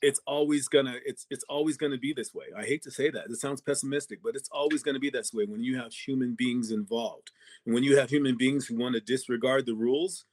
it's 0.00 0.20
always 0.26 0.68
gonna 0.68 0.96
it's 1.04 1.26
it's 1.30 1.44
always 1.48 1.76
gonna 1.76 1.98
be 1.98 2.12
this 2.12 2.34
way. 2.34 2.46
I 2.56 2.64
hate 2.64 2.82
to 2.82 2.90
say 2.90 3.10
that. 3.10 3.26
It 3.30 3.36
sounds 3.36 3.60
pessimistic, 3.60 4.20
but 4.22 4.36
it's 4.36 4.48
always 4.50 4.82
gonna 4.82 5.00
be 5.00 5.10
this 5.10 5.32
way 5.32 5.44
when 5.44 5.62
you 5.62 5.78
have 5.78 5.92
human 5.92 6.34
beings 6.34 6.70
involved. 6.70 7.30
And 7.64 7.74
when 7.74 7.82
you 7.82 7.96
have 7.98 8.10
human 8.10 8.36
beings 8.36 8.66
who 8.66 8.76
want 8.76 8.94
to 8.94 9.00
disregard 9.00 9.66
the 9.66 9.74
rules, 9.74 10.24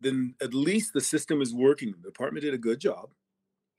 then 0.00 0.34
at 0.42 0.54
least 0.54 0.92
the 0.92 1.00
system 1.00 1.40
is 1.40 1.54
working. 1.54 1.92
The 1.92 2.08
department 2.08 2.44
did 2.44 2.54
a 2.54 2.58
good 2.58 2.80
job. 2.80 3.10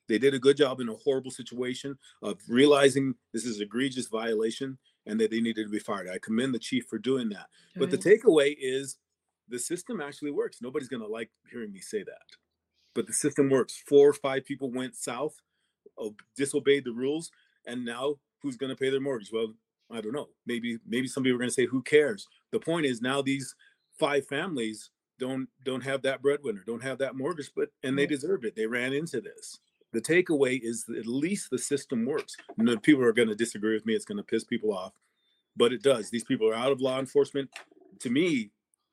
They 0.08 0.18
did 0.18 0.34
a 0.34 0.40
good 0.40 0.58
job 0.58 0.80
in 0.80 0.90
a 0.90 0.94
horrible 0.94 1.32
situation 1.32 1.98
of 2.22 2.40
realizing 2.48 3.16
this 3.34 3.46
is 3.46 3.60
egregious 3.60 4.08
violation 4.08 4.78
and 5.06 5.20
that 5.20 5.32
they 5.32 5.42
needed 5.42 5.66
to 5.66 5.72
be 5.72 5.80
fired. 5.80 6.08
I 6.10 6.18
commend 6.20 6.54
the 6.54 6.60
chief 6.60 6.86
for 6.90 6.98
doing 6.98 7.30
that. 7.30 7.48
But 7.76 7.92
the 7.92 7.98
takeaway 7.98 8.56
is 8.60 8.98
the 9.50 9.60
system 9.60 10.02
actually 10.02 10.32
works. 10.32 10.62
Nobody's 10.62 10.90
going 10.90 11.02
to 11.02 11.08
like 11.08 11.30
hearing 11.52 11.72
me 11.72 11.80
say 11.80 12.04
that. 12.04 12.22
But 12.96 13.08
the 13.08 13.14
system 13.14 13.50
works. 13.50 13.82
Four 13.88 14.10
or 14.10 14.14
five 14.14 14.46
people 14.46 14.72
went 14.72 14.96
south, 14.96 15.36
ob- 16.00 16.22
disobeyed 16.36 16.86
the 16.86 16.92
rules, 16.92 17.32
and 17.66 17.86
now 17.86 18.16
who's 18.42 18.58
going 18.58 18.70
to 18.70 18.76
pay 18.76 18.90
their 18.90 19.00
mortgage? 19.00 19.30
Well, 19.32 19.54
I 19.92 20.02
don't 20.02 20.14
know. 20.14 20.30
Maybe 20.46 20.80
maybe 20.86 21.08
some 21.08 21.24
people 21.24 21.36
are 21.36 21.40
going 21.40 21.50
to 21.50 21.54
say 21.54 21.66
who 21.66 21.82
cares. 21.82 22.28
The 22.52 22.60
point 22.60 22.86
is 22.86 23.02
now 23.02 23.22
these 23.22 23.56
five 24.00 24.26
families 24.28 24.90
don't 25.20 25.50
don't 25.64 25.84
have 25.84 26.02
that 26.04 26.22
breadwinner, 26.22 26.64
don't 26.66 26.84
have 26.84 26.98
that 27.00 27.16
mortgage, 27.16 27.52
but 27.56 27.70
and 27.84 27.98
they 27.98 28.06
deserve 28.06 28.46
it. 28.46 28.56
They 28.56 28.66
ran 28.66 28.94
into 28.94 29.22
this. 29.22 29.60
The 29.94 30.02
takeaway 30.02 30.60
is 30.62 30.84
that 30.86 30.98
at 30.98 31.06
least 31.06 31.50
the 31.50 31.58
system 31.58 32.06
works. 32.06 32.36
And 32.58 32.82
people 32.84 33.04
are 33.04 33.14
going 33.14 33.30
to 33.30 33.36
disagree 33.36 33.74
with 33.74 33.86
me. 33.86 33.94
It's 33.94 34.06
going 34.06 34.18
to 34.18 34.24
piss 34.24 34.44
people 34.44 34.74
off, 34.74 34.94
but 35.56 35.72
it 35.72 35.82
does. 35.82 36.10
These 36.10 36.26
people 36.26 36.50
are 36.50 36.56
out 36.56 36.72
of 36.72 36.82
law 36.82 37.00
enforcement. 37.00 37.50
To 38.00 38.10
me, 38.10 38.52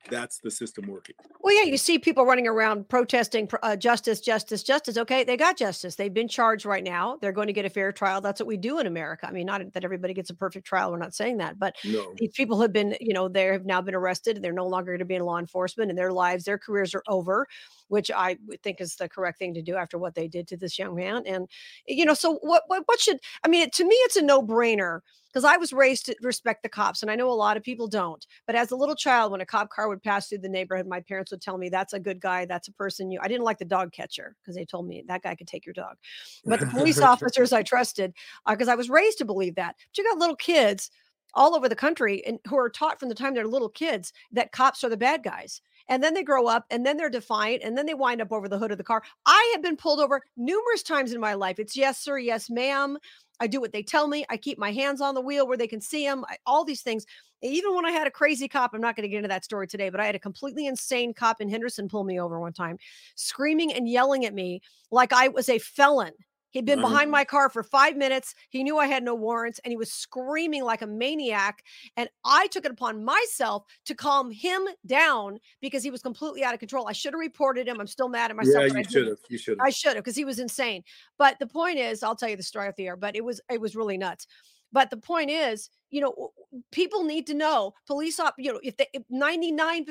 that's 0.09 0.39
the 0.39 0.51
system 0.51 0.87
working. 0.87 1.15
Well, 1.41 1.55
yeah, 1.55 1.69
you 1.69 1.77
see 1.77 1.99
people 1.99 2.25
running 2.25 2.47
around 2.47 2.89
protesting 2.89 3.49
uh, 3.63 3.75
justice, 3.75 4.19
justice, 4.19 4.63
justice. 4.63 4.97
Okay, 4.97 5.23
they 5.23 5.37
got 5.37 5.57
justice. 5.57 5.95
They've 5.95 6.13
been 6.13 6.27
charged 6.27 6.65
right 6.65 6.83
now. 6.83 7.17
They're 7.21 7.31
going 7.31 7.47
to 7.47 7.53
get 7.53 7.65
a 7.65 7.69
fair 7.69 7.91
trial. 7.91 8.21
That's 8.21 8.39
what 8.39 8.47
we 8.47 8.57
do 8.57 8.79
in 8.79 8.87
America. 8.87 9.27
I 9.27 9.31
mean, 9.31 9.45
not 9.45 9.61
that 9.73 9.83
everybody 9.83 10.13
gets 10.13 10.29
a 10.29 10.35
perfect 10.35 10.65
trial. 10.65 10.91
We're 10.91 10.97
not 10.97 11.13
saying 11.13 11.37
that, 11.37 11.59
but 11.59 11.75
no. 11.83 12.13
these 12.17 12.31
people 12.31 12.61
have 12.61 12.73
been, 12.73 12.95
you 12.99 13.13
know, 13.13 13.27
they 13.27 13.45
have 13.45 13.65
now 13.65 13.81
been 13.81 13.95
arrested. 13.95 14.41
They're 14.41 14.53
no 14.53 14.67
longer 14.67 14.91
going 14.91 14.99
to 14.99 15.05
be 15.05 15.15
in 15.15 15.23
law 15.23 15.39
enforcement, 15.39 15.89
and 15.89 15.97
their 15.97 16.11
lives, 16.11 16.45
their 16.45 16.57
careers 16.57 16.93
are 16.95 17.03
over, 17.07 17.47
which 17.87 18.11
I 18.11 18.37
think 18.63 18.81
is 18.81 18.95
the 18.95 19.09
correct 19.09 19.39
thing 19.39 19.53
to 19.53 19.61
do 19.61 19.75
after 19.75 19.97
what 19.97 20.15
they 20.15 20.27
did 20.27 20.47
to 20.49 20.57
this 20.57 20.77
young 20.79 20.95
man. 20.95 21.23
And 21.25 21.47
you 21.87 22.05
know, 22.05 22.13
so 22.13 22.39
what? 22.41 22.63
What, 22.67 22.83
what 22.85 22.99
should? 22.99 23.19
I 23.43 23.47
mean, 23.47 23.69
to 23.71 23.83
me, 23.83 23.95
it's 23.95 24.15
a 24.15 24.21
no 24.21 24.41
brainer 24.41 25.01
because 25.35 25.43
I 25.43 25.57
was 25.57 25.73
raised 25.73 26.05
to 26.05 26.15
respect 26.21 26.63
the 26.63 26.69
cops, 26.69 27.01
and 27.01 27.11
I 27.11 27.15
know 27.17 27.29
a 27.29 27.33
lot 27.33 27.57
of 27.57 27.63
people 27.63 27.87
don't. 27.89 28.25
But 28.47 28.55
as 28.55 28.71
a 28.71 28.75
little 28.77 28.95
child, 28.95 29.33
when 29.33 29.41
a 29.41 29.45
cop 29.45 29.69
car 29.69 29.89
would 29.89 30.01
pass 30.01 30.29
through 30.29 30.37
the 30.37 30.47
neighborhood, 30.47 30.87
my 30.87 31.01
parents 31.01 31.29
would 31.31 31.41
tell 31.41 31.57
me, 31.57 31.67
"That's 31.67 31.91
a 31.91 31.99
good 31.99 32.21
guy. 32.21 32.45
That's 32.45 32.69
a 32.69 32.71
person 32.71 33.11
you." 33.11 33.19
I 33.21 33.27
didn't 33.27 33.43
like 33.43 33.57
the 33.57 33.65
dog 33.65 33.91
catcher 33.91 34.37
because 34.41 34.55
they 34.55 34.63
told 34.63 34.87
me 34.87 35.03
that 35.09 35.23
guy 35.23 35.35
could 35.35 35.49
take 35.49 35.65
your 35.65 35.73
dog, 35.73 35.97
but 36.45 36.61
the 36.61 36.67
police 36.67 36.99
officers 37.01 37.51
I 37.51 37.63
trusted 37.63 38.13
because 38.47 38.69
uh, 38.69 38.71
I 38.71 38.75
was 38.75 38.89
raised 38.89 39.17
to 39.17 39.25
believe 39.25 39.55
that. 39.55 39.75
But 39.77 39.97
you 39.97 40.09
got 40.09 40.19
little 40.19 40.37
kids 40.37 40.89
all 41.33 41.53
over 41.53 41.67
the 41.67 41.75
country 41.75 42.25
and 42.25 42.39
who 42.47 42.57
are 42.57 42.69
taught 42.69 42.97
from 42.97 43.09
the 43.09 43.15
time 43.15 43.33
they're 43.33 43.45
little 43.45 43.67
kids 43.67 44.13
that 44.31 44.53
cops 44.53 44.85
are 44.85 44.89
the 44.89 44.95
bad 44.95 45.21
guys 45.21 45.61
and 45.87 46.03
then 46.03 46.13
they 46.13 46.23
grow 46.23 46.47
up 46.47 46.65
and 46.71 46.85
then 46.85 46.97
they're 46.97 47.09
defiant 47.09 47.61
and 47.63 47.77
then 47.77 47.85
they 47.85 47.93
wind 47.93 48.21
up 48.21 48.31
over 48.31 48.47
the 48.47 48.57
hood 48.57 48.71
of 48.71 48.77
the 48.77 48.83
car. 48.83 49.03
I 49.25 49.51
have 49.53 49.61
been 49.61 49.77
pulled 49.77 49.99
over 49.99 50.23
numerous 50.37 50.83
times 50.83 51.13
in 51.13 51.19
my 51.19 51.33
life. 51.33 51.59
It's 51.59 51.75
yes, 51.75 51.99
sir, 51.99 52.17
yes, 52.17 52.49
ma'am. 52.49 52.97
I 53.39 53.47
do 53.47 53.59
what 53.59 53.71
they 53.71 53.83
tell 53.83 54.07
me. 54.07 54.25
I 54.29 54.37
keep 54.37 54.57
my 54.57 54.71
hands 54.71 55.01
on 55.01 55.13
the 55.13 55.21
wheel 55.21 55.47
where 55.47 55.57
they 55.57 55.67
can 55.67 55.81
see 55.81 56.05
them. 56.05 56.25
I, 56.27 56.37
all 56.45 56.63
these 56.63 56.81
things. 56.81 57.05
Even 57.41 57.75
when 57.75 57.85
I 57.85 57.91
had 57.91 58.07
a 58.07 58.11
crazy 58.11 58.47
cop, 58.47 58.73
I'm 58.73 58.81
not 58.81 58.95
going 58.95 59.03
to 59.03 59.09
get 59.09 59.17
into 59.17 59.27
that 59.27 59.45
story 59.45 59.67
today, 59.67 59.89
but 59.89 59.99
I 59.99 60.05
had 60.05 60.15
a 60.15 60.19
completely 60.19 60.67
insane 60.67 61.13
cop 61.13 61.41
in 61.41 61.49
Henderson 61.49 61.87
pull 61.87 62.03
me 62.03 62.19
over 62.19 62.39
one 62.39 62.53
time, 62.53 62.77
screaming 63.15 63.73
and 63.73 63.87
yelling 63.87 64.25
at 64.25 64.33
me 64.33 64.61
like 64.89 65.13
I 65.13 65.27
was 65.27 65.49
a 65.49 65.59
felon 65.59 66.13
He'd 66.55 66.63
been 66.63 66.79
mm-hmm. 66.79 66.89
behind 66.89 67.11
my 67.11 67.25
car 67.25 67.49
for 67.49 67.63
five 67.63 67.97
minutes. 67.97 68.33
He 68.49 68.63
knew 68.63 68.77
I 68.77 68.87
had 68.87 69.03
no 69.03 69.13
warrants 69.13 69.59
and 69.65 69.73
he 69.73 69.75
was 69.75 69.91
screaming 69.91 70.63
like 70.63 70.81
a 70.81 70.87
maniac. 70.87 71.61
And 71.97 72.07
I 72.23 72.47
took 72.47 72.63
it 72.63 72.71
upon 72.71 73.03
myself 73.03 73.65
to 73.87 73.93
calm 73.93 74.31
him 74.31 74.65
down 74.85 75.39
because 75.59 75.83
he 75.83 75.91
was 75.91 76.01
completely 76.01 76.45
out 76.45 76.53
of 76.53 76.61
control. 76.61 76.87
I 76.87 76.93
should 76.93 77.11
have 77.11 77.19
reported 77.19 77.67
him. 77.67 77.81
I'm 77.81 77.87
still 77.87 78.07
mad 78.07 78.31
at 78.31 78.37
myself. 78.37 78.71
Yeah, 78.71 78.77
you 78.77 78.83
should 78.85 79.07
have. 79.07 79.17
You 79.29 79.37
should 79.37 79.57
have. 79.59 79.67
I 79.67 79.69
should 79.69 79.95
have 79.95 80.03
because 80.05 80.15
he 80.15 80.23
was 80.23 80.39
insane. 80.39 80.83
But 81.17 81.39
the 81.39 81.47
point 81.47 81.77
is, 81.77 82.03
I'll 82.03 82.15
tell 82.15 82.29
you 82.29 82.37
the 82.37 82.43
story 82.43 82.69
off 82.69 82.77
the 82.77 82.87
air, 82.87 82.95
but 82.95 83.17
it 83.17 83.25
was 83.25 83.41
it 83.51 83.59
was 83.59 83.75
really 83.75 83.97
nuts. 83.97 84.25
But 84.75 84.89
the 84.89 84.97
point 84.97 85.31
is, 85.31 85.69
you 85.89 86.01
know, 86.01 86.33
people 86.73 87.05
need 87.05 87.25
to 87.27 87.33
know 87.33 87.71
police 87.87 88.19
op, 88.19 88.35
you 88.37 88.51
know, 88.51 88.59
if 88.61 88.75
they 88.75 88.87
99% 89.09 89.87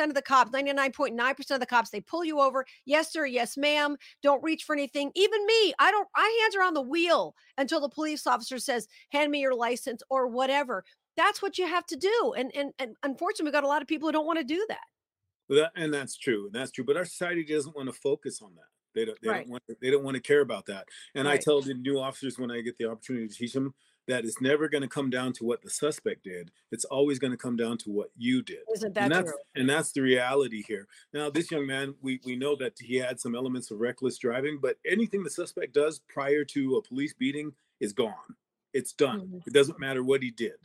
of 0.00 0.14
the 0.14 0.20
cops, 0.20 0.50
99.9% 0.50 1.50
of 1.50 1.60
the 1.60 1.66
cops, 1.66 1.88
they 1.88 2.02
pull 2.02 2.26
you 2.26 2.38
over. 2.38 2.66
Yes, 2.84 3.10
sir. 3.10 3.24
Yes, 3.24 3.56
ma'am. 3.56 3.96
Don't 4.22 4.42
reach 4.42 4.64
for 4.64 4.74
anything. 4.74 5.10
Even 5.14 5.46
me, 5.46 5.72
I 5.78 5.90
don't, 5.90 6.06
I 6.14 6.40
hands 6.42 6.56
are 6.56 6.62
on 6.62 6.74
the 6.74 6.82
wheel 6.82 7.34
until 7.56 7.80
the 7.80 7.88
police 7.88 8.26
officer 8.26 8.58
says, 8.58 8.86
hand 9.12 9.32
me 9.32 9.40
your 9.40 9.54
license 9.54 10.02
or 10.10 10.26
whatever. 10.26 10.84
That's 11.16 11.40
what 11.40 11.56
you 11.56 11.66
have 11.66 11.86
to 11.86 11.96
do. 11.96 12.34
And 12.36 12.52
and 12.54 12.72
and 12.78 12.96
unfortunately, 13.02 13.46
we've 13.46 13.54
got 13.54 13.64
a 13.64 13.68
lot 13.68 13.80
of 13.80 13.88
people 13.88 14.08
who 14.08 14.12
don't 14.12 14.26
want 14.26 14.40
to 14.40 14.44
do 14.44 14.62
that. 14.68 14.78
Well, 15.48 15.60
that 15.60 15.72
and 15.74 15.92
that's 15.92 16.18
true. 16.18 16.44
And 16.44 16.54
that's 16.54 16.70
true. 16.70 16.84
But 16.84 16.98
our 16.98 17.06
society 17.06 17.44
doesn't 17.44 17.74
want 17.74 17.88
to 17.88 17.94
focus 17.94 18.42
on 18.42 18.54
that. 18.56 18.68
They 18.94 19.04
don't. 19.04 19.18
They 19.22 19.28
right. 19.28 19.44
don't 19.44 19.50
want. 19.50 19.62
They 19.80 19.90
don't 19.90 20.04
want 20.04 20.16
to 20.16 20.22
care 20.22 20.42
about 20.42 20.66
that. 20.66 20.86
And 21.14 21.26
right. 21.26 21.40
I 21.40 21.42
tell 21.42 21.60
the 21.60 21.74
new 21.74 21.98
officers 21.98 22.38
when 22.38 22.50
I 22.50 22.60
get 22.60 22.76
the 22.76 22.90
opportunity 22.90 23.28
to 23.28 23.34
teach 23.34 23.52
them, 23.52 23.74
that 24.08 24.24
it's 24.24 24.40
never 24.40 24.68
going 24.68 24.82
to 24.82 24.88
come 24.88 25.10
down 25.10 25.32
to 25.34 25.44
what 25.44 25.62
the 25.62 25.70
suspect 25.70 26.24
did. 26.24 26.50
It's 26.72 26.86
always 26.86 27.18
going 27.18 27.30
to 27.30 27.36
come 27.36 27.56
down 27.56 27.78
to 27.78 27.90
what 27.90 28.10
you 28.16 28.42
did. 28.42 28.60
Isn't 28.74 28.94
that 28.94 29.04
and 29.04 29.12
that's, 29.12 29.30
true? 29.30 29.38
And 29.54 29.70
that's 29.70 29.92
the 29.92 30.00
reality 30.00 30.64
here. 30.66 30.88
Now, 31.12 31.30
this 31.30 31.50
young 31.50 31.66
man, 31.66 31.94
we, 32.02 32.18
we 32.24 32.34
know 32.34 32.56
that 32.56 32.72
he 32.80 32.96
had 32.96 33.20
some 33.20 33.36
elements 33.36 33.70
of 33.70 33.78
reckless 33.78 34.18
driving, 34.18 34.58
but 34.60 34.78
anything 34.84 35.22
the 35.22 35.30
suspect 35.30 35.74
does 35.74 36.00
prior 36.08 36.44
to 36.46 36.76
a 36.76 36.82
police 36.82 37.12
beating 37.12 37.52
is 37.80 37.92
gone. 37.92 38.14
It's 38.72 38.92
done. 38.92 39.20
Mm-hmm. 39.20 39.38
It 39.46 39.52
doesn't 39.52 39.78
matter 39.78 40.02
what 40.02 40.22
he 40.22 40.30
did 40.30 40.56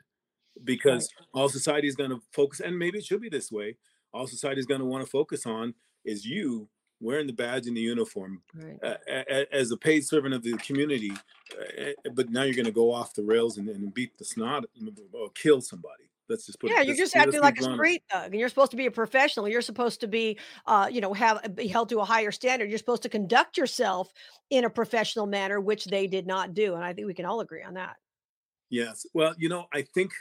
because 0.63 1.09
right. 1.19 1.27
all 1.33 1.49
society 1.49 1.87
is 1.87 1.95
going 1.95 2.11
to 2.11 2.21
focus, 2.31 2.59
and 2.59 2.79
maybe 2.79 2.97
it 2.97 3.05
should 3.05 3.21
be 3.21 3.29
this 3.29 3.51
way. 3.51 3.77
All 4.13 4.27
society 4.27 4.59
is 4.59 4.65
going 4.65 4.79
to 4.79 4.85
want 4.85 5.03
to 5.03 5.09
focus 5.09 5.45
on 5.45 5.73
is 6.05 6.25
you 6.25 6.69
wearing 7.03 7.27
the 7.27 7.33
badge 7.33 7.67
and 7.67 7.77
the 7.77 7.81
uniform 7.81 8.41
right. 8.55 8.79
uh, 8.83 9.43
as 9.51 9.71
a 9.71 9.77
paid 9.77 10.05
servant 10.05 10.33
of 10.33 10.41
the 10.43 10.53
community, 10.57 11.11
uh, 11.11 12.11
but 12.13 12.29
now 12.29 12.43
you're 12.43 12.55
going 12.55 12.65
to 12.65 12.71
go 12.71 12.91
off 12.91 13.13
the 13.13 13.23
rails 13.23 13.57
and, 13.57 13.69
and 13.69 13.93
beat 13.93 14.17
the 14.17 14.25
snot 14.25 14.65
or 15.13 15.29
kill 15.35 15.61
somebody. 15.61 16.03
Let's 16.29 16.45
just 16.45 16.59
put 16.59 16.71
yeah, 16.71 16.81
it, 16.81 16.87
you're 16.87 16.95
just 16.95 17.15
acting 17.15 17.41
like 17.41 17.59
a 17.59 17.63
street 17.63 18.01
thug, 18.09 18.31
and 18.31 18.39
you're 18.39 18.49
supposed 18.49 18.71
to 18.71 18.77
be 18.77 18.85
a 18.85 18.91
professional. 18.91 19.47
You're 19.47 19.61
supposed 19.61 19.99
to 19.99 20.07
be, 20.07 20.39
uh, 20.65 20.87
you 20.89 21.01
know, 21.01 21.13
have 21.13 21.53
be 21.53 21.67
held 21.67 21.89
to 21.89 21.99
a 21.99 22.05
higher 22.05 22.31
standard. 22.31 22.69
You're 22.69 22.77
supposed 22.77 23.03
to 23.03 23.09
conduct 23.09 23.57
yourself 23.57 24.13
in 24.49 24.63
a 24.63 24.69
professional 24.69 25.25
manner, 25.25 25.59
which 25.59 25.85
they 25.85 26.07
did 26.07 26.25
not 26.25 26.53
do, 26.53 26.75
and 26.75 26.83
I 26.83 26.93
think 26.93 27.07
we 27.07 27.13
can 27.13 27.25
all 27.25 27.41
agree 27.41 27.61
on 27.61 27.73
that. 27.73 27.97
Yes, 28.69 29.05
well, 29.13 29.35
you 29.37 29.49
know, 29.49 29.65
I 29.73 29.81
think 29.81 30.11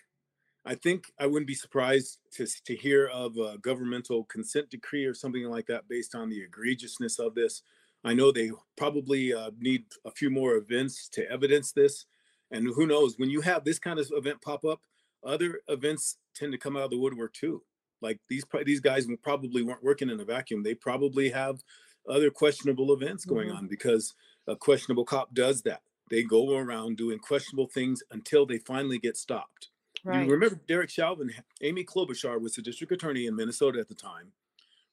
I 0.64 0.76
think 0.76 1.12
I 1.18 1.26
wouldn't 1.26 1.48
be 1.48 1.54
surprised 1.54 2.18
to, 2.34 2.46
to 2.46 2.76
hear 2.76 3.08
of 3.08 3.36
a 3.36 3.58
governmental 3.58 4.24
consent 4.24 4.70
decree 4.70 5.04
or 5.04 5.14
something 5.14 5.44
like 5.44 5.66
that 5.66 5.88
based 5.88 6.14
on 6.14 6.30
the 6.30 6.40
egregiousness 6.46 7.18
of 7.18 7.34
this. 7.34 7.62
I 8.04 8.14
know 8.14 8.30
they 8.30 8.50
probably 8.76 9.34
uh, 9.34 9.50
need 9.58 9.84
a 10.04 10.10
few 10.10 10.30
more 10.30 10.54
events 10.54 11.08
to 11.10 11.28
evidence 11.30 11.72
this. 11.72 12.06
And 12.50 12.68
who 12.74 12.86
knows, 12.86 13.18
when 13.18 13.30
you 13.30 13.40
have 13.40 13.64
this 13.64 13.78
kind 13.78 13.98
of 13.98 14.10
event 14.12 14.42
pop 14.42 14.64
up, 14.64 14.80
other 15.24 15.60
events 15.68 16.18
tend 16.34 16.52
to 16.52 16.58
come 16.58 16.76
out 16.76 16.84
of 16.84 16.90
the 16.90 16.98
woodwork 16.98 17.32
too. 17.32 17.62
Like 18.00 18.18
these 18.28 18.44
these 18.64 18.80
guys 18.80 19.06
probably 19.22 19.62
weren't 19.62 19.84
working 19.84 20.10
in 20.10 20.20
a 20.20 20.24
vacuum. 20.24 20.62
They 20.62 20.74
probably 20.74 21.30
have 21.30 21.62
other 22.08 22.30
questionable 22.30 22.92
events 22.92 23.24
going 23.24 23.48
mm-hmm. 23.48 23.58
on 23.58 23.66
because 23.68 24.14
a 24.48 24.56
questionable 24.56 25.04
cop 25.04 25.32
does 25.32 25.62
that. 25.62 25.82
They 26.10 26.24
go 26.24 26.56
around 26.56 26.96
doing 26.96 27.20
questionable 27.20 27.68
things 27.68 28.02
until 28.10 28.44
they 28.44 28.58
finally 28.58 28.98
get 28.98 29.16
stopped. 29.16 29.70
Right. 30.04 30.24
You 30.24 30.32
remember 30.32 30.60
Derek 30.66 30.90
Chauvin, 30.90 31.30
Amy 31.60 31.84
Klobuchar 31.84 32.40
was 32.40 32.54
the 32.54 32.62
district 32.62 32.92
attorney 32.92 33.26
in 33.26 33.36
Minnesota 33.36 33.78
at 33.78 33.88
the 33.88 33.94
time, 33.94 34.32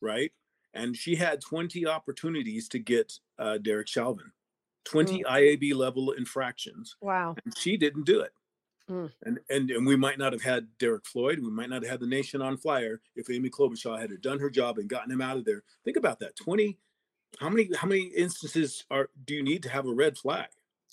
right? 0.01 0.31
And 0.73 0.95
she 0.95 1.15
had 1.15 1.41
20 1.41 1.87
opportunities 1.87 2.67
to 2.69 2.79
get 2.79 3.13
uh, 3.39 3.57
Derek 3.57 3.87
Chauvin, 3.87 4.31
20 4.85 5.23
mm. 5.23 5.25
IAB 5.25 5.73
level 5.73 6.11
infractions. 6.11 6.95
Wow. 7.01 7.35
And 7.43 7.57
she 7.57 7.75
didn't 7.75 8.05
do 8.05 8.21
it. 8.21 8.33
Mm. 8.89 9.11
And, 9.23 9.39
and 9.49 9.69
and 9.69 9.85
we 9.85 9.95
might 9.95 10.17
not 10.17 10.33
have 10.33 10.41
had 10.41 10.67
Derek 10.79 11.05
Floyd. 11.05 11.39
We 11.39 11.51
might 11.51 11.69
not 11.69 11.83
have 11.83 11.91
had 11.91 11.99
the 11.99 12.07
nation 12.07 12.41
on 12.41 12.57
fire 12.57 13.01
if 13.15 13.29
Amy 13.29 13.49
Klobuchar 13.49 13.99
had 13.99 14.21
done 14.21 14.39
her 14.39 14.49
job 14.49 14.77
and 14.77 14.89
gotten 14.89 15.11
him 15.11 15.21
out 15.21 15.37
of 15.37 15.45
there. 15.45 15.63
Think 15.85 15.97
about 15.97 16.19
that. 16.19 16.35
20 16.35 16.77
how 17.39 17.49
many 17.49 17.69
how 17.75 17.87
many 17.87 18.05
instances 18.05 18.85
are 18.89 19.09
do 19.25 19.35
you 19.35 19.43
need 19.43 19.63
to 19.63 19.69
have 19.69 19.85
a 19.85 19.93
red 19.93 20.17
flag? 20.17 20.47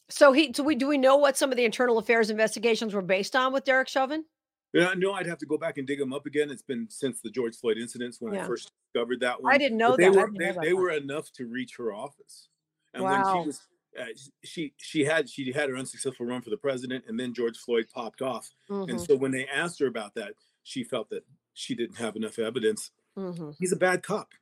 So 0.08 0.32
he, 0.32 0.52
so 0.52 0.62
we 0.62 0.74
do 0.74 0.86
we 0.86 0.98
know 0.98 1.16
what 1.16 1.36
some 1.36 1.50
of 1.50 1.56
the 1.56 1.64
internal 1.64 1.98
affairs 1.98 2.30
investigations 2.30 2.94
were 2.94 3.02
based 3.02 3.34
on 3.34 3.52
with 3.52 3.64
Derek 3.64 3.88
Chauvin? 3.88 4.24
Yeah, 4.72 4.94
no, 4.96 5.12
I'd 5.12 5.26
have 5.26 5.38
to 5.38 5.46
go 5.46 5.56
back 5.56 5.78
and 5.78 5.86
dig 5.86 5.98
them 5.98 6.12
up 6.12 6.26
again. 6.26 6.50
It's 6.50 6.62
been 6.62 6.86
since 6.90 7.20
the 7.20 7.30
George 7.30 7.56
Floyd 7.56 7.78
incidents 7.78 8.20
when 8.20 8.34
yeah. 8.34 8.44
I 8.44 8.46
first 8.46 8.70
discovered 8.92 9.20
that 9.20 9.42
one. 9.42 9.52
I 9.52 9.58
didn't 9.58 9.78
know 9.78 9.90
but 9.90 9.98
that. 9.98 10.12
They 10.12 10.18
were, 10.18 10.30
they, 10.38 10.68
they 10.68 10.72
were 10.74 10.90
enough 10.90 11.32
to 11.32 11.46
reach 11.46 11.76
her 11.78 11.92
office. 11.92 12.48
And 12.92 13.02
wow. 13.02 13.34
when 13.34 13.42
she 13.42 13.46
was, 13.46 13.60
uh, 13.98 14.04
she 14.44 14.74
she 14.76 15.04
had 15.04 15.28
she 15.28 15.50
had 15.52 15.70
her 15.70 15.76
unsuccessful 15.76 16.26
run 16.26 16.42
for 16.42 16.50
the 16.50 16.56
president, 16.56 17.04
and 17.08 17.18
then 17.18 17.32
George 17.32 17.56
Floyd 17.56 17.86
popped 17.92 18.22
off. 18.22 18.50
Mm-hmm. 18.70 18.90
And 18.90 19.00
so 19.00 19.16
when 19.16 19.30
they 19.30 19.46
asked 19.46 19.80
her 19.80 19.86
about 19.86 20.14
that, 20.14 20.34
she 20.62 20.84
felt 20.84 21.08
that 21.10 21.24
she 21.54 21.74
didn't 21.74 21.96
have 21.96 22.14
enough 22.14 22.38
evidence. 22.38 22.90
Mm-hmm. 23.18 23.52
He's 23.58 23.72
a 23.72 23.76
bad 23.76 24.02
cop. 24.02 24.32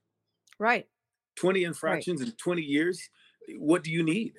Right. 0.58 0.86
Twenty 1.36 1.64
infractions 1.64 2.20
right. 2.20 2.30
in 2.30 2.36
twenty 2.36 2.62
years. 2.62 3.08
What 3.58 3.84
do 3.84 3.90
you 3.90 4.02
need? 4.02 4.34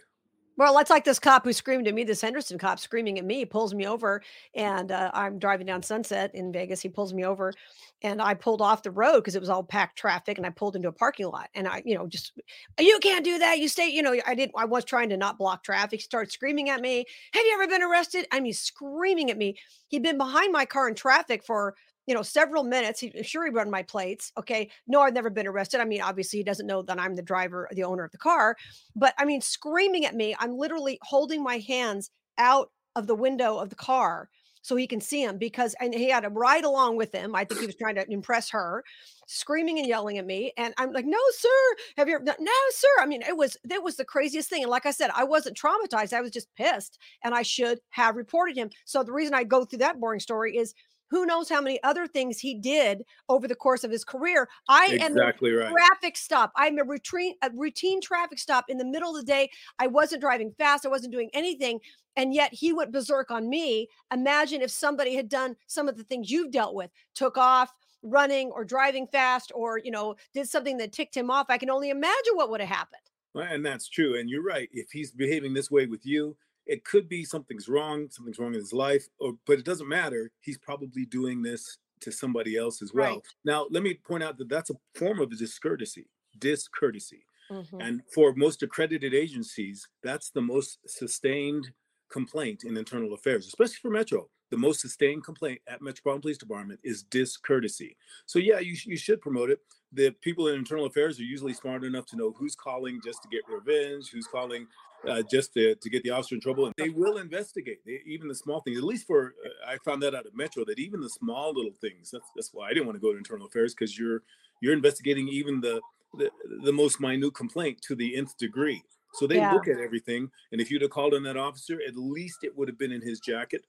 Well, 0.58 0.78
it's 0.80 0.90
like 0.90 1.04
this 1.04 1.20
cop 1.20 1.44
who 1.44 1.52
screamed 1.52 1.88
at 1.88 1.94
me, 1.94 2.06
this 2.06 2.22
Henderson 2.22 2.58
cop 2.58 2.80
screaming 2.80 3.20
at 3.20 3.26
me, 3.26 3.44
pulls 3.44 3.74
me 3.74 3.88
over, 3.88 4.22
and 4.56 4.90
uh, 4.90 5.12
I'm 5.14 5.38
driving 5.38 5.68
down 5.68 5.84
Sunset 5.84 6.34
in 6.34 6.54
Vegas. 6.54 6.82
He 6.82 6.88
pulls 6.88 7.14
me 7.14 7.26
over, 7.26 7.54
and 8.02 8.22
I 8.22 8.36
pulled 8.36 8.62
off 8.62 8.82
the 8.82 8.92
road 8.92 9.16
because 9.16 9.36
it 9.36 9.42
was 9.42 9.50
all 9.50 9.64
packed 9.64 9.98
traffic, 9.98 10.38
and 10.38 10.48
I 10.48 10.52
pulled 10.52 10.78
into 10.78 10.88
a 10.88 10.94
parking 10.94 11.28
lot. 11.28 11.50
And 11.56 11.68
I, 11.68 11.82
you 11.84 11.96
know, 11.96 12.08
just 12.08 12.40
you 12.80 13.00
can't 13.02 13.26
do 13.26 13.38
that. 13.40 13.60
You 13.60 13.68
stay, 13.68 13.90
you 13.90 14.02
know, 14.02 14.16
I 14.26 14.34
didn't, 14.34 14.54
I 14.56 14.64
was 14.64 14.86
trying 14.86 15.10
to 15.10 15.18
not 15.18 15.38
block 15.38 15.64
traffic. 15.64 16.00
He 16.00 16.26
screaming 16.28 16.70
at 16.70 16.80
me. 16.80 17.06
Have 17.34 17.46
you 17.46 17.54
ever 17.56 17.68
been 17.68 17.84
arrested? 17.84 18.26
I 18.32 18.40
mean, 18.40 18.54
screaming 18.54 19.32
at 19.32 19.38
me. 19.38 19.58
He'd 19.90 20.04
been 20.04 20.18
behind 20.18 20.54
my 20.54 20.64
car 20.64 20.88
in 20.88 20.96
traffic 20.96 21.44
for 21.44 21.76
you 22.06 22.14
know, 22.14 22.22
several 22.22 22.64
minutes. 22.64 23.00
He 23.00 23.12
sure 23.24 23.46
he 23.46 23.52
run 23.52 23.70
my 23.70 23.84
plates. 23.84 24.32
Okay. 24.38 24.70
No, 24.88 25.02
I've 25.02 25.14
never 25.14 25.30
been 25.30 25.48
arrested. 25.48 25.82
I 25.82 25.86
mean, 25.86 26.02
obviously 26.02 26.40
he 26.40 26.44
doesn't 26.44 26.68
know 26.68 26.82
that 26.84 27.00
I'm 27.00 27.16
the 27.16 27.22
driver, 27.22 27.68
the 27.72 27.84
owner 27.84 28.04
of 28.04 28.12
the 28.12 28.18
car, 28.18 28.56
but 28.96 29.14
I 29.18 29.26
mean, 29.26 29.42
screaming 29.42 30.06
at 30.06 30.16
me. 30.16 30.36
I'm 30.40 30.58
literally 30.58 31.00
holding 31.02 31.44
my 31.44 31.58
hands 31.60 32.12
out 32.38 32.72
of 32.96 33.08
the 33.08 33.16
window 33.16 33.58
of 33.58 33.70
the 33.70 33.76
car 33.76 34.30
so 34.66 34.76
he 34.76 34.88
can 34.88 35.00
see 35.00 35.24
him 35.24 35.38
because 35.38 35.76
and 35.80 35.94
he 35.94 36.10
had 36.10 36.22
to 36.22 36.30
ride 36.30 36.64
along 36.64 36.98
with 36.98 37.14
him. 37.14 37.36
I 37.36 37.46
think 37.46 37.60
he 37.60 37.68
was 37.68 37.76
trying 37.76 37.96
to 37.96 38.12
impress 38.12 38.50
her, 38.50 38.84
screaming 39.28 39.78
and 39.78 39.88
yelling 39.88 40.18
at 40.18 40.26
me. 40.26 40.54
And 40.58 40.74
I'm 40.78 40.92
like, 40.92 41.06
no, 41.06 41.20
sir. 41.38 41.76
Have 41.98 42.10
you 42.10 42.16
ever 42.16 42.24
no, 42.26 42.52
sir? 42.72 42.88
I 43.00 43.06
mean, 43.06 43.22
it 43.22 43.38
was 43.38 43.58
it 43.70 43.84
was 43.84 43.96
the 43.96 44.06
craziest 44.06 44.50
thing. 44.50 44.64
And 44.64 44.72
like 44.72 44.88
I 44.88 44.92
said, 44.92 45.12
I 45.16 45.24
wasn't 45.24 45.56
traumatized. 45.56 46.14
I 46.14 46.22
was 46.22 46.32
just 46.32 46.48
pissed. 46.56 46.98
And 47.24 47.36
I 47.36 47.44
should 47.44 47.80
have 47.92 48.16
reported 48.16 48.58
him. 48.58 48.72
So 48.86 49.04
the 49.04 49.14
reason 49.14 49.36
I 49.36 49.44
go 49.44 49.66
through 49.66 49.80
that 49.80 50.00
boring 50.00 50.20
story 50.20 50.58
is 50.58 50.74
who 51.10 51.26
knows 51.26 51.50
how 51.50 51.62
many 51.62 51.82
other 51.84 52.08
things 52.08 52.40
he 52.40 52.56
did 52.56 53.04
over 53.30 53.48
the 53.48 53.56
course 53.56 53.84
of 53.84 53.92
his 53.92 54.04
career. 54.04 54.48
I 54.68 54.90
exactly 54.94 55.52
am 55.52 55.56
a 55.56 55.60
right. 55.60 55.72
traffic 55.72 56.18
stop. 56.18 56.52
I'm 56.56 56.78
a 56.78 56.84
routine 56.84 57.36
a 57.42 57.50
routine 57.54 58.02
traffic 58.02 58.40
stop 58.40 58.66
in 58.70 58.78
the 58.78 58.86
middle 58.86 59.16
of 59.16 59.26
the 59.26 59.32
day. 59.32 59.50
I 59.80 59.88
wasn't 59.88 60.22
driving 60.22 60.54
fast. 60.58 60.86
I 60.86 60.90
wasn't 60.90 61.14
doing 61.14 61.30
anything. 61.34 61.80
And 62.18 62.34
yet 62.34 62.54
he 62.54 62.72
went 62.72 62.94
berserk 62.94 63.30
on 63.30 63.50
me. 63.50 63.90
Imagine 64.14 64.62
if 64.62 64.72
somebody 64.72 65.16
had 65.16 65.30
done 65.30 65.56
some 65.68 65.90
of 65.90 65.98
the 65.98 66.04
things 66.04 66.32
you've 66.32 66.52
dealt 66.52 66.74
with, 66.74 66.90
took 67.14 67.38
off, 67.38 67.74
running 68.06 68.52
or 68.52 68.64
driving 68.64 69.08
fast 69.08 69.52
or 69.56 69.80
you 69.80 69.90
know 69.90 70.16
did 70.34 70.48
something 70.48 70.78
that 70.78 70.92
ticked 70.92 71.18
him 71.18 71.32
off 71.32 71.48
i 71.50 71.58
can 71.58 71.72
only 71.72 71.90
imagine 71.90 72.36
what 72.36 72.52
would 72.52 72.62
have 72.62 72.70
happened 72.70 73.02
and 73.34 73.66
that's 73.66 73.90
true 73.90 74.18
and 74.20 74.30
you're 74.30 74.44
right 74.44 74.70
if 74.72 74.92
he's 74.92 75.12
behaving 75.12 75.54
this 75.54 75.72
way 75.72 75.88
with 75.88 76.06
you 76.06 76.38
it 76.66 76.84
could 76.84 77.08
be 77.08 77.24
something's 77.24 77.68
wrong, 77.68 78.08
something's 78.10 78.40
wrong 78.40 78.54
in 78.54 78.60
his 78.60 78.74
life, 78.74 79.08
or 79.20 79.34
but 79.46 79.60
it 79.60 79.66
doesn't 79.66 79.88
matter. 79.88 80.32
He's 80.42 80.58
probably 80.58 81.06
doing 81.06 81.42
this 81.42 81.78
to 82.02 82.12
somebody 82.12 82.58
else 82.58 82.82
as 82.82 82.94
well. 82.94 83.16
Right. 83.16 83.22
Now, 83.44 83.68
let 83.72 83.84
me 83.84 83.94
point 83.94 84.24
out 84.24 84.38
that 84.38 84.50
that's 84.50 84.70
a 84.70 84.76
form 84.96 85.20
of 85.20 85.36
discourtesy, 85.38 86.08
discourtesy. 86.40 87.26
Mm-hmm. 87.52 87.82
And 87.82 88.02
for 88.14 88.34
most 88.36 88.64
accredited 88.64 89.14
agencies, 89.14 89.88
that's 90.04 90.32
the 90.32 90.42
most 90.42 90.80
sustained 90.88 91.72
complaint 92.12 92.64
in 92.64 92.78
internal 92.78 93.14
affairs, 93.14 93.48
especially 93.48 93.78
for 93.82 93.92
Metro. 93.92 94.30
The 94.52 94.58
most 94.58 94.80
sustained 94.80 95.24
complaint 95.24 95.60
at 95.68 95.82
Metropolitan 95.82 96.22
Police 96.22 96.38
Department 96.38 96.80
is 96.84 97.04
discourtesy. 97.04 97.98
So 98.26 98.40
yeah, 98.40 98.60
you, 98.60 98.76
you 98.86 98.98
should 98.98 99.20
promote 99.22 99.50
it. 99.50 99.60
The 99.92 100.12
people 100.22 100.48
in 100.48 100.56
internal 100.56 100.86
affairs 100.86 101.20
are 101.20 101.24
usually 101.24 101.54
smart 101.54 101.84
enough 101.84 102.06
to 102.08 102.16
know 102.16 102.32
who's 102.38 102.56
calling 102.56 103.00
just 103.04 103.24
to 103.24 103.30
get 103.30 103.42
revenge, 103.48 104.12
who's 104.12 104.28
calling 104.28 104.68
uh, 105.08 105.24
just 105.30 105.54
to, 105.54 105.76
to 105.76 105.90
get 105.90 106.04
the 106.04 106.10
officer 106.10 106.36
in 106.36 106.42
trouble. 106.42 106.66
And 106.66 106.74
they 106.78 106.90
will 106.90 107.18
investigate 107.18 107.80
they, 107.86 108.02
even 108.06 108.28
the 108.28 108.36
small 108.36 108.62
things. 108.62 108.78
At 108.78 108.84
least 108.84 109.08
for 109.08 109.36
uh, 109.46 109.72
I 109.72 109.78
found 109.84 110.02
that 110.04 110.16
out 110.16 110.26
at 110.26 110.36
Metro 110.36 110.64
that 110.66 110.80
even 110.80 111.02
the 111.02 111.10
small 111.10 111.54
little 111.54 111.74
things. 111.82 112.12
That's 112.12 112.30
that's 112.36 112.50
why 112.54 112.68
I 112.68 112.70
didn't 112.70 112.86
want 112.86 112.98
to 112.98 113.02
go 113.02 113.12
to 113.12 113.18
internal 113.18 113.48
affairs 113.48 113.74
because 113.74 113.98
you're 113.98 114.24
you're 114.62 114.74
investigating 114.74 115.28
even 115.28 115.62
the, 115.62 115.82
the 116.18 116.30
the 116.64 116.74
most 116.74 117.00
minute 117.00 117.34
complaint 117.34 117.82
to 117.88 117.96
the 117.96 118.16
nth 118.16 118.38
degree. 118.38 118.84
So 119.14 119.28
they 119.28 119.36
yeah. 119.36 119.54
look 119.54 119.68
at 119.68 119.80
everything. 119.80 120.30
And 120.52 120.60
if 120.60 120.70
you'd 120.70 120.82
have 120.82 120.92
called 120.92 121.14
on 121.14 121.24
that 121.24 121.38
officer, 121.38 121.80
at 121.88 121.96
least 121.96 122.44
it 122.44 122.56
would 122.58 122.68
have 122.68 122.78
been 122.78 122.92
in 122.92 123.02
his 123.02 123.20
jacket. 123.20 123.66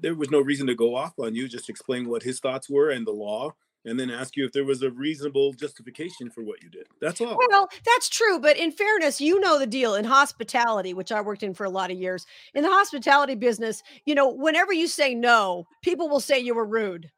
There 0.00 0.14
was 0.14 0.30
no 0.30 0.40
reason 0.40 0.66
to 0.68 0.74
go 0.74 0.96
off 0.96 1.18
on 1.18 1.34
you. 1.34 1.46
Just 1.46 1.68
explain 1.68 2.08
what 2.08 2.22
his 2.22 2.40
thoughts 2.40 2.70
were 2.70 2.90
and 2.90 3.06
the 3.06 3.12
law 3.12 3.54
and 3.84 3.98
then 3.98 4.10
ask 4.10 4.36
you 4.36 4.44
if 4.44 4.52
there 4.52 4.64
was 4.64 4.82
a 4.82 4.90
reasonable 4.90 5.52
justification 5.52 6.30
for 6.30 6.42
what 6.42 6.62
you 6.62 6.68
did. 6.68 6.86
That's 7.00 7.20
all. 7.20 7.38
Well, 7.50 7.68
that's 7.84 8.08
true. 8.08 8.38
But 8.38 8.56
in 8.56 8.72
fairness, 8.72 9.20
you 9.20 9.40
know 9.40 9.58
the 9.58 9.66
deal 9.66 9.94
in 9.94 10.04
hospitality, 10.04 10.94
which 10.94 11.12
I 11.12 11.20
worked 11.20 11.42
in 11.42 11.54
for 11.54 11.64
a 11.64 11.70
lot 11.70 11.90
of 11.90 11.98
years. 11.98 12.26
In 12.54 12.62
the 12.62 12.70
hospitality 12.70 13.34
business, 13.34 13.82
you 14.04 14.14
know, 14.14 14.28
whenever 14.28 14.72
you 14.72 14.88
say 14.88 15.14
no, 15.14 15.66
people 15.82 16.08
will 16.08 16.20
say 16.20 16.38
you 16.38 16.54
were 16.54 16.66
rude. 16.66 17.10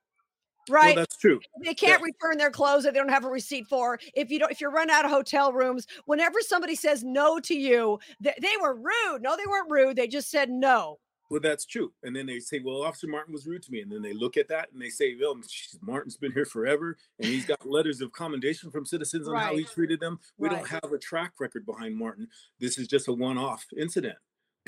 Right. 0.69 0.95
Well, 0.95 1.03
that's 1.03 1.17
true. 1.17 1.41
They 1.65 1.75
can't 1.75 2.03
return 2.03 2.39
their 2.39 2.51
clothes 2.51 2.85
that 2.85 2.93
they 2.93 3.01
don't 3.01 3.09
have 3.09 3.25
a 3.25 3.29
receipt 3.29 3.67
for. 3.67 3.99
If 4.15 4.31
you 4.31 4.39
don't, 4.39 4.53
if 4.53 4.61
you're 4.61 4.71
run 4.71 4.91
out 4.91 5.05
of 5.05 5.11
hotel 5.11 5.53
rooms, 5.53 5.87
whenever 6.05 6.41
somebody 6.41 6.77
says 6.77 7.03
no 7.03 7.41
to 7.41 7.55
you, 7.55 7.99
they, 8.21 8.35
they 8.41 8.55
were 8.61 8.77
rude. 8.77 9.23
No, 9.23 9.37
they 9.37 9.47
weren't 9.47 9.71
rude. 9.71 9.97
They 9.97 10.07
just 10.07 10.31
said 10.31 10.51
no 10.51 10.99
well, 11.31 11.41
that's 11.41 11.65
true. 11.65 11.93
And 12.03 12.15
then 12.15 12.27
they 12.27 12.41
say, 12.41 12.59
well, 12.59 12.83
Officer 12.83 13.07
Martin 13.07 13.33
was 13.33 13.47
rude 13.47 13.63
to 13.63 13.71
me. 13.71 13.81
And 13.81 13.91
then 13.91 14.03
they 14.03 14.13
look 14.13 14.37
at 14.37 14.49
that 14.49 14.71
and 14.73 14.83
they 14.83 14.89
say, 14.89 15.15
well, 15.19 15.39
Martin's 15.81 16.17
been 16.17 16.33
here 16.33 16.45
forever. 16.45 16.97
And 17.21 17.29
he's 17.29 17.47
got 17.47 17.65
letters 17.65 18.01
of 18.01 18.11
commendation 18.11 18.71
from 18.73 18.85
citizens 18.85 19.29
on 19.29 19.35
right. 19.35 19.45
how 19.45 19.57
he 19.57 19.63
treated 19.63 20.01
them. 20.01 20.19
We 20.39 20.49
right. 20.49 20.57
don't 20.57 20.69
have 20.69 20.93
a 20.93 20.99
track 20.99 21.35
record 21.39 21.65
behind 21.65 21.97
Martin. 21.97 22.27
This 22.59 22.79
is 22.79 22.89
just 22.89 23.07
a 23.07 23.13
one 23.13 23.39
off 23.39 23.65
incident. 23.79 24.17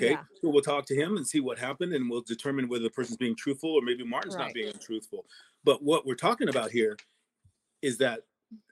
Okay. 0.00 0.12
Yeah. 0.12 0.22
So 0.40 0.50
we'll 0.50 0.62
talk 0.62 0.86
to 0.86 0.94
him 0.94 1.16
and 1.16 1.26
see 1.26 1.40
what 1.40 1.58
happened 1.58 1.92
and 1.94 2.08
we'll 2.08 2.22
determine 2.22 2.68
whether 2.68 2.84
the 2.84 2.90
person's 2.90 3.16
being 3.16 3.36
truthful 3.36 3.70
or 3.70 3.82
maybe 3.82 4.04
Martin's 4.04 4.36
right. 4.36 4.46
not 4.46 4.54
being 4.54 4.72
truthful. 4.80 5.26
But 5.64 5.82
what 5.82 6.06
we're 6.06 6.14
talking 6.14 6.48
about 6.48 6.70
here 6.70 6.96
is 7.82 7.98
that 7.98 8.20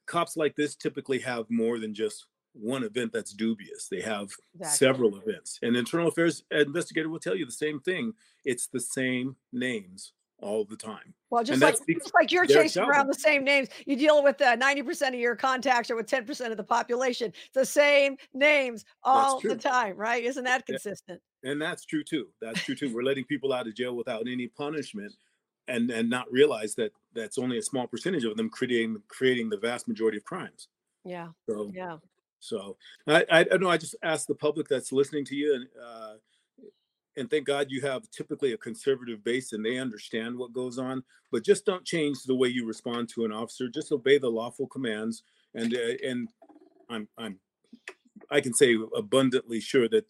cops 0.07 0.36
like 0.36 0.55
this 0.55 0.76
typically 0.76 1.18
have 1.18 1.47
more 1.51 1.80
than 1.80 1.93
just 1.93 2.26
one 2.53 2.84
event 2.84 3.12
that's 3.12 3.32
dubious. 3.32 3.88
They 3.88 4.01
have 4.01 4.30
exactly. 4.55 4.76
several 4.76 5.16
events. 5.18 5.59
And 5.62 5.76
internal 5.76 6.09
affairs 6.09 6.44
investigator 6.51 7.09
will 7.09 7.20
tell 7.20 7.36
you 7.36 7.46
the 7.46 7.53
same 7.53 7.80
thing. 7.80 8.12
It's 8.44 8.66
the 8.66 8.80
same 8.80 9.36
names 9.53 10.12
all 10.42 10.64
the 10.64 10.76
time. 10.76 11.14
Well, 11.30 11.44
just 11.44 11.61
like 11.61 11.76
just 11.88 12.14
like 12.14 12.32
you're 12.32 12.46
chasing 12.46 12.82
around 12.82 13.07
the 13.07 13.14
same 13.14 13.44
names, 13.44 13.68
you 13.86 13.96
deal 13.96 14.22
with 14.22 14.40
uh, 14.40 14.57
90% 14.57 15.09
of 15.09 15.14
your 15.14 15.36
contacts 15.36 15.90
or 15.90 15.96
with 15.96 16.07
10% 16.07 16.51
of 16.51 16.57
the 16.57 16.64
population. 16.64 17.32
The 17.55 17.64
same 17.64 18.16
names 18.34 18.84
all 19.03 19.40
the 19.40 19.57
time, 19.57 19.96
right? 19.96 20.24
Isn't 20.24 20.44
that 20.44 20.66
consistent? 20.66 21.20
And 21.44 21.61
that's 21.61 21.84
true 21.84 22.03
too. 22.03 22.28
That's 22.40 22.61
true 22.62 22.74
too. 22.74 22.92
We're 22.92 23.03
letting 23.03 23.24
people 23.24 23.53
out 23.53 23.66
of 23.66 23.74
jail 23.74 23.94
without 23.94 24.22
any 24.28 24.48
punishment 24.48 25.12
and 25.68 25.90
and 25.90 26.11
not 26.11 26.30
realize 26.32 26.74
that 26.76 26.92
that's 27.14 27.38
only 27.38 27.59
a 27.59 27.62
small 27.62 27.86
percentage 27.86 28.24
of 28.24 28.36
them 28.36 28.51
creating 28.51 29.01
creating 29.09 29.51
the 29.51 29.59
vast 29.59 29.88
majority 29.88 30.18
of 30.18 30.24
crimes. 30.24 30.68
Yeah. 31.05 31.28
So 31.48 31.70
yeah. 31.74 31.96
So 32.41 32.76
I, 33.07 33.24
I 33.30 33.45
don't 33.45 33.61
know. 33.61 33.70
I 33.70 33.76
just 33.76 33.95
ask 34.03 34.26
the 34.26 34.34
public 34.34 34.68
that's 34.68 34.93
listening 34.93 35.24
to 35.26 35.36
you, 35.36 35.55
and 35.55 35.66
uh, 35.82 36.14
and 37.16 37.30
thank 37.30 37.47
God 37.47 37.66
you 37.70 37.80
have 37.82 38.11
typically 38.11 38.53
a 38.53 38.57
conservative 38.57 39.22
base 39.22 39.53
and 39.53 39.64
they 39.64 39.78
understand 39.78 40.36
what 40.36 40.53
goes 40.53 40.78
on. 40.78 41.03
But 41.30 41.45
just 41.45 41.66
don't 41.66 41.84
change 41.84 42.22
the 42.24 42.34
way 42.34 42.49
you 42.49 42.66
respond 42.66 43.09
to 43.11 43.24
an 43.24 43.32
officer. 43.32 43.68
Just 43.68 43.93
obey 43.93 44.18
the 44.18 44.28
lawful 44.28 44.66
commands, 44.66 45.22
and 45.55 45.74
uh, 45.74 46.07
and 46.07 46.28
I'm 46.88 47.09
I'm 47.16 47.38
I 48.30 48.41
can 48.41 48.55
say 48.55 48.76
abundantly 48.97 49.61
sure 49.61 49.88
that 49.88 50.07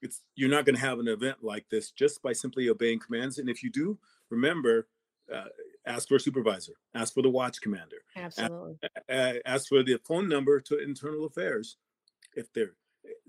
it's 0.00 0.22
you're 0.36 0.50
not 0.50 0.64
going 0.64 0.76
to 0.76 0.80
have 0.80 1.00
an 1.00 1.08
event 1.08 1.38
like 1.42 1.66
this 1.70 1.90
just 1.90 2.22
by 2.22 2.32
simply 2.32 2.68
obeying 2.68 3.00
commands. 3.00 3.38
And 3.38 3.48
if 3.48 3.62
you 3.62 3.70
do, 3.70 3.98
remember. 4.30 4.86
Uh, 5.32 5.44
ask 5.88 6.08
for 6.08 6.16
a 6.16 6.20
supervisor, 6.20 6.72
ask 6.94 7.14
for 7.14 7.22
the 7.22 7.30
watch 7.30 7.60
commander, 7.60 7.98
absolutely, 8.16 8.78
ask, 9.08 9.38
ask 9.44 9.68
for 9.68 9.82
the 9.82 9.98
phone 10.06 10.28
number 10.28 10.60
to 10.60 10.78
internal 10.78 11.26
affairs. 11.26 11.76
If 12.34 12.52
they're, 12.52 12.74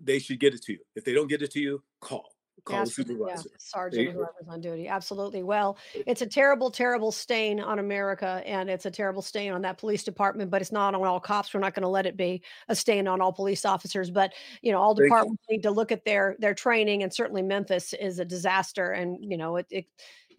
they 0.01 0.19
should 0.19 0.39
get 0.39 0.53
it 0.53 0.63
to 0.63 0.73
you. 0.73 0.79
If 0.95 1.05
they 1.05 1.13
don't 1.13 1.27
get 1.27 1.41
it 1.41 1.51
to 1.51 1.59
you, 1.59 1.83
call 2.01 2.25
call 2.65 2.85
the 2.85 2.91
supervisor. 2.91 3.49
Yeah, 3.49 3.55
sergeant 3.57 4.13
whoever's 4.13 4.47
on 4.47 4.61
duty. 4.61 4.87
Absolutely. 4.87 5.43
Well, 5.43 5.77
it's 5.93 6.21
a 6.21 6.25
terrible, 6.25 6.71
terrible 6.71 7.11
stain 7.11 7.59
on 7.59 7.79
America, 7.79 8.41
and 8.45 8.69
it's 8.69 8.85
a 8.85 8.91
terrible 8.91 9.21
stain 9.21 9.51
on 9.51 9.61
that 9.63 9.77
police 9.77 10.03
department. 10.03 10.51
But 10.51 10.61
it's 10.61 10.71
not 10.71 10.95
on 10.95 11.03
all 11.03 11.19
cops. 11.19 11.53
We're 11.53 11.59
not 11.59 11.73
going 11.73 11.83
to 11.83 11.89
let 11.89 12.05
it 12.05 12.17
be 12.17 12.41
a 12.67 12.75
stain 12.75 13.07
on 13.07 13.21
all 13.21 13.33
police 13.33 13.65
officers. 13.65 14.11
But 14.11 14.33
you 14.61 14.71
know, 14.71 14.79
all 14.79 14.93
departments 14.93 15.43
need 15.49 15.63
to 15.63 15.71
look 15.71 15.91
at 15.91 16.05
their 16.05 16.35
their 16.39 16.53
training, 16.53 17.03
and 17.03 17.13
certainly 17.13 17.41
Memphis 17.41 17.93
is 17.93 18.19
a 18.19 18.25
disaster. 18.25 18.91
And 18.91 19.17
you 19.21 19.37
know, 19.37 19.57
it, 19.57 19.67
it 19.69 19.85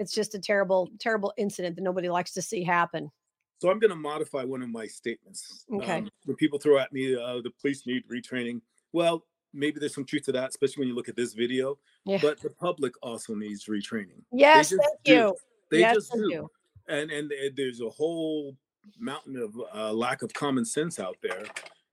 it's 0.01 0.15
just 0.15 0.35
a 0.35 0.39
terrible, 0.41 0.89
terrible 0.99 1.33
incident 1.37 1.77
that 1.77 1.83
nobody 1.83 2.09
likes 2.09 2.33
to 2.33 2.43
see 2.43 2.65
happen. 2.65 3.11
So 3.59 3.71
I'm 3.71 3.79
going 3.79 3.91
to 3.91 3.97
modify 3.97 4.43
one 4.45 4.63
of 4.63 4.71
my 4.71 4.87
statements. 4.87 5.67
Okay. 5.73 5.99
Um, 5.99 6.11
when 6.25 6.37
people 6.37 6.59
throw 6.59 6.79
at 6.79 6.91
me, 6.93 7.15
uh, 7.15 7.43
the 7.43 7.53
police 7.61 7.87
need 7.87 8.05
retraining. 8.09 8.63
Well, 8.95 9.27
maybe 9.53 9.79
there's 9.79 9.95
some 9.95 10.07
truth 10.07 10.25
to 10.25 10.33
that, 10.33 10.49
especially 10.49 10.81
when 10.81 10.89
you 10.89 10.95
look 10.95 11.11
at 11.11 11.17
this 11.17 11.35
video. 11.35 11.79
Yeah. 12.07 12.19
But 12.23 12.41
the 12.41 12.49
public 12.49 12.95
also 13.03 13.35
needs 13.35 13.67
retraining. 13.67 14.23
Yes, 14.33 14.71
thank 14.71 14.81
do. 15.05 15.13
you. 15.13 15.37
They 15.71 15.81
yes, 15.81 15.95
just 15.97 16.13
do. 16.13 16.29
You. 16.31 16.51
And 16.89 17.11
and 17.11 17.31
there's 17.55 17.83
a 17.83 17.91
whole 17.91 18.57
mountain 18.99 19.37
of 19.37 19.55
uh, 19.75 19.93
lack 19.93 20.23
of 20.23 20.33
common 20.33 20.65
sense 20.65 20.99
out 20.99 21.19
there. 21.23 21.45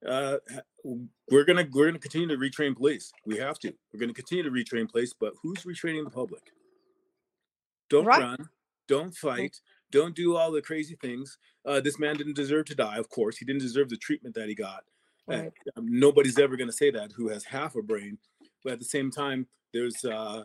Uh, 0.08 0.38
we're 1.30 1.44
gonna 1.44 1.68
we're 1.74 1.88
gonna 1.88 2.00
continue 2.00 2.28
to 2.30 2.38
retrain 2.38 2.76
police. 2.76 3.12
We 3.26 3.38
have 3.38 3.60
to. 3.60 3.74
We're 3.94 4.00
gonna 4.00 4.14
continue 4.14 4.44
to 4.44 4.50
retrain 4.50 4.90
police, 4.90 5.14
but 5.20 5.34
who's 5.44 5.64
retraining 5.64 6.06
the 6.06 6.10
public? 6.10 6.52
Don't 7.90 8.06
right. 8.06 8.22
run. 8.22 8.50
Don't 8.88 9.16
fight. 9.16 9.60
Don't 9.92 10.16
do 10.16 10.36
all 10.36 10.52
the 10.52 10.62
crazy 10.62 10.98
things. 11.02 11.38
Uh, 11.66 11.80
this 11.80 12.00
man 12.00 12.16
didn't 12.16 12.36
deserve 12.36 12.66
to 12.66 12.76
die. 12.76 12.98
Of 12.98 13.10
course, 13.10 13.38
he 13.38 13.46
didn't 13.46 13.62
deserve 13.62 13.90
the 13.90 13.98
treatment 13.98 14.36
that 14.36 14.50
he 14.50 14.56
got. 14.56 14.84
Right. 15.28 15.52
Um, 15.76 15.86
nobody's 15.88 16.40
ever 16.40 16.56
going 16.56 16.70
to 16.70 16.76
say 16.76 16.90
that 16.92 17.12
who 17.12 17.30
has 17.30 17.44
half 17.44 17.76
a 17.76 17.82
brain. 17.82 18.18
But 18.64 18.74
at 18.74 18.80
the 18.80 18.86
same 18.86 19.12
time, 19.12 19.48
there's 19.74 20.04
uh, 20.06 20.44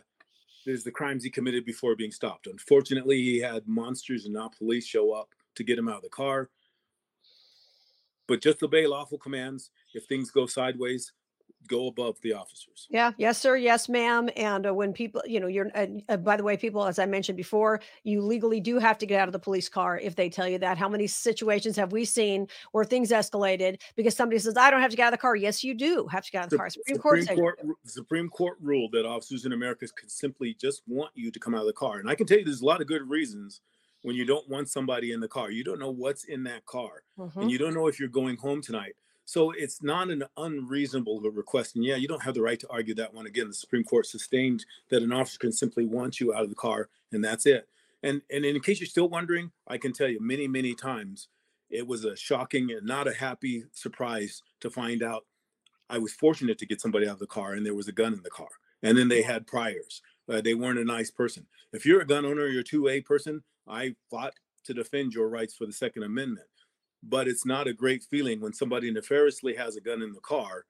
there's 0.64 0.84
the 0.84 0.90
crimes 0.90 1.24
he 1.24 1.30
committed 1.30 1.64
before 1.64 1.97
being 1.97 2.11
stopped. 2.11 2.47
Unfortunately, 2.47 3.16
he 3.16 3.40
had 3.40 3.66
monsters 3.66 4.24
and 4.24 4.34
not 4.34 4.57
police 4.57 4.86
show 4.86 5.12
up 5.12 5.30
to 5.55 5.64
get 5.64 5.78
him 5.78 5.88
out 5.88 5.97
of 5.97 6.03
the 6.03 6.09
car. 6.09 6.51
But 8.28 8.40
just 8.40 8.62
obey 8.62 8.86
lawful 8.86 9.18
commands. 9.18 9.70
If 9.95 10.05
things 10.05 10.30
go 10.30 10.47
sideways, 10.47 11.12
go 11.68 11.86
above 11.86 12.16
the 12.22 12.32
officers. 12.32 12.86
Yeah, 12.90 13.12
yes, 13.16 13.38
sir, 13.38 13.56
yes, 13.56 13.88
ma'am. 13.88 14.28
And 14.36 14.66
uh, 14.66 14.74
when 14.74 14.92
people, 14.92 15.22
you 15.26 15.40
know, 15.40 15.46
you're, 15.46 15.70
uh, 15.74 15.86
uh, 16.08 16.16
by 16.16 16.36
the 16.36 16.42
way, 16.42 16.56
people, 16.56 16.84
as 16.86 16.98
I 16.98 17.06
mentioned 17.06 17.36
before, 17.36 17.80
you 18.04 18.22
legally 18.22 18.60
do 18.60 18.78
have 18.78 18.98
to 18.98 19.06
get 19.06 19.20
out 19.20 19.28
of 19.28 19.32
the 19.32 19.38
police 19.38 19.68
car 19.68 19.98
if 19.98 20.16
they 20.16 20.28
tell 20.28 20.48
you 20.48 20.58
that. 20.58 20.78
How 20.78 20.88
many 20.88 21.06
situations 21.06 21.76
have 21.76 21.92
we 21.92 22.04
seen 22.04 22.48
where 22.72 22.84
things 22.84 23.10
escalated 23.10 23.80
because 23.96 24.16
somebody 24.16 24.38
says, 24.38 24.56
I 24.56 24.70
don't 24.70 24.80
have 24.80 24.90
to 24.90 24.96
get 24.96 25.04
out 25.04 25.12
of 25.12 25.18
the 25.18 25.22
car? 25.22 25.36
Yes, 25.36 25.62
you 25.64 25.74
do 25.74 26.06
have 26.10 26.24
to 26.24 26.30
get 26.30 26.38
out 26.38 26.44
of 26.44 26.50
the, 26.50 26.56
the 26.56 26.58
car. 26.58 26.70
Supreme, 26.70 26.96
Supreme 26.96 27.26
Court, 27.26 27.60
Court 27.60 27.76
Supreme 27.84 28.28
Court 28.28 28.58
ruled 28.60 28.92
that 28.92 29.06
officers 29.06 29.44
in 29.44 29.52
America 29.52 29.86
can 29.96 30.08
simply 30.08 30.54
just 30.60 30.82
want 30.86 31.10
you 31.14 31.30
to 31.30 31.38
come 31.38 31.54
out 31.54 31.60
of 31.60 31.66
the 31.66 31.72
car. 31.72 31.98
And 31.98 32.08
I 32.08 32.14
can 32.14 32.26
tell 32.26 32.38
you 32.38 32.44
there's 32.44 32.62
a 32.62 32.66
lot 32.66 32.80
of 32.80 32.86
good 32.86 33.08
reasons 33.08 33.60
when 34.02 34.16
you 34.16 34.24
don't 34.24 34.48
want 34.48 34.68
somebody 34.68 35.12
in 35.12 35.20
the 35.20 35.28
car. 35.28 35.50
You 35.50 35.64
don't 35.64 35.78
know 35.78 35.90
what's 35.90 36.24
in 36.24 36.44
that 36.44 36.66
car, 36.66 37.02
mm-hmm. 37.18 37.40
and 37.40 37.50
you 37.50 37.58
don't 37.58 37.74
know 37.74 37.86
if 37.86 37.98
you're 37.98 38.08
going 38.08 38.36
home 38.36 38.60
tonight. 38.60 38.94
So 39.25 39.53
it's 39.53 39.83
not 39.83 40.11
an 40.11 40.25
unreasonable 40.37 41.20
request. 41.20 41.77
And 41.77 41.85
yeah, 41.85 41.97
you 41.97 42.09
don't 42.09 42.23
have 42.23 42.35
the 42.35 42.43
right 42.43 42.59
to 42.61 42.68
argue 42.68 42.95
that 42.97 43.14
one. 43.14 43.27
Again, 43.27 43.49
the 43.49 43.55
Supreme 43.55 43.85
Court 43.85 44.07
sustained 44.07 44.64
that 44.91 45.03
an 45.03 45.12
officer 45.12 45.39
can 45.39 45.53
simply 45.53 45.87
want 45.87 46.20
you 46.20 46.35
out 46.35 46.43
of 46.43 46.49
the 46.49 46.55
car, 46.55 46.89
and 47.12 47.25
that's 47.25 47.47
it. 47.47 47.68
And 48.03 48.23
and 48.31 48.45
in 48.45 48.61
case 48.61 48.81
you're 48.81 48.87
still 48.87 49.09
wondering, 49.09 49.53
I 49.68 49.79
can 49.79 49.93
tell 49.93 50.09
you 50.09 50.20
many, 50.20 50.49
many 50.49 50.75
times 50.75 51.29
it 51.70 51.87
was 51.87 52.05
a 52.05 52.16
shocking 52.16 52.70
and 52.70 52.87
not 52.87 53.09
a 53.09 53.14
happy 53.14 53.64
surprise 53.73 54.43
to 54.61 54.70
find 54.70 55.03
out 55.03 55.25
I 55.89 55.99
was 55.99 56.12
fortunate 56.12 56.59
to 56.59 56.66
get 56.66 56.81
somebody 56.81 57.07
out 57.07 57.14
of 57.14 57.18
the 57.18 57.27
car 57.27 57.53
and 57.53 57.64
there 57.64 57.75
was 57.75 57.89
a 57.89 57.93
gun 57.93 58.12
in 58.12 58.23
the 58.23 58.31
car. 58.31 58.49
And 58.83 58.97
then 58.97 59.09
they 59.09 59.23
had 59.23 59.47
priors. 59.47 60.03
Uh, 60.29 60.41
they 60.41 60.55
weren't 60.55 60.79
a 60.79 60.85
nice 60.85 61.11
person. 61.11 61.47
If 61.73 61.87
you're 61.87 62.01
a 62.01 62.07
gun 62.07 62.25
owner, 62.25 62.47
you're 62.47 62.61
a 62.61 62.64
2A 62.64 63.05
person, 63.05 63.43
I 63.66 63.95
fought 64.11 64.35
to 64.64 64.75
defend 64.75 65.12
your 65.12 65.29
rights 65.29 65.55
for 65.55 65.66
the 65.66 65.73
Second 65.73 66.05
Amendment. 66.05 66.47
But 67.03 67.28
it's 67.28 67.44
not 67.44 67.66
a 67.66 67.72
great 67.72 68.05
feeling 68.05 68.40
when 68.40 68.53
somebody 68.53 68.90
nefariously 68.90 69.55
has 69.57 69.76
a 69.76 69.80
gun 69.80 70.03
in 70.03 70.12
the 70.12 70.20
car 70.20 70.64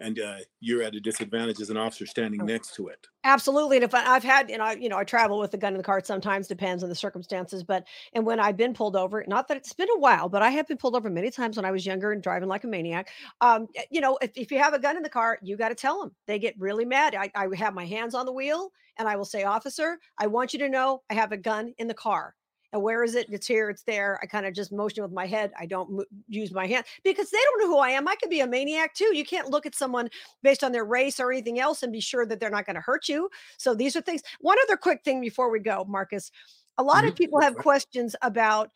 and 0.00 0.18
uh, 0.18 0.36
you're 0.60 0.82
at 0.82 0.94
a 0.94 1.00
disadvantage 1.00 1.60
as 1.60 1.70
an 1.70 1.76
officer 1.76 2.06
standing 2.06 2.42
oh. 2.42 2.44
next 2.44 2.74
to 2.74 2.88
it. 2.88 3.06
Absolutely. 3.24 3.76
And 3.76 3.84
if 3.84 3.94
I, 3.94 4.00
have 4.00 4.24
had, 4.24 4.50
and 4.50 4.60
I, 4.60 4.74
you 4.74 4.88
know, 4.88 4.98
I 4.98 5.04
travel 5.04 5.38
with 5.38 5.54
a 5.54 5.56
gun 5.56 5.72
in 5.72 5.78
the 5.78 5.84
car. 5.84 6.02
Sometimes 6.04 6.48
depends 6.48 6.82
on 6.82 6.88
the 6.88 6.94
circumstances, 6.94 7.62
but 7.62 7.86
and 8.12 8.26
when 8.26 8.40
I've 8.40 8.56
been 8.56 8.74
pulled 8.74 8.96
over, 8.96 9.24
not 9.26 9.48
that 9.48 9.56
it's 9.56 9.72
been 9.72 9.88
a 9.94 9.98
while, 9.98 10.28
but 10.28 10.42
I 10.42 10.50
have 10.50 10.66
been 10.66 10.76
pulled 10.76 10.96
over 10.96 11.08
many 11.08 11.30
times 11.30 11.56
when 11.56 11.64
I 11.64 11.70
was 11.70 11.86
younger 11.86 12.12
and 12.12 12.22
driving 12.22 12.48
like 12.48 12.64
a 12.64 12.66
maniac. 12.66 13.08
Um, 13.40 13.68
you 13.90 14.00
know, 14.00 14.18
if, 14.20 14.32
if 14.34 14.50
you 14.50 14.58
have 14.58 14.74
a 14.74 14.78
gun 14.78 14.96
in 14.96 15.02
the 15.02 15.08
car, 15.08 15.38
you 15.42 15.56
got 15.56 15.68
to 15.68 15.74
tell 15.74 16.00
them. 16.00 16.14
They 16.26 16.38
get 16.38 16.54
really 16.58 16.84
mad. 16.84 17.14
I, 17.14 17.30
I 17.34 17.46
have 17.56 17.74
my 17.74 17.86
hands 17.86 18.14
on 18.14 18.26
the 18.26 18.32
wheel 18.32 18.70
and 18.98 19.08
I 19.08 19.16
will 19.16 19.24
say, 19.24 19.44
"Officer, 19.44 19.98
I 20.18 20.26
want 20.26 20.52
you 20.52 20.58
to 20.60 20.68
know 20.68 21.02
I 21.10 21.14
have 21.14 21.32
a 21.32 21.36
gun 21.36 21.72
in 21.78 21.86
the 21.86 21.94
car." 21.94 22.34
And 22.74 22.82
where 22.82 23.04
is 23.04 23.14
it? 23.14 23.28
It's 23.30 23.46
here. 23.46 23.70
It's 23.70 23.84
there. 23.84 24.18
I 24.20 24.26
kind 24.26 24.44
of 24.44 24.52
just 24.52 24.72
motion 24.72 25.04
with 25.04 25.12
my 25.12 25.26
head. 25.26 25.52
I 25.58 25.64
don't 25.64 25.90
mo- 25.90 26.04
use 26.28 26.52
my 26.52 26.66
hand 26.66 26.84
because 27.04 27.30
they 27.30 27.38
don't 27.38 27.60
know 27.60 27.68
who 27.68 27.78
I 27.78 27.90
am. 27.90 28.08
I 28.08 28.16
could 28.16 28.30
be 28.30 28.40
a 28.40 28.48
maniac 28.48 28.94
too. 28.94 29.16
You 29.16 29.24
can't 29.24 29.48
look 29.48 29.64
at 29.64 29.76
someone 29.76 30.10
based 30.42 30.64
on 30.64 30.72
their 30.72 30.84
race 30.84 31.20
or 31.20 31.30
anything 31.30 31.60
else 31.60 31.84
and 31.84 31.92
be 31.92 32.00
sure 32.00 32.26
that 32.26 32.40
they're 32.40 32.50
not 32.50 32.66
going 32.66 32.74
to 32.74 32.82
hurt 32.82 33.08
you. 33.08 33.30
So 33.58 33.74
these 33.74 33.94
are 33.94 34.00
things. 34.00 34.22
One 34.40 34.58
other 34.64 34.76
quick 34.76 35.04
thing 35.04 35.20
before 35.20 35.50
we 35.50 35.60
go, 35.60 35.84
Marcus. 35.88 36.32
A 36.76 36.82
lot 36.82 36.98
mm-hmm. 36.98 37.08
of 37.08 37.14
people 37.14 37.40
have 37.40 37.54
questions 37.54 38.16
about 38.22 38.70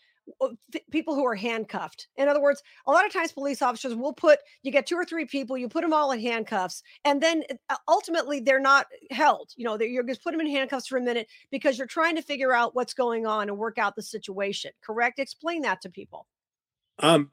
people 0.90 1.14
who 1.14 1.26
are 1.26 1.34
handcuffed. 1.34 2.08
In 2.16 2.28
other 2.28 2.40
words, 2.40 2.62
a 2.86 2.90
lot 2.90 3.06
of 3.06 3.12
times 3.12 3.32
police 3.32 3.62
officers 3.62 3.94
will 3.94 4.12
put 4.12 4.38
you 4.62 4.72
get 4.72 4.86
two 4.86 4.96
or 4.96 5.04
three 5.04 5.24
people, 5.24 5.56
you 5.56 5.68
put 5.68 5.82
them 5.82 5.92
all 5.92 6.12
in 6.12 6.20
handcuffs, 6.20 6.82
and 7.04 7.22
then 7.22 7.42
uh, 7.68 7.76
ultimately 7.88 8.40
they're 8.40 8.60
not 8.60 8.86
held. 9.10 9.50
You 9.56 9.64
know, 9.64 9.78
you're 9.80 10.04
just 10.04 10.22
put 10.22 10.32
them 10.32 10.40
in 10.40 10.48
handcuffs 10.48 10.86
for 10.86 10.98
a 10.98 11.02
minute 11.02 11.28
because 11.50 11.78
you're 11.78 11.86
trying 11.86 12.16
to 12.16 12.22
figure 12.22 12.52
out 12.52 12.74
what's 12.74 12.94
going 12.94 13.26
on 13.26 13.48
and 13.48 13.58
work 13.58 13.78
out 13.78 13.96
the 13.96 14.02
situation. 14.02 14.72
Correct? 14.82 15.18
Explain 15.18 15.62
that 15.62 15.80
to 15.82 15.90
people. 15.90 16.26
Um, 17.00 17.30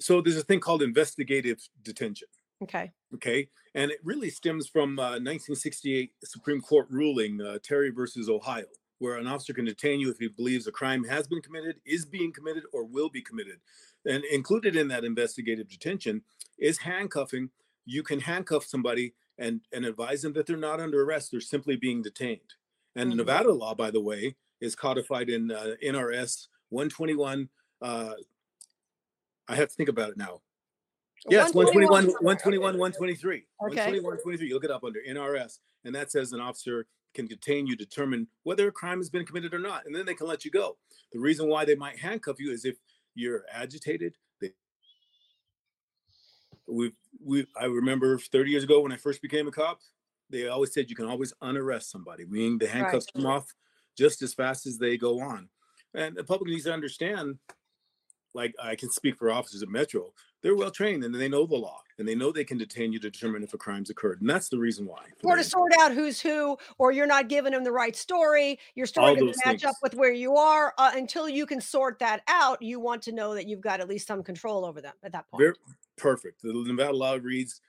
so 0.00 0.20
there's 0.20 0.36
a 0.36 0.42
thing 0.42 0.60
called 0.60 0.82
investigative 0.82 1.58
detention. 1.82 2.28
Okay. 2.62 2.90
Okay, 3.14 3.48
and 3.74 3.90
it 3.90 3.98
really 4.02 4.30
stems 4.30 4.66
from 4.66 4.98
uh, 4.98 5.20
1968 5.20 6.12
Supreme 6.24 6.60
Court 6.60 6.86
ruling 6.90 7.40
uh, 7.40 7.58
Terry 7.62 7.90
versus 7.90 8.28
Ohio 8.28 8.64
where 8.98 9.16
an 9.16 9.26
officer 9.26 9.52
can 9.52 9.64
detain 9.64 10.00
you 10.00 10.10
if 10.10 10.18
he 10.18 10.28
believes 10.28 10.66
a 10.66 10.72
crime 10.72 11.04
has 11.04 11.26
been 11.26 11.42
committed, 11.42 11.76
is 11.84 12.04
being 12.04 12.32
committed, 12.32 12.64
or 12.72 12.84
will 12.84 13.08
be 13.08 13.22
committed. 13.22 13.58
And 14.04 14.24
included 14.24 14.76
in 14.76 14.88
that 14.88 15.04
investigative 15.04 15.68
detention 15.68 16.22
is 16.58 16.78
handcuffing. 16.78 17.50
You 17.84 18.02
can 18.02 18.20
handcuff 18.20 18.64
somebody 18.64 19.14
and, 19.38 19.60
and 19.72 19.84
advise 19.84 20.22
them 20.22 20.32
that 20.34 20.46
they're 20.46 20.56
not 20.56 20.80
under 20.80 21.02
arrest, 21.02 21.30
they're 21.30 21.40
simply 21.40 21.76
being 21.76 22.02
detained. 22.02 22.54
And 22.94 23.10
mm-hmm. 23.10 23.18
Nevada 23.18 23.52
law, 23.52 23.74
by 23.74 23.90
the 23.90 24.00
way, 24.00 24.36
is 24.60 24.74
codified 24.74 25.28
in 25.28 25.50
uh, 25.50 25.74
NRS 25.84 26.48
121. 26.70 27.48
Uh, 27.82 28.14
I 29.48 29.54
have 29.54 29.68
to 29.68 29.74
think 29.74 29.88
about 29.88 30.10
it 30.10 30.16
now. 30.16 30.40
Yes, 31.28 31.54
121, 31.54 32.06
121, 32.20 32.78
123. 32.78 33.36
Okay. 33.36 33.44
121, 33.60 34.04
123. 34.04 34.48
You 34.48 34.54
look 34.54 34.64
it 34.64 34.70
up 34.70 34.84
under 34.84 35.00
NRS, 35.08 35.58
and 35.84 35.94
that 35.94 36.10
says 36.10 36.32
an 36.32 36.40
officer 36.40 36.86
can 37.16 37.26
detain 37.26 37.66
you, 37.66 37.74
determine 37.74 38.28
whether 38.44 38.68
a 38.68 38.72
crime 38.72 38.98
has 38.98 39.10
been 39.10 39.26
committed 39.26 39.52
or 39.52 39.58
not, 39.58 39.86
and 39.86 39.94
then 39.94 40.06
they 40.06 40.14
can 40.14 40.28
let 40.28 40.44
you 40.44 40.50
go. 40.50 40.76
The 41.12 41.18
reason 41.18 41.48
why 41.48 41.64
they 41.64 41.74
might 41.74 41.98
handcuff 41.98 42.38
you 42.38 42.52
is 42.52 42.64
if 42.64 42.76
you're 43.16 43.44
agitated. 43.52 44.14
They, 44.40 44.52
we 46.68 46.92
we 47.24 47.46
I 47.60 47.64
remember 47.64 48.18
30 48.18 48.50
years 48.50 48.64
ago 48.64 48.80
when 48.80 48.92
I 48.92 48.96
first 48.96 49.22
became 49.22 49.48
a 49.48 49.50
cop, 49.50 49.80
they 50.30 50.46
always 50.46 50.72
said 50.72 50.88
you 50.88 50.96
can 50.96 51.06
always 51.06 51.32
unarrest 51.42 51.90
somebody, 51.90 52.24
meaning 52.26 52.58
the 52.58 52.68
handcuffs 52.68 53.06
right. 53.14 53.22
come 53.22 53.30
off 53.30 53.54
just 53.96 54.22
as 54.22 54.34
fast 54.34 54.66
as 54.66 54.78
they 54.78 54.96
go 54.96 55.20
on. 55.20 55.48
And 55.94 56.14
the 56.14 56.24
public 56.24 56.50
needs 56.50 56.64
to 56.64 56.72
understand, 56.72 57.38
like 58.34 58.54
I 58.62 58.76
can 58.76 58.90
speak 58.90 59.16
for 59.16 59.32
officers 59.32 59.62
at 59.62 59.68
Metro, 59.68 60.12
they're 60.46 60.54
well 60.54 60.70
trained 60.70 61.02
and 61.02 61.12
they 61.12 61.28
know 61.28 61.44
the 61.44 61.56
law 61.56 61.82
and 61.98 62.06
they 62.06 62.14
know 62.14 62.30
they 62.30 62.44
can 62.44 62.56
detain 62.56 62.92
you 62.92 63.00
to 63.00 63.10
determine 63.10 63.42
if 63.42 63.52
a 63.52 63.58
crime's 63.58 63.90
occurred. 63.90 64.20
And 64.20 64.30
that's 64.30 64.48
the 64.48 64.58
reason 64.58 64.86
why. 64.86 65.02
Or 65.24 65.34
to 65.34 65.42
sort 65.42 65.72
out 65.80 65.92
who's 65.92 66.20
who, 66.20 66.56
or 66.78 66.92
you're 66.92 67.08
not 67.08 67.28
giving 67.28 67.50
them 67.50 67.64
the 67.64 67.72
right 67.72 67.96
story. 67.96 68.60
Your 68.76 68.86
story 68.86 69.16
doesn't 69.16 69.34
match 69.44 69.62
things. 69.62 69.64
up 69.64 69.74
with 69.82 69.96
where 69.96 70.12
you 70.12 70.36
are. 70.36 70.72
Uh, 70.78 70.92
until 70.94 71.28
you 71.28 71.46
can 71.46 71.60
sort 71.60 71.98
that 71.98 72.22
out, 72.28 72.62
you 72.62 72.78
want 72.78 73.02
to 73.02 73.12
know 73.12 73.34
that 73.34 73.48
you've 73.48 73.60
got 73.60 73.80
at 73.80 73.88
least 73.88 74.06
some 74.06 74.22
control 74.22 74.64
over 74.64 74.80
them 74.80 74.92
at 75.02 75.10
that 75.10 75.28
point. 75.28 75.40
Very, 75.40 75.54
perfect. 75.98 76.42
The 76.42 76.52
Nevada 76.52 76.96
law 76.96 77.18
reads 77.20 77.60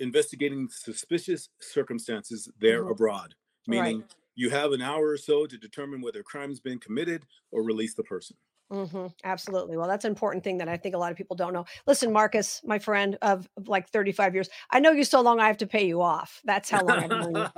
investigating 0.00 0.68
suspicious 0.72 1.50
circumstances 1.60 2.48
there 2.58 2.82
mm-hmm. 2.82 2.90
abroad, 2.90 3.36
meaning 3.68 4.00
right. 4.00 4.14
you 4.34 4.50
have 4.50 4.72
an 4.72 4.82
hour 4.82 5.06
or 5.06 5.18
so 5.18 5.46
to 5.46 5.56
determine 5.56 6.00
whether 6.00 6.18
a 6.18 6.24
crime's 6.24 6.58
been 6.58 6.80
committed 6.80 7.26
or 7.52 7.62
release 7.62 7.94
the 7.94 8.02
person. 8.02 8.36
Mm-hmm. 8.70 9.06
Absolutely. 9.24 9.78
Well, 9.78 9.88
that's 9.88 10.04
an 10.04 10.10
important 10.10 10.44
thing 10.44 10.58
that 10.58 10.68
I 10.68 10.76
think 10.76 10.94
a 10.94 10.98
lot 10.98 11.10
of 11.10 11.16
people 11.16 11.36
don't 11.36 11.54
know. 11.54 11.64
Listen, 11.86 12.12
Marcus, 12.12 12.60
my 12.64 12.78
friend 12.78 13.16
of, 13.22 13.48
like 13.66 13.88
35 13.88 14.34
years, 14.34 14.50
I 14.70 14.78
know 14.78 14.92
you 14.92 15.04
so 15.04 15.22
long 15.22 15.40
I 15.40 15.46
have 15.46 15.56
to 15.58 15.66
pay 15.66 15.86
you 15.86 16.02
off. 16.02 16.40
That's 16.44 16.68
how 16.68 16.84
long 16.84 16.98
I've 16.98 17.10
known 17.10 17.34
you. 17.34 17.46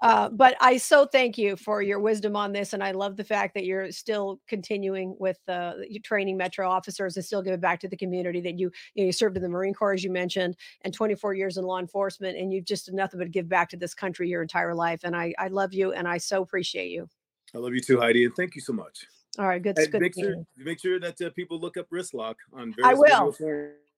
Uh, 0.00 0.28
but 0.28 0.56
I 0.60 0.76
so 0.78 1.06
thank 1.06 1.38
you 1.38 1.56
for 1.56 1.80
your 1.80 2.00
wisdom 2.00 2.34
on 2.34 2.52
this. 2.52 2.72
And 2.72 2.82
I 2.82 2.90
love 2.90 3.16
the 3.16 3.24
fact 3.24 3.54
that 3.54 3.64
you're 3.64 3.90
still 3.92 4.40
continuing 4.48 5.14
with 5.18 5.38
uh, 5.48 5.74
training 6.02 6.36
Metro 6.36 6.68
officers 6.68 7.16
and 7.16 7.24
still 7.24 7.42
giving 7.42 7.60
back 7.60 7.80
to 7.80 7.88
the 7.88 7.96
community 7.96 8.40
that 8.40 8.58
you, 8.58 8.70
you, 8.94 9.04
know, 9.04 9.06
you 9.06 9.12
served 9.12 9.36
in 9.36 9.42
the 9.42 9.48
Marine 9.48 9.74
Corps, 9.74 9.92
as 9.92 10.02
you 10.02 10.10
mentioned, 10.10 10.56
and 10.82 10.92
24 10.92 11.34
years 11.34 11.56
in 11.56 11.64
law 11.64 11.78
enforcement. 11.78 12.36
And 12.36 12.52
you've 12.52 12.64
just 12.64 12.92
nothing 12.92 13.18
but 13.18 13.30
give 13.30 13.48
back 13.48 13.68
to 13.70 13.76
this 13.76 13.94
country 13.94 14.28
your 14.28 14.42
entire 14.42 14.74
life. 14.74 15.00
And 15.04 15.14
I, 15.14 15.34
I 15.38 15.48
love 15.48 15.72
you 15.72 15.92
and 15.92 16.08
I 16.08 16.18
so 16.18 16.42
appreciate 16.42 16.90
you. 16.90 17.08
I 17.54 17.58
love 17.58 17.74
you 17.74 17.80
too, 17.80 18.00
Heidi. 18.00 18.24
And 18.24 18.34
thank 18.34 18.54
you 18.54 18.60
so 18.60 18.72
much. 18.72 19.06
All 19.38 19.46
right, 19.46 19.62
good. 19.62 19.76
good 19.76 20.00
make 20.00 20.14
sure 20.14 20.34
make 20.56 20.80
sure 20.80 21.00
that 21.00 21.20
uh, 21.20 21.30
people 21.30 21.58
look 21.58 21.76
up 21.76 21.86
wrist 21.90 22.12
lock 22.12 22.36
on. 22.52 22.74
I 22.84 22.94
will. 22.94 23.34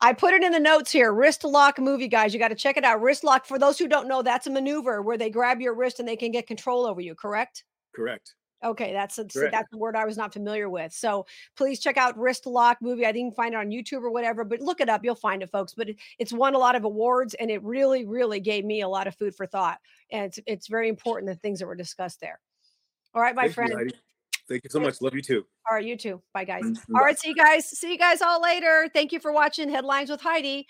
I 0.00 0.12
put 0.12 0.34
it 0.34 0.42
in 0.42 0.52
the 0.52 0.60
notes 0.60 0.92
here. 0.92 1.12
Wrist 1.12 1.44
lock 1.44 1.78
movie, 1.78 2.08
guys. 2.08 2.34
You 2.34 2.38
got 2.38 2.48
to 2.48 2.54
check 2.54 2.76
it 2.76 2.84
out. 2.84 3.00
Wrist 3.00 3.24
lock. 3.24 3.46
For 3.46 3.58
those 3.58 3.78
who 3.78 3.88
don't 3.88 4.06
know, 4.06 4.22
that's 4.22 4.46
a 4.46 4.50
maneuver 4.50 5.02
where 5.02 5.16
they 5.16 5.30
grab 5.30 5.60
your 5.60 5.74
wrist 5.74 5.98
and 5.98 6.06
they 6.06 6.16
can 6.16 6.30
get 6.30 6.46
control 6.46 6.86
over 6.86 7.00
you. 7.00 7.14
Correct. 7.14 7.64
Correct. 7.94 8.34
Okay, 8.64 8.92
that's 8.94 9.18
a, 9.18 9.24
that's 9.24 9.72
a 9.74 9.76
word 9.76 9.94
I 9.94 10.06
was 10.06 10.16
not 10.16 10.32
familiar 10.32 10.70
with. 10.70 10.92
So 10.92 11.26
please 11.54 11.80
check 11.80 11.98
out 11.98 12.18
Wrist 12.18 12.46
Lock 12.46 12.78
movie. 12.80 13.04
I 13.04 13.12
didn't 13.12 13.36
find 13.36 13.52
it 13.52 13.58
on 13.58 13.68
YouTube 13.68 14.02
or 14.02 14.10
whatever, 14.10 14.42
but 14.42 14.60
look 14.60 14.80
it 14.80 14.88
up. 14.88 15.04
You'll 15.04 15.14
find 15.14 15.42
it, 15.42 15.50
folks. 15.50 15.74
But 15.74 15.90
it, 15.90 15.96
it's 16.18 16.32
won 16.32 16.54
a 16.54 16.58
lot 16.58 16.74
of 16.74 16.84
awards, 16.84 17.34
and 17.34 17.50
it 17.50 17.62
really, 17.62 18.06
really 18.06 18.40
gave 18.40 18.64
me 18.64 18.80
a 18.80 18.88
lot 18.88 19.06
of 19.06 19.14
food 19.16 19.34
for 19.34 19.46
thought. 19.46 19.80
And 20.10 20.24
it's 20.24 20.38
it's 20.46 20.66
very 20.68 20.88
important 20.88 21.28
the 21.28 21.36
things 21.36 21.58
that 21.58 21.66
were 21.66 21.74
discussed 21.74 22.20
there. 22.20 22.40
All 23.14 23.20
right, 23.20 23.34
my 23.34 23.42
Thank 23.42 23.54
friend. 23.54 23.72
You, 23.72 23.98
Thank 24.48 24.64
you 24.64 24.70
so 24.70 24.80
much. 24.80 25.00
Love 25.00 25.14
you 25.14 25.22
too. 25.22 25.44
All 25.68 25.76
right, 25.76 25.84
you 25.84 25.96
too. 25.96 26.20
Bye, 26.32 26.44
guys. 26.44 26.62
All 26.94 27.00
right, 27.00 27.18
see 27.18 27.30
you 27.30 27.34
guys. 27.34 27.66
See 27.66 27.90
you 27.90 27.98
guys 27.98 28.20
all 28.20 28.42
later. 28.42 28.88
Thank 28.92 29.12
you 29.12 29.20
for 29.20 29.32
watching 29.32 29.68
Headlines 29.70 30.10
with 30.10 30.20
Heidi. 30.20 30.66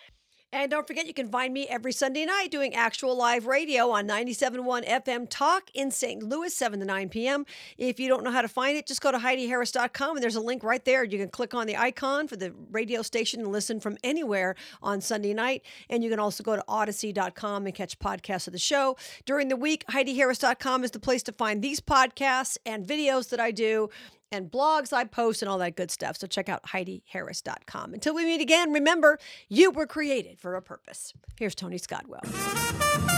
And 0.55 0.71
don't 0.71 0.87
forget, 0.87 1.09
you 1.09 1.13
can 1.13 1.29
find 1.31 1.53
me 1.53 1.67
every 1.67 1.93
Sunday 1.93 2.25
night 2.25 2.53
doing 2.53 2.75
actual 2.75 3.17
live 3.17 3.49
radio 3.49 3.91
on 3.91 4.07
97.1 4.07 4.89
FM 4.89 5.27
Talk 5.29 5.69
in 5.75 5.91
St. 5.91 6.23
Louis, 6.23 6.55
7 6.55 6.79
to 6.79 6.87
9 6.87 7.09
p.m. 7.09 7.45
If 7.77 7.99
you 7.99 8.07
don't 8.07 8.23
know 8.23 8.31
how 8.31 8.41
to 8.41 8.47
find 8.47 8.77
it, 8.77 8.87
just 8.87 9.01
go 9.01 9.11
to 9.11 9.19
HeidiHarris.com 9.19 10.17
and 10.17 10.23
there's 10.23 10.37
a 10.37 10.41
link 10.41 10.63
right 10.63 10.85
there. 10.85 11.03
You 11.03 11.19
can 11.19 11.29
click 11.29 11.55
on 11.55 11.67
the 11.67 11.77
icon 11.77 12.29
for 12.29 12.37
the 12.37 12.55
radio 12.71 13.03
station 13.03 13.41
and 13.41 13.51
listen 13.51 13.81
from 13.81 13.99
anywhere 14.05 14.55
on 14.81 15.01
Sunday 15.01 15.35
night. 15.35 15.65
And 15.91 16.05
you 16.05 16.09
can 16.09 16.21
also 16.21 16.45
go 16.45 16.55
to 16.55 16.65
Audacy.com 16.69 17.67
and 17.67 17.75
catch 17.75 17.99
podcasts 17.99 18.47
of 18.47 18.53
the 18.53 18.61
show. 18.61 18.97
During 19.27 19.49
the 19.49 19.57
week, 19.57 19.85
HeidiHarris.com 19.91 20.85
is 20.85 20.93
the 20.93 21.01
place 21.01 21.25
to 21.25 21.33
find 21.33 21.63
these 21.63 21.81
podcasts 21.81 22.59
and 22.65 22.87
videos 22.87 23.31
that 23.31 23.41
I 23.41 23.51
do 23.51 23.91
and 24.35 24.51
blogs 24.51 24.93
I 24.93 25.05
post 25.05 25.43
and 25.43 25.49
all 25.49 25.59
that 25.59 25.77
good 25.77 25.91
stuff. 25.91 26.17
So 26.19 26.27
check 26.27 26.49
out 26.49 26.63
HeidiHarris.com. 26.65 27.95
Until 27.95 28.15
we 28.15 28.25
meet 28.25 28.41
again, 28.41 28.73
remember, 28.73 29.19
you 29.49 29.71
were 29.71 29.87
created 29.87 30.39
for 30.41 30.57
a 30.57 30.63
purpose. 30.63 31.15
Here's 31.39 31.55
Tony 31.55 31.79
Scottwell. 31.79 33.14